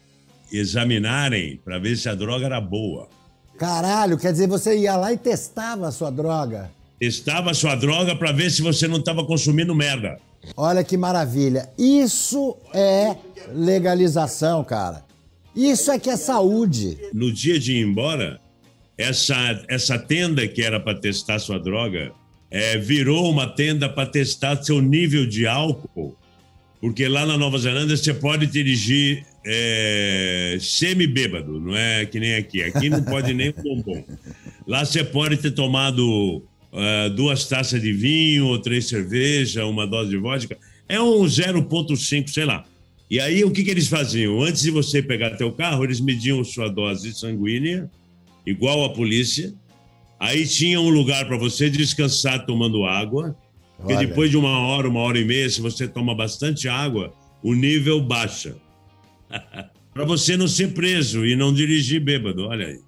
examinarem 0.51 1.59
para 1.63 1.79
ver 1.79 1.97
se 1.97 2.09
a 2.09 2.15
droga 2.15 2.45
era 2.45 2.61
boa. 2.61 3.09
Caralho, 3.57 4.17
quer 4.17 4.31
dizer, 4.31 4.47
você 4.47 4.77
ia 4.77 4.95
lá 4.95 5.13
e 5.13 5.17
testava 5.17 5.87
a 5.87 5.91
sua 5.91 6.09
droga? 6.09 6.71
Testava 6.99 7.51
a 7.51 7.53
sua 7.53 7.75
droga 7.75 8.15
para 8.15 8.31
ver 8.31 8.49
se 8.49 8.61
você 8.61 8.87
não 8.87 8.97
estava 8.97 9.23
consumindo 9.23 9.75
merda. 9.75 10.19
Olha 10.57 10.83
que 10.83 10.97
maravilha. 10.97 11.69
Isso 11.77 12.57
é 12.73 13.15
legalização, 13.53 14.63
cara. 14.63 15.05
Isso 15.55 15.91
é 15.91 15.99
que 15.99 16.09
é 16.09 16.17
saúde. 16.17 16.97
No 17.13 17.31
dia 17.31 17.59
de 17.59 17.73
ir 17.73 17.85
embora, 17.85 18.40
essa, 19.01 19.63
essa 19.67 19.97
tenda 19.97 20.47
que 20.47 20.61
era 20.61 20.79
para 20.79 20.97
testar 20.97 21.39
sua 21.39 21.59
droga 21.59 22.11
é, 22.49 22.77
virou 22.77 23.29
uma 23.31 23.47
tenda 23.47 23.87
para 23.87 24.05
testar 24.05 24.61
seu 24.61 24.81
nível 24.81 25.25
de 25.25 25.47
álcool, 25.47 26.17
porque 26.79 27.07
lá 27.07 27.25
na 27.25 27.37
Nova 27.37 27.57
Zelândia 27.57 27.95
você 27.95 28.13
pode 28.13 28.45
dirigir 28.47 29.25
é, 29.45 30.57
semi-bêbado, 30.59 31.59
não 31.59 31.75
é 31.75 32.05
que 32.05 32.19
nem 32.19 32.35
aqui. 32.35 32.61
Aqui 32.61 32.89
não 32.89 33.03
pode 33.03 33.33
nem 33.33 33.49
um 33.49 33.63
bombom. 33.63 34.03
Lá 34.67 34.83
você 34.85 35.03
pode 35.03 35.37
ter 35.37 35.51
tomado 35.51 36.43
uh, 36.71 37.09
duas 37.15 37.47
taças 37.47 37.81
de 37.81 37.93
vinho 37.93 38.47
ou 38.47 38.59
três 38.59 38.87
cervejas, 38.87 39.63
uma 39.63 39.87
dose 39.87 40.09
de 40.09 40.17
vodka. 40.17 40.57
É 40.87 40.99
um 40.99 41.23
0,5, 41.23 42.29
sei 42.29 42.45
lá. 42.45 42.65
E 43.09 43.19
aí 43.19 43.43
o 43.43 43.51
que, 43.51 43.63
que 43.63 43.71
eles 43.71 43.87
faziam? 43.87 44.41
Antes 44.41 44.61
de 44.61 44.71
você 44.71 45.01
pegar 45.01 45.31
teu 45.31 45.51
carro, 45.51 45.83
eles 45.83 45.99
mediam 45.99 46.43
sua 46.43 46.69
dose 46.69 47.13
sanguínea 47.13 47.89
igual 48.45 48.83
a 48.85 48.93
polícia. 48.93 49.53
Aí 50.19 50.47
tinha 50.47 50.79
um 50.79 50.89
lugar 50.89 51.27
para 51.27 51.37
você 51.37 51.69
descansar 51.69 52.45
tomando 52.45 52.85
água, 52.85 53.35
porque 53.77 53.93
Olha. 53.93 54.07
depois 54.07 54.29
de 54.29 54.37
uma 54.37 54.59
hora, 54.59 54.87
uma 54.87 54.99
hora 54.99 55.19
e 55.19 55.25
meia, 55.25 55.49
se 55.49 55.59
você 55.61 55.87
toma 55.87 56.13
bastante 56.15 56.67
água, 56.67 57.13
o 57.43 57.53
nível 57.53 58.01
baixa. 58.01 58.55
para 59.93 60.05
você 60.05 60.37
não 60.37 60.47
ser 60.47 60.73
preso 60.73 61.25
e 61.25 61.35
não 61.35 61.53
dirigir 61.53 62.01
bêbado, 62.01 62.45
olha 62.47 62.67
aí. 62.67 62.79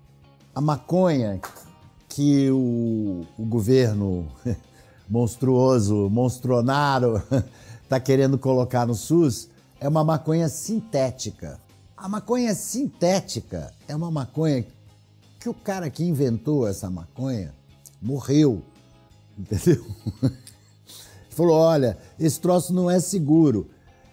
A 0.54 0.62
maconha 0.62 1.41
que 2.08 2.51
o, 2.51 3.26
o 3.38 3.45
governo 3.45 4.28
monstruoso, 5.10 6.10
monstronaro, 6.12 7.22
está 7.84 7.99
querendo 8.01 8.38
colocar 8.38 8.86
no 8.86 8.93
SUS 8.93 9.49
é 9.80 9.88
uma 9.88 10.04
maconha 10.04 10.47
sintética. 10.47 11.60
A 11.97 12.08
maconha 12.08 12.54
sintética 12.54 13.74
é 13.88 13.95
uma 13.95 14.10
maconha 14.10 14.66
que 15.44 15.50
o 15.50 15.54
cara 15.54 15.89
que 15.89 16.02
inventou 16.02 16.66
essa 16.66 16.89
maconha 16.89 17.54
morreu. 18.02 18.64
Entendeu? 19.38 19.86
Falou: 21.30 21.56
olha, 21.56 21.98
esse 22.18 22.39
troço 22.39 22.74
não 22.74 22.89
é 22.89 23.00
seguro. 23.02 23.70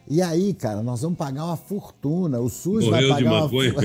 E 0.09 0.20
aí, 0.20 0.53
cara, 0.53 0.83
nós 0.83 1.03
vamos 1.03 1.16
pagar 1.16 1.45
uma 1.45 1.57
fortuna. 1.57 2.41
O 2.41 2.49
SUS 2.49 2.85
Morreu 2.85 2.91
vai 2.91 3.09
pagar 3.09 3.18
de 3.18 3.24
maconha. 3.24 3.72
Uma... 3.72 3.83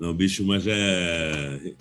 não, 0.00 0.12
bicho, 0.12 0.44
mas 0.44 0.66
é. 0.66 1.74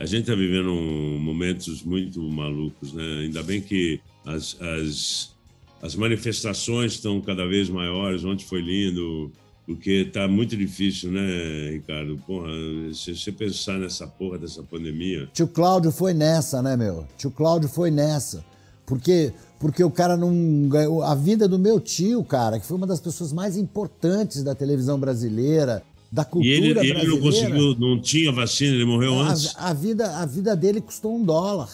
A 0.00 0.04
gente 0.04 0.22
está 0.22 0.34
vivendo 0.34 0.74
momentos 1.20 1.84
muito 1.84 2.20
malucos, 2.22 2.92
né? 2.92 3.20
Ainda 3.20 3.44
bem 3.44 3.60
que 3.60 4.00
as, 4.26 4.60
as, 4.60 5.32
as 5.80 5.94
manifestações 5.94 6.94
estão 6.94 7.20
cada 7.20 7.46
vez 7.46 7.68
maiores. 7.68 8.24
Ontem 8.24 8.44
foi 8.44 8.60
lindo, 8.60 9.30
porque 9.66 10.04
tá 10.04 10.28
muito 10.28 10.56
difícil, 10.56 11.10
né, 11.10 11.70
Ricardo? 11.70 12.20
Porra, 12.26 12.48
se 12.92 13.16
você 13.16 13.32
pensar 13.32 13.78
nessa 13.78 14.06
porra 14.06 14.38
dessa 14.38 14.62
pandemia. 14.62 15.28
Tio 15.32 15.48
Cláudio 15.48 15.90
foi 15.90 16.12
nessa, 16.12 16.60
né, 16.60 16.76
meu? 16.76 17.06
Tio 17.16 17.30
Cláudio 17.30 17.68
foi 17.68 17.90
nessa. 17.90 18.44
Porque, 18.84 19.32
porque 19.58 19.82
o 19.82 19.90
cara 19.90 20.16
não 20.16 20.68
ganhou. 20.68 21.02
A 21.02 21.14
vida 21.14 21.48
do 21.48 21.58
meu 21.58 21.80
tio, 21.80 22.22
cara, 22.22 22.60
que 22.60 22.66
foi 22.66 22.76
uma 22.76 22.86
das 22.86 23.00
pessoas 23.00 23.32
mais 23.32 23.56
importantes 23.56 24.42
da 24.42 24.54
televisão 24.54 25.00
brasileira, 25.00 25.82
da 26.12 26.24
cultura 26.24 26.54
e 26.54 26.56
ele, 26.56 26.74
brasileira. 26.74 27.00
ele 27.02 27.10
não 27.10 27.20
conseguiu, 27.20 27.76
não 27.78 28.00
tinha 28.00 28.30
vacina, 28.30 28.74
ele 28.74 28.84
morreu 28.84 29.18
a, 29.18 29.30
antes. 29.30 29.54
A 29.56 29.72
vida, 29.72 30.18
a 30.18 30.26
vida 30.26 30.54
dele 30.54 30.82
custou 30.82 31.16
um 31.16 31.24
dólar. 31.24 31.70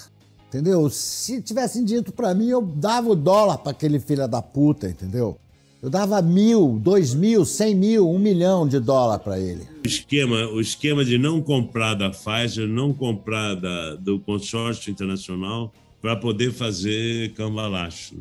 Entendeu? 0.49 0.89
Se 0.91 1.43
tivessem 1.43 1.85
dito 1.85 2.13
para 2.13 2.35
mim, 2.35 2.49
eu 2.49 2.63
dava 2.63 3.09
o 3.09 3.17
dólar 3.17 3.59
para 3.59 3.73
aquele 3.73 4.01
filho 4.01 4.27
da 4.27 4.43
puta, 4.43 4.89
entendeu? 4.89 5.37
Eu 5.83 5.89
dava 5.89 6.21
mil, 6.21 6.79
dois 6.79 7.15
mil, 7.15 7.45
cem 7.47 7.75
mil, 7.75 8.11
um 8.11 8.19
milhão 8.19 8.69
de 8.69 8.79
dólar 8.79 9.19
para 9.19 9.39
ele. 9.39 9.67
O 9.83 9.89
esquema, 9.89 10.47
o 10.49 10.61
esquema 10.61 11.03
de 11.03 11.17
não 11.17 11.41
comprar 11.41 11.95
da 11.95 12.11
Pfizer, 12.11 12.69
não 12.69 12.93
comprar 12.93 13.55
da, 13.55 13.95
do 13.95 14.21
consórcio 14.21 14.91
internacional 14.91 15.73
para 16.03 16.15
poder 16.17 16.53
fazer 16.53 17.33
cambalacho. 17.33 18.15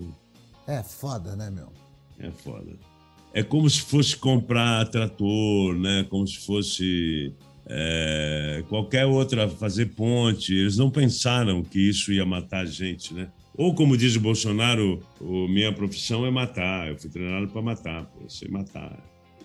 É 0.65 0.81
foda, 0.81 1.35
né, 1.35 1.49
meu? 1.49 1.67
É 2.17 2.31
foda. 2.31 2.71
É 3.33 3.43
como 3.43 3.69
se 3.69 3.81
fosse 3.81 4.15
comprar 4.15 4.87
trator, 4.89 5.75
né? 5.75 6.05
Como 6.09 6.25
se 6.25 6.37
fosse 6.37 7.33
é, 7.67 8.63
qualquer 8.69 9.05
outra 9.05 9.49
fazer 9.49 9.87
ponte. 9.87 10.53
Eles 10.53 10.77
não 10.77 10.89
pensaram 10.89 11.61
que 11.61 11.89
isso 11.89 12.13
ia 12.13 12.25
matar 12.25 12.61
a 12.61 12.65
gente, 12.65 13.13
né? 13.13 13.27
Ou 13.59 13.75
como 13.75 13.97
diz 13.97 14.15
o 14.15 14.21
Bolsonaro, 14.21 15.01
o, 15.19 15.45
minha 15.49 15.75
profissão 15.75 16.25
é 16.25 16.31
matar. 16.31 16.87
Eu 16.87 16.97
fui 16.97 17.09
treinado 17.09 17.49
para 17.49 17.61
matar, 17.61 18.05
pô, 18.05 18.21
eu 18.23 18.29
sei 18.29 18.47
matar. 18.47 18.97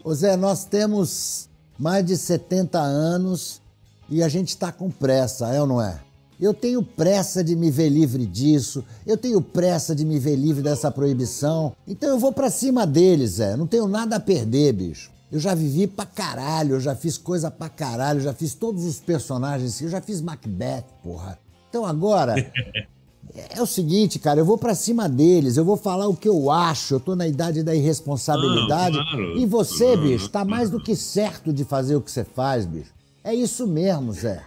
Ô 0.04 0.14
Zé, 0.14 0.36
nós 0.36 0.64
temos 0.64 1.50
mais 1.76 2.06
de 2.06 2.16
70 2.16 2.78
anos 2.78 3.60
e 4.08 4.22
a 4.22 4.28
gente 4.28 4.50
está 4.50 4.70
com 4.70 4.88
pressa, 4.88 5.52
é 5.52 5.60
ou 5.60 5.66
não 5.66 5.82
é? 5.82 6.00
Eu 6.40 6.54
tenho 6.54 6.80
pressa 6.80 7.42
de 7.42 7.56
me 7.56 7.72
ver 7.72 7.88
livre 7.88 8.24
disso, 8.24 8.84
eu 9.04 9.16
tenho 9.16 9.42
pressa 9.42 9.96
de 9.96 10.04
me 10.04 10.16
ver 10.20 10.36
livre 10.36 10.62
dessa 10.62 10.92
proibição. 10.92 11.74
Então 11.84 12.10
eu 12.10 12.18
vou 12.18 12.32
para 12.32 12.50
cima 12.50 12.86
deles, 12.86 13.32
Zé. 13.32 13.56
Não 13.56 13.66
tenho 13.66 13.88
nada 13.88 14.14
a 14.14 14.20
perder, 14.20 14.74
bicho. 14.74 15.10
Eu 15.32 15.40
já 15.40 15.56
vivi 15.56 15.88
pra 15.88 16.06
caralho, 16.06 16.76
eu 16.76 16.80
já 16.80 16.94
fiz 16.94 17.18
coisa 17.18 17.50
pra 17.50 17.68
caralho, 17.68 18.18
eu 18.18 18.24
já 18.24 18.32
fiz 18.32 18.54
todos 18.54 18.84
os 18.84 19.00
personagens, 19.00 19.82
eu 19.82 19.88
já 19.88 20.00
fiz 20.00 20.20
Macbeth, 20.20 20.84
porra. 21.02 21.36
Então 21.68 21.84
agora 21.84 22.36
É 23.35 23.61
o 23.61 23.66
seguinte, 23.66 24.18
cara, 24.18 24.41
eu 24.41 24.45
vou 24.45 24.57
para 24.57 24.76
cima 24.76 25.09
deles, 25.09 25.57
eu 25.57 25.64
vou 25.64 25.76
falar 25.76 26.07
o 26.07 26.14
que 26.14 26.28
eu 26.28 26.53
acho, 26.53 26.95
eu 26.95 27.01
tô 27.01 27.16
na 27.16 27.26
idade 27.26 27.64
da 27.64 27.74
irresponsabilidade. 27.74 28.97
Não, 28.97 29.05
claro. 29.05 29.39
E 29.39 29.45
você, 29.45 29.97
bicho, 29.97 30.28
tá 30.28 30.45
mais 30.45 30.70
do 30.70 30.80
que 30.80 30.95
certo 30.95 31.53
de 31.53 31.64
fazer 31.64 31.97
o 31.97 32.01
que 32.01 32.12
você 32.12 32.22
faz, 32.22 32.64
bicho. 32.64 32.93
É 33.24 33.35
isso 33.35 33.66
mesmo, 33.66 34.12
Zé. 34.12 34.41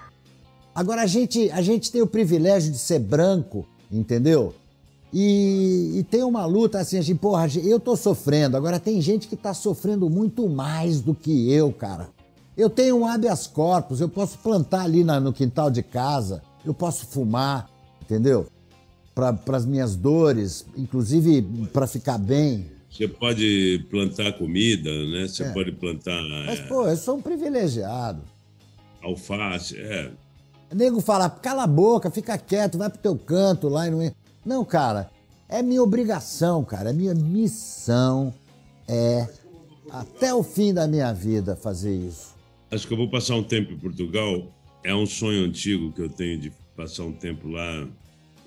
Agora 0.73 1.01
a 1.01 1.07
gente, 1.07 1.51
a 1.51 1.61
gente 1.61 1.91
tem 1.91 2.01
o 2.01 2.07
privilégio 2.07 2.71
de 2.71 2.77
ser 2.77 2.99
branco, 2.99 3.65
entendeu? 3.91 4.53
E, 5.11 5.93
e, 5.95 6.03
tem 6.03 6.23
uma 6.23 6.45
luta 6.45 6.79
assim, 6.79 6.97
assim, 6.97 7.15
porra, 7.15 7.47
eu 7.63 7.79
tô 7.79 7.95
sofrendo. 7.95 8.55
Agora 8.55 8.79
tem 8.79 9.01
gente 9.01 9.27
que 9.27 9.35
tá 9.35 9.53
sofrendo 9.53 10.09
muito 10.09 10.47
mais 10.47 11.01
do 11.01 11.15
que 11.15 11.51
eu, 11.51 11.71
cara. 11.73 12.09
Eu 12.55 12.69
tenho 12.69 12.97
um 12.97 13.07
habeas 13.07 13.47
corpus, 13.47 13.99
eu 13.99 14.09
posso 14.09 14.37
plantar 14.39 14.81
ali 14.81 15.03
na, 15.03 15.19
no 15.19 15.33
quintal 15.33 15.71
de 15.71 15.81
casa, 15.81 16.41
eu 16.65 16.73
posso 16.73 17.05
fumar, 17.05 17.69
entendeu? 18.01 18.47
Para 19.17 19.57
as 19.57 19.65
minhas 19.65 19.95
dores, 19.95 20.65
inclusive 20.77 21.41
para 21.73 21.87
ficar 21.87 22.19
bem. 22.19 22.67
Você 22.89 23.07
pode 23.07 23.85
plantar 23.89 24.33
comida, 24.33 24.91
né? 25.07 25.27
Você 25.27 25.43
é. 25.43 25.51
pode 25.51 25.71
plantar. 25.71 26.21
Mas, 26.45 26.59
é... 26.59 26.63
pô, 26.63 26.87
eu 26.87 26.95
sou 26.95 27.17
um 27.17 27.21
privilegiado. 27.21 28.21
Alface, 29.01 29.75
é. 29.77 30.11
O 30.71 30.75
nego 30.75 31.01
fala, 31.01 31.29
cala 31.29 31.63
a 31.63 31.67
boca, 31.67 32.11
fica 32.11 32.37
quieto, 32.37 32.77
vai 32.77 32.89
pro 32.89 32.99
teu 32.99 33.17
canto 33.17 33.67
lá 33.67 33.87
e 33.87 33.91
não. 33.91 34.11
Não, 34.45 34.63
cara, 34.63 35.09
é 35.49 35.61
minha 35.63 35.81
obrigação, 35.81 36.63
cara, 36.63 36.91
é 36.91 36.93
minha 36.93 37.13
missão 37.13 38.33
é 38.87 39.27
até 39.89 40.33
o 40.33 40.43
fim 40.43 40.73
da 40.73 40.87
minha 40.87 41.11
vida 41.11 41.55
fazer 41.55 41.95
isso. 41.95 42.35
Acho 42.71 42.87
que 42.87 42.93
eu 42.93 42.97
vou 42.97 43.09
passar 43.09 43.35
um 43.35 43.43
tempo 43.43 43.73
em 43.73 43.77
Portugal. 43.77 44.53
É 44.83 44.93
um 44.93 45.05
sonho 45.05 45.43
antigo 45.43 45.91
que 45.91 46.01
eu 46.01 46.09
tenho 46.09 46.39
de 46.39 46.51
passar 46.75 47.03
um 47.03 47.11
tempo 47.11 47.47
lá 47.49 47.87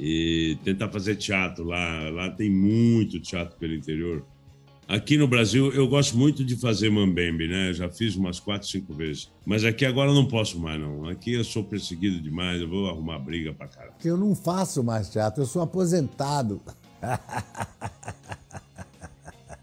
e 0.02 0.56
tentar 0.64 0.88
fazer 0.88 1.16
teatro 1.16 1.62
lá. 1.62 2.08
Lá 2.08 2.30
tem 2.30 2.50
muito 2.50 3.20
teatro 3.20 3.54
pelo 3.58 3.74
interior. 3.74 4.24
Aqui 4.88 5.18
no 5.18 5.28
Brasil, 5.28 5.70
eu 5.72 5.86
gosto 5.86 6.16
muito 6.16 6.42
de 6.42 6.56
fazer 6.56 6.90
mambembe, 6.90 7.46
né? 7.46 7.72
Já 7.74 7.88
fiz 7.88 8.16
umas 8.16 8.40
quatro, 8.40 8.66
cinco 8.66 8.94
vezes. 8.94 9.30
Mas 9.44 9.62
aqui 9.62 9.84
agora 9.84 10.10
eu 10.10 10.14
não 10.14 10.26
posso 10.26 10.58
mais, 10.58 10.80
não. 10.80 11.06
Aqui 11.06 11.34
eu 11.34 11.44
sou 11.44 11.62
perseguido 11.62 12.18
demais, 12.20 12.60
eu 12.60 12.68
vou 12.68 12.88
arrumar 12.88 13.18
briga 13.18 13.52
pra 13.52 13.68
caralho. 13.68 13.92
Eu 14.02 14.16
não 14.16 14.34
faço 14.34 14.82
mais 14.82 15.10
teatro, 15.10 15.42
eu 15.42 15.46
sou 15.46 15.60
aposentado. 15.62 16.60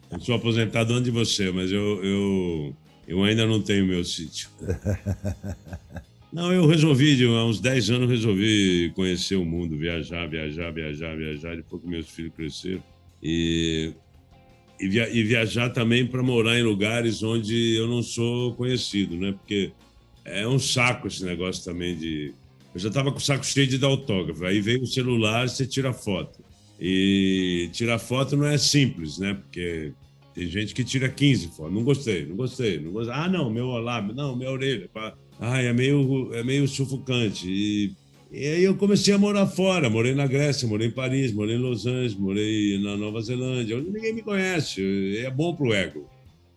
Eu 0.10 0.22
sou 0.22 0.36
aposentado 0.36 0.94
antes 0.94 1.04
de 1.04 1.12
você, 1.12 1.52
mas 1.52 1.70
eu, 1.70 2.04
eu, 2.04 2.76
eu 3.06 3.24
ainda 3.24 3.46
não 3.46 3.62
tenho 3.62 3.86
meu 3.86 4.06
sítio. 4.06 4.50
Não, 6.32 6.52
eu 6.52 6.68
resolvi, 6.68 7.24
há 7.26 7.46
uns 7.46 7.60
10 7.60 7.90
anos, 7.90 8.10
resolvi 8.10 8.92
conhecer 8.96 9.36
o 9.36 9.46
mundo, 9.46 9.78
viajar, 9.78 10.28
viajar, 10.28 10.72
viajar, 10.72 11.16
viajar, 11.16 11.56
depois 11.56 11.82
que 11.82 11.88
meus 11.88 12.10
filhos 12.10 12.34
cresceram. 12.36 12.84
E, 13.24 13.94
e, 14.80 14.88
via, 14.90 15.10
e 15.10 15.24
viajar 15.24 15.70
também 15.70 16.06
para 16.06 16.22
morar 16.22 16.60
em 16.60 16.64
lugares 16.64 17.24
onde 17.24 17.76
eu 17.76 17.88
não 17.88 18.04
sou 18.04 18.54
conhecido, 18.56 19.16
né? 19.16 19.32
Porque 19.32 19.72
é 20.26 20.46
um 20.46 20.60
saco 20.60 21.08
esse 21.08 21.24
negócio 21.24 21.64
também 21.64 21.96
de. 21.96 22.34
Eu 22.74 22.80
já 22.80 22.90
estava 22.90 23.12
com 23.12 23.18
o 23.18 23.22
saco 23.22 23.46
cheio 23.46 23.66
de 23.66 23.78
dar 23.78 23.88
autógrafo. 23.88 24.46
Aí 24.46 24.60
veio 24.60 24.84
o 24.84 24.88
celular, 24.88 25.48
você 25.48 25.66
tira 25.66 25.94
foto. 25.94 26.44
E 26.80 27.70
tirar 27.72 27.98
foto 27.98 28.36
não 28.36 28.46
é 28.46 28.58
simples, 28.58 29.18
né? 29.18 29.34
Porque 29.34 29.94
tem 30.36 30.48
gente 30.48 30.76
que 30.76 30.84
tira 30.84 31.10
15 31.10 31.48
fotos. 31.56 31.74
Não 31.74 31.84
gostei, 31.84 32.26
não 32.26 32.36
gostei, 32.36 32.80
não 32.80 32.92
gostei. 32.92 33.16
Ah, 33.16 33.28
não, 33.28 33.50
meu 33.50 33.70
lábio, 33.80 34.14
não, 34.14 34.36
minha 34.36 34.52
orelha. 34.52 34.90
Ah, 35.40 35.62
é 35.62 35.72
meio, 35.72 36.34
é 36.34 36.44
meio 36.44 36.68
sufocante. 36.68 37.48
E, 37.48 37.94
e 38.32 38.46
aí 38.46 38.64
eu 38.64 38.76
comecei 38.76 39.14
a 39.14 39.18
morar 39.18 39.48
fora. 39.48 39.90
Morei 39.90 40.14
na 40.14 40.28
Grécia, 40.28 40.68
morei 40.68 40.88
em 40.88 40.92
Paris, 40.92 41.32
morei 41.32 41.56
em 41.56 41.60
Los 41.60 41.86
Angeles, 41.86 42.16
morei 42.16 42.80
na 42.82 42.98
Nova 42.98 43.22
Zelândia, 43.22 43.78
onde 43.78 43.90
ninguém 43.90 44.14
me 44.14 44.22
conhece. 44.22 45.18
É 45.20 45.30
bom 45.30 45.56
pro 45.56 45.74
ego. 45.74 46.06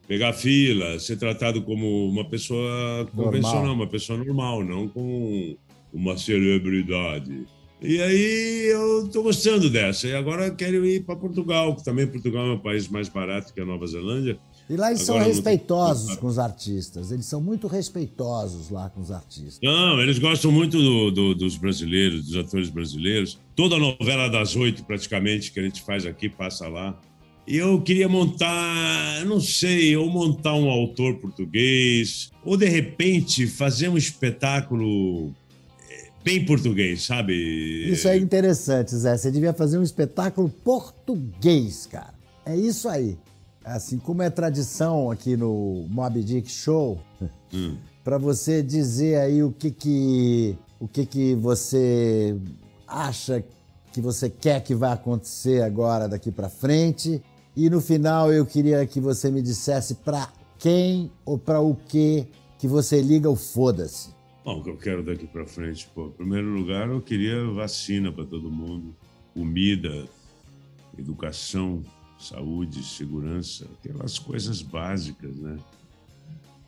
Pegar 0.09 0.33
fila, 0.33 0.99
ser 0.99 1.17
tratado 1.17 1.63
como 1.63 2.09
uma 2.09 2.25
pessoa 2.25 3.09
convencional, 3.15 3.55
normal. 3.55 3.75
uma 3.75 3.87
pessoa 3.87 4.19
normal, 4.19 4.65
não 4.65 4.89
como 4.89 5.57
uma 5.93 6.17
celebridade. 6.17 7.47
E 7.83 8.01
aí 8.03 8.67
eu 8.67 9.07
estou 9.07 9.23
gostando 9.23 9.71
dessa. 9.71 10.07
E 10.07 10.15
agora 10.15 10.51
quero 10.51 10.85
ir 10.85 11.05
para 11.05 11.17
Portugal, 11.17 11.75
que 11.75 11.85
também 11.85 12.07
Portugal 12.07 12.47
é 12.49 12.53
um 12.53 12.59
país 12.59 12.89
mais 12.89 13.09
barato 13.09 13.55
que 13.55 13.61
a 13.61 13.65
Nova 13.65 13.87
Zelândia. 13.87 14.39
E 14.71 14.77
lá 14.77 14.93
eles 14.93 15.03
Agora, 15.09 15.25
são 15.25 15.33
respeitosos 15.33 16.15
com 16.15 16.29
os 16.29 16.39
artistas. 16.39 17.11
Eles 17.11 17.27
são 17.27 17.41
muito 17.41 17.67
respeitosos 17.67 18.71
lá 18.71 18.89
com 18.89 19.01
os 19.01 19.11
artistas. 19.11 19.59
Não, 19.61 20.01
eles 20.01 20.21
gostam 20.21 20.53
muito 20.53 20.79
do, 20.79 21.11
do, 21.11 21.35
dos 21.35 21.57
brasileiros, 21.57 22.27
dos 22.27 22.37
atores 22.37 22.71
brasileiros. 22.71 23.37
Toda 23.57 23.75
a 23.75 23.79
novela 23.81 24.29
das 24.29 24.55
oito, 24.55 24.85
praticamente, 24.85 25.51
que 25.51 25.59
a 25.59 25.63
gente 25.65 25.83
faz 25.83 26.07
aqui, 26.07 26.29
passa 26.29 26.69
lá. 26.69 26.97
E 27.49 27.57
eu 27.57 27.81
queria 27.83 28.09
montar, 28.09 29.25
não 29.27 29.41
sei, 29.41 29.97
ou 29.97 30.09
montar 30.09 30.55
um 30.55 30.71
autor 30.71 31.17
português, 31.17 32.31
ou 32.45 32.57
de 32.57 32.69
repente 32.69 33.49
fazer 33.49 33.89
um 33.89 33.97
espetáculo 33.97 35.35
eh, 35.91 36.11
bem 36.23 36.45
português, 36.45 37.03
sabe? 37.03 37.35
Isso 37.91 38.07
é 38.07 38.17
interessante, 38.17 38.95
Zé. 38.95 39.17
Você 39.17 39.33
devia 39.33 39.53
fazer 39.53 39.79
um 39.79 39.83
espetáculo 39.83 40.49
português, 40.49 41.89
cara. 41.91 42.15
É 42.47 42.57
isso 42.57 42.89
aí. 42.89 43.19
Assim 43.65 43.99
como 43.99 44.23
é 44.23 44.31
tradição 44.31 45.11
aqui 45.11 45.37
no 45.37 45.87
Mob 45.89 46.23
Dick 46.23 46.51
Show, 46.51 46.99
hum. 47.53 47.77
para 48.03 48.17
você 48.17 48.63
dizer 48.63 49.17
aí 49.21 49.43
o 49.43 49.53
que 49.53 49.71
que 49.71 50.59
o 50.79 50.89
que 50.89 51.05
que 51.05 51.35
você 51.35 52.37
acha 52.87 53.45
que 53.93 54.01
você 54.01 54.31
quer 54.31 54.63
que 54.63 54.75
vai 54.75 54.93
acontecer 54.93 55.63
agora 55.63 56.09
daqui 56.09 56.31
para 56.31 56.49
frente. 56.49 57.23
E 57.57 57.69
no 57.69 57.81
final 57.81 58.33
eu 58.33 58.47
queria 58.47 58.87
que 58.87 59.01
você 59.01 59.31
me 59.31 59.43
dissesse 59.43 59.97
para 59.97 60.33
quem 60.59 61.11
ou 61.25 61.39
para 61.39 61.61
o 61.61 61.75
que 61.75 62.27
que 62.59 62.69
você 62.69 63.01
liga 63.01 63.29
o 63.29 63.37
foda-se? 63.37 64.11
Bom, 64.45 64.61
o 64.61 64.63
que 64.63 64.71
eu 64.71 64.77
quero 64.77 65.03
daqui 65.03 65.27
para 65.27 65.47
frente, 65.47 65.89
pô, 65.95 66.09
em 66.09 66.11
primeiro 66.13 66.49
lugar, 66.49 66.89
eu 66.89 67.01
queria 67.01 67.45
vacina 67.53 68.13
para 68.13 68.25
todo 68.25 68.51
mundo, 68.51 68.95
comida, 69.35 70.07
educação, 70.99 71.83
saúde, 72.21 72.83
segurança, 72.85 73.67
aquelas 73.79 74.19
coisas 74.19 74.63
básicas, 74.63 75.35
né? 75.37 75.59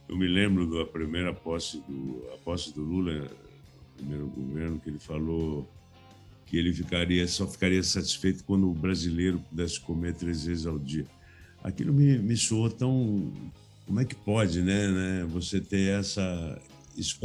Eu 0.09 0.17
me 0.17 0.27
lembro 0.27 0.79
da 0.79 0.85
primeira 0.85 1.33
posse 1.33 1.83
do, 1.89 2.27
a 2.35 2.39
posse 2.39 2.73
do 2.73 2.83
Lula, 2.83 3.31
primeiro 3.97 4.27
governo, 4.29 4.81
que 4.81 4.91
ele 4.91 4.99
falou 4.99 5.69
que 6.47 6.59
ele 6.59 6.73
ficaria, 6.73 7.27
só 7.27 7.47
ficaria 7.47 7.83
satisfeito 7.83 8.45
quando 8.45 8.71
o 8.71 8.75
brasileiro 8.75 9.39
pudesse 9.49 9.81
comer 9.81 10.15
três 10.15 10.45
vezes 10.45 10.67
ao 10.67 10.79
dia. 10.79 11.07
Aquilo 11.63 11.95
me, 11.95 12.19
me 12.19 12.37
soou 12.37 12.69
tão. 12.69 13.33
Como 13.87 14.01
é 14.01 14.05
que 14.05 14.15
pode, 14.15 14.61
né, 14.61 14.89
né? 14.89 15.25
Você 15.31 15.61
ter 15.61 15.99
essa. 15.99 16.61
Isso 16.97 17.19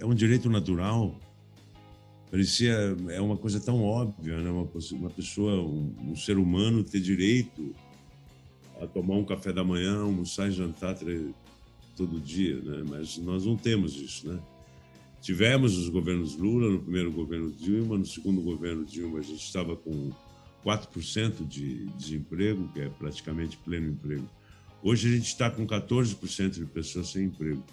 é 0.00 0.06
um 0.06 0.14
direito 0.14 0.48
natural. 0.48 1.20
Parecia. 2.36 2.94
É 3.08 3.18
uma 3.18 3.38
coisa 3.38 3.58
tão 3.58 3.82
óbvia, 3.82 4.36
né? 4.36 4.50
Uma, 4.50 4.68
uma 4.92 5.08
pessoa, 5.08 5.62
um, 5.62 6.10
um 6.10 6.14
ser 6.14 6.36
humano 6.36 6.84
ter 6.84 7.00
direito 7.00 7.74
a 8.78 8.86
tomar 8.86 9.14
um 9.14 9.24
café 9.24 9.54
da 9.54 9.64
manhã, 9.64 10.02
almoçar 10.02 10.46
e 10.46 10.50
jantar 10.50 10.98
todo 11.96 12.20
dia, 12.20 12.60
né? 12.60 12.84
Mas 12.90 13.16
nós 13.16 13.46
não 13.46 13.56
temos 13.56 13.96
isso, 13.96 14.28
né? 14.28 14.38
Tivemos 15.22 15.78
os 15.78 15.88
governos 15.88 16.36
Lula, 16.36 16.72
no 16.72 16.78
primeiro 16.78 17.10
governo 17.10 17.50
Dilma, 17.50 17.96
no 17.96 18.04
segundo 18.04 18.42
governo 18.42 18.84
Dilma 18.84 19.20
a 19.20 19.22
gente 19.22 19.42
estava 19.42 19.74
com 19.74 20.10
4% 20.62 21.42
de 21.48 21.86
desemprego, 21.96 22.68
que 22.74 22.82
é 22.82 22.90
praticamente 22.90 23.56
pleno 23.56 23.88
emprego. 23.88 24.28
Hoje 24.82 25.08
a 25.08 25.16
gente 25.16 25.28
está 25.28 25.50
com 25.50 25.66
14% 25.66 26.50
de 26.50 26.66
pessoas 26.66 27.08
sem 27.08 27.24
emprego. 27.24 27.64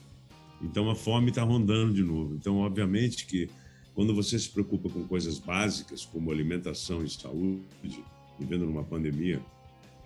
Então 0.62 0.90
a 0.90 0.96
fome 0.96 1.32
está 1.32 1.44
rondando 1.44 1.94
de 1.94 2.02
novo. 2.02 2.34
Então, 2.36 2.60
obviamente 2.60 3.26
que 3.26 3.50
quando 3.94 4.14
você 4.14 4.38
se 4.40 4.50
preocupa 4.50 4.90
com 4.90 5.08
coisas 5.08 5.38
básicas 5.38 6.06
como 6.06 6.32
alimentação 6.32 7.04
e 7.04 7.10
saúde, 7.10 8.04
vivendo 8.40 8.66
numa 8.66 8.84
pandemia, 8.84 9.42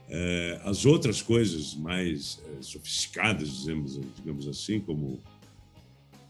é, 0.10 0.62
as 0.64 0.86
outras 0.86 1.22
coisas 1.22 1.74
mais 1.76 2.42
é, 2.46 2.62
sofisticadas, 2.62 3.50
dizemos, 3.50 4.00
digamos 4.16 4.48
assim, 4.48 4.80
como 4.80 5.22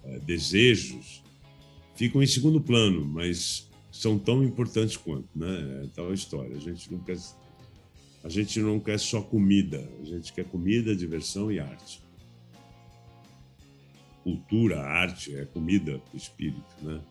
é, 0.04 0.20
desejos, 0.20 1.24
ficam 1.96 2.22
em 2.22 2.28
segundo 2.28 2.62
plano, 2.62 3.06
mas 3.06 3.68
são 3.92 4.18
tão 4.18 4.44
importantes 4.44 4.96
quanto, 4.96 5.28
né? 5.36 5.84
É 5.84 5.88
tal 5.96 6.14
história. 6.14 6.56
A 6.56 6.60
gente 6.60 6.92
não 6.92 7.00
quer, 7.00 7.18
a 8.24 8.30
gente 8.30 8.60
não 8.60 8.80
quer 8.80 9.00
só 9.00 9.22
comida, 9.22 9.88
a 10.02 10.06
gente 10.06 10.32
quer 10.34 10.46
comida, 10.46 10.96
diversão 10.96 11.52
e 11.52 11.60
arte. 11.60 12.02
Cultura, 14.24 14.82
arte 14.82 15.36
é 15.36 15.46
comida, 15.46 16.02
espírito, 16.14 16.64
né? 16.82 17.02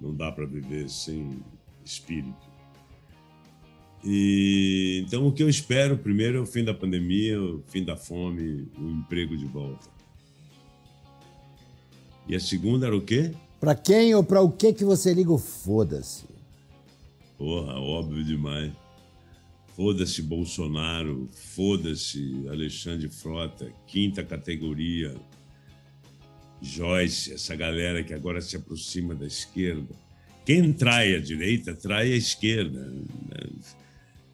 Não 0.00 0.14
dá 0.14 0.30
para 0.32 0.46
viver 0.46 0.88
sem 0.88 1.42
espírito. 1.84 2.54
E 4.04 5.02
então 5.06 5.26
o 5.26 5.32
que 5.32 5.42
eu 5.42 5.48
espero 5.48 5.96
primeiro 5.96 6.38
é 6.38 6.40
o 6.40 6.46
fim 6.46 6.62
da 6.62 6.74
pandemia, 6.74 7.40
o 7.40 7.62
fim 7.68 7.82
da 7.82 7.96
fome, 7.96 8.68
o 8.78 8.90
emprego 8.90 9.36
de 9.36 9.46
volta. 9.46 9.88
E 12.28 12.34
a 12.34 12.40
segunda 12.40 12.86
era 12.86 12.96
o 12.96 13.00
quê? 13.00 13.32
Pra 13.58 13.74
quem 13.74 14.14
ou 14.14 14.22
pra 14.22 14.42
o 14.42 14.50
que 14.50 14.72
que 14.72 14.84
você 14.84 15.14
liga 15.14 15.32
o 15.32 15.38
foda-se? 15.38 16.24
Porra, 17.38 17.78
óbvio 17.78 18.22
demais. 18.22 18.72
Foda-se 19.74 20.22
Bolsonaro, 20.22 21.28
foda-se 21.32 22.46
Alexandre 22.48 23.08
Frota, 23.08 23.72
quinta 23.86 24.22
categoria. 24.22 25.16
Joyce, 26.64 27.34
essa 27.34 27.54
galera 27.54 28.02
que 28.02 28.14
agora 28.14 28.40
se 28.40 28.56
aproxima 28.56 29.14
da 29.14 29.26
esquerda. 29.26 29.94
Quem 30.44 30.72
trai 30.72 31.14
a 31.14 31.20
direita, 31.20 31.74
trai 31.74 32.12
a 32.12 32.16
esquerda. 32.16 32.92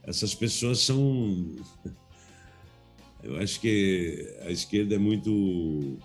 Essas 0.03 0.35
pessoas 0.35 0.81
são. 0.81 1.57
Eu 3.23 3.37
acho 3.37 3.61
que 3.61 4.27
a 4.43 4.51
esquerda 4.51 4.95
é 4.95 4.99
muito 4.99 5.99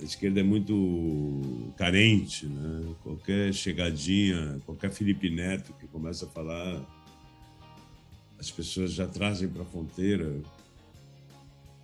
a 0.00 0.04
esquerda 0.04 0.40
é 0.40 0.42
muito 0.42 1.72
carente, 1.76 2.46
né? 2.46 2.94
Qualquer 3.02 3.52
chegadinha, 3.52 4.60
qualquer 4.64 4.92
Felipe 4.92 5.28
Neto 5.28 5.72
que 5.74 5.88
começa 5.88 6.24
a 6.24 6.28
falar, 6.28 6.86
as 8.38 8.50
pessoas 8.50 8.92
já 8.92 9.06
trazem 9.06 9.48
para 9.48 9.62
a 9.62 9.66
fronteira. 9.66 10.40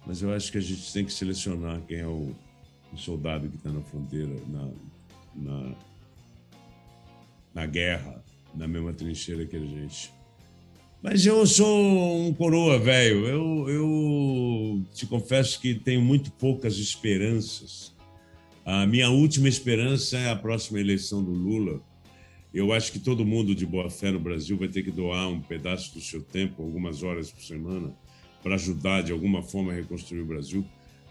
Mas 0.07 0.23
eu 0.23 0.33
acho 0.33 0.53
que 0.53 0.59
a 0.59 0.61
gente 0.61 0.93
tem 0.93 1.05
que 1.05 1.13
selecionar 1.13 1.81
quem 1.89 1.99
é 1.99 2.07
o, 2.07 2.35
o 2.95 2.99
soldado 2.99 3.49
que 3.49 3.57
está 3.57 3.71
na 3.71 3.81
fronteira, 3.83 4.35
na, 4.49 4.71
na, 5.35 5.75
na 7.55 7.67
guerra, 7.67 8.25
na 8.55 8.67
mesma 8.67 8.93
trincheira 8.93 9.45
que 9.45 9.57
a 9.57 9.61
gente. 9.61 10.13
Mas 11.03 11.27
eu 11.27 11.47
sou 11.47 12.27
um 12.27 12.33
coroa, 12.33 12.79
velho. 12.79 13.27
Eu, 13.27 13.69
eu 13.69 14.85
te 14.93 15.07
confesso 15.07 15.61
que 15.61 15.75
tenho 15.75 16.01
muito 16.01 16.33
poucas 16.33 16.79
esperanças 16.79 17.95
a 18.65 18.87
minha 18.87 19.11
última 19.11 19.47
esperança 19.47 20.17
é 20.17 20.31
a 20.31 20.37
próxima 20.37 20.81
eleição 20.81 21.23
do 21.23 21.33
Lula. 21.33 21.83
Eu 22.53 22.73
acho 22.73 22.93
que 22.93 22.99
todo 22.99 23.23
mundo 23.25 23.55
de 23.55 23.67
boa 23.67 23.91
fé 23.91 24.11
no 24.11 24.19
Brasil 24.19 24.57
vai 24.57 24.69
ter 24.69 24.83
que 24.83 24.91
doar 24.91 25.29
um 25.29 25.39
pedaço 25.39 25.93
do 25.93 26.01
seu 26.01 26.23
tempo, 26.23 26.63
algumas 26.63 27.03
horas 27.03 27.31
por 27.31 27.43
semana, 27.43 27.95
para 28.43 28.55
ajudar 28.55 29.03
de 29.03 29.13
alguma 29.13 29.43
forma 29.43 29.71
a 29.71 29.75
reconstruir 29.75 30.23
o 30.23 30.27
Brasil. 30.27 30.65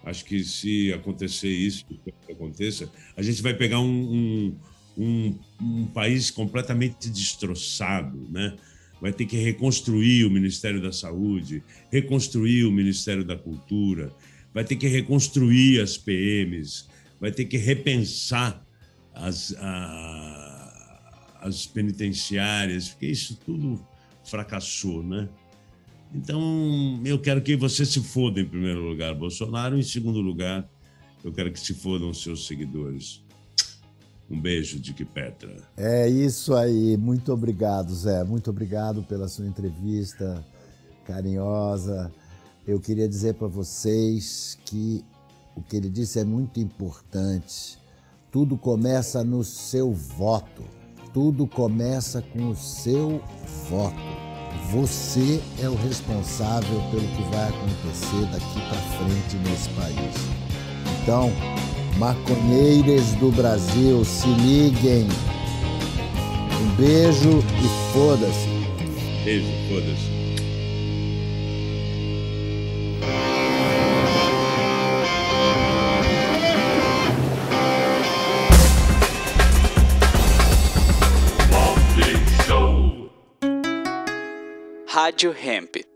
Acho 0.03 0.25
que 0.25 0.43
se 0.43 0.91
acontecer 0.91 1.49
isso, 1.49 1.85
que 1.85 2.31
aconteça, 2.31 2.91
a 3.15 3.21
gente 3.21 3.41
vai 3.41 3.53
pegar 3.53 3.79
um, 3.79 3.87
um, 3.87 4.55
um, 4.97 5.39
um 5.61 5.85
país 5.85 6.29
completamente 6.29 7.09
destroçado, 7.09 8.27
né? 8.29 8.55
Vai 9.01 9.13
ter 9.13 9.25
que 9.25 9.37
reconstruir 9.37 10.25
o 10.25 10.29
Ministério 10.29 10.81
da 10.81 10.91
Saúde, 10.91 11.63
reconstruir 11.91 12.65
o 12.65 12.71
Ministério 12.71 13.23
da 13.23 13.37
Cultura, 13.37 14.13
vai 14.53 14.63
ter 14.63 14.75
que 14.75 14.87
reconstruir 14.87 15.81
as 15.81 15.97
PMs, 15.97 16.87
vai 17.19 17.31
ter 17.31 17.45
que 17.45 17.57
repensar 17.57 18.63
as, 19.13 19.55
a, 19.57 21.39
as 21.41 21.65
penitenciárias, 21.65 22.89
porque 22.89 23.07
isso 23.07 23.39
tudo 23.45 23.85
fracassou, 24.25 25.03
né? 25.03 25.29
Então, 26.13 27.01
eu 27.03 27.19
quero 27.19 27.41
que 27.41 27.55
você 27.55 27.85
se 27.85 27.99
foda 27.99 28.39
em 28.39 28.45
primeiro 28.45 28.81
lugar, 28.81 29.15
Bolsonaro, 29.15 29.77
em 29.77 29.83
segundo 29.83 30.21
lugar, 30.21 30.69
eu 31.23 31.31
quero 31.31 31.51
que 31.51 31.59
se 31.59 31.73
fodam 31.73 32.09
os 32.09 32.21
seus 32.21 32.45
seguidores. 32.45 33.23
Um 34.29 34.39
beijo, 34.39 34.79
Dick 34.79 35.03
Petra. 35.05 35.55
É 35.75 36.07
isso 36.07 36.53
aí. 36.53 36.95
Muito 36.97 37.31
obrigado, 37.33 37.93
Zé. 37.93 38.23
Muito 38.23 38.49
obrigado 38.49 39.03
pela 39.03 39.27
sua 39.27 39.45
entrevista 39.45 40.43
carinhosa. 41.05 42.11
Eu 42.65 42.79
queria 42.79 43.07
dizer 43.07 43.33
para 43.33 43.47
vocês 43.47 44.57
que 44.65 45.03
o 45.55 45.61
que 45.61 45.75
ele 45.75 45.89
disse 45.89 46.19
é 46.19 46.23
muito 46.23 46.59
importante. 46.59 47.77
Tudo 48.31 48.57
começa 48.57 49.23
no 49.23 49.43
seu 49.43 49.91
voto. 49.91 50.63
Tudo 51.13 51.45
começa 51.45 52.21
com 52.21 52.49
o 52.49 52.55
seu 52.55 53.21
voto. 53.69 54.22
Você 54.71 55.41
é 55.61 55.69
o 55.69 55.75
responsável 55.75 56.81
pelo 56.89 57.07
que 57.07 57.23
vai 57.35 57.49
acontecer 57.49 58.25
daqui 58.31 58.61
para 58.69 58.79
frente 58.97 59.35
nesse 59.47 59.69
país. 59.69 60.15
Então, 61.01 61.31
maconheiros 61.97 63.11
do 63.13 63.31
Brasil, 63.31 64.03
se 64.03 64.27
liguem. 64.27 65.07
Um 66.61 66.75
beijo 66.75 67.39
e 67.39 67.93
foda-se. 67.93 68.47
Beijo, 69.23 69.47
foda-se. 69.69 70.22
Rádio 85.13 85.31
Hemp. 85.31 85.92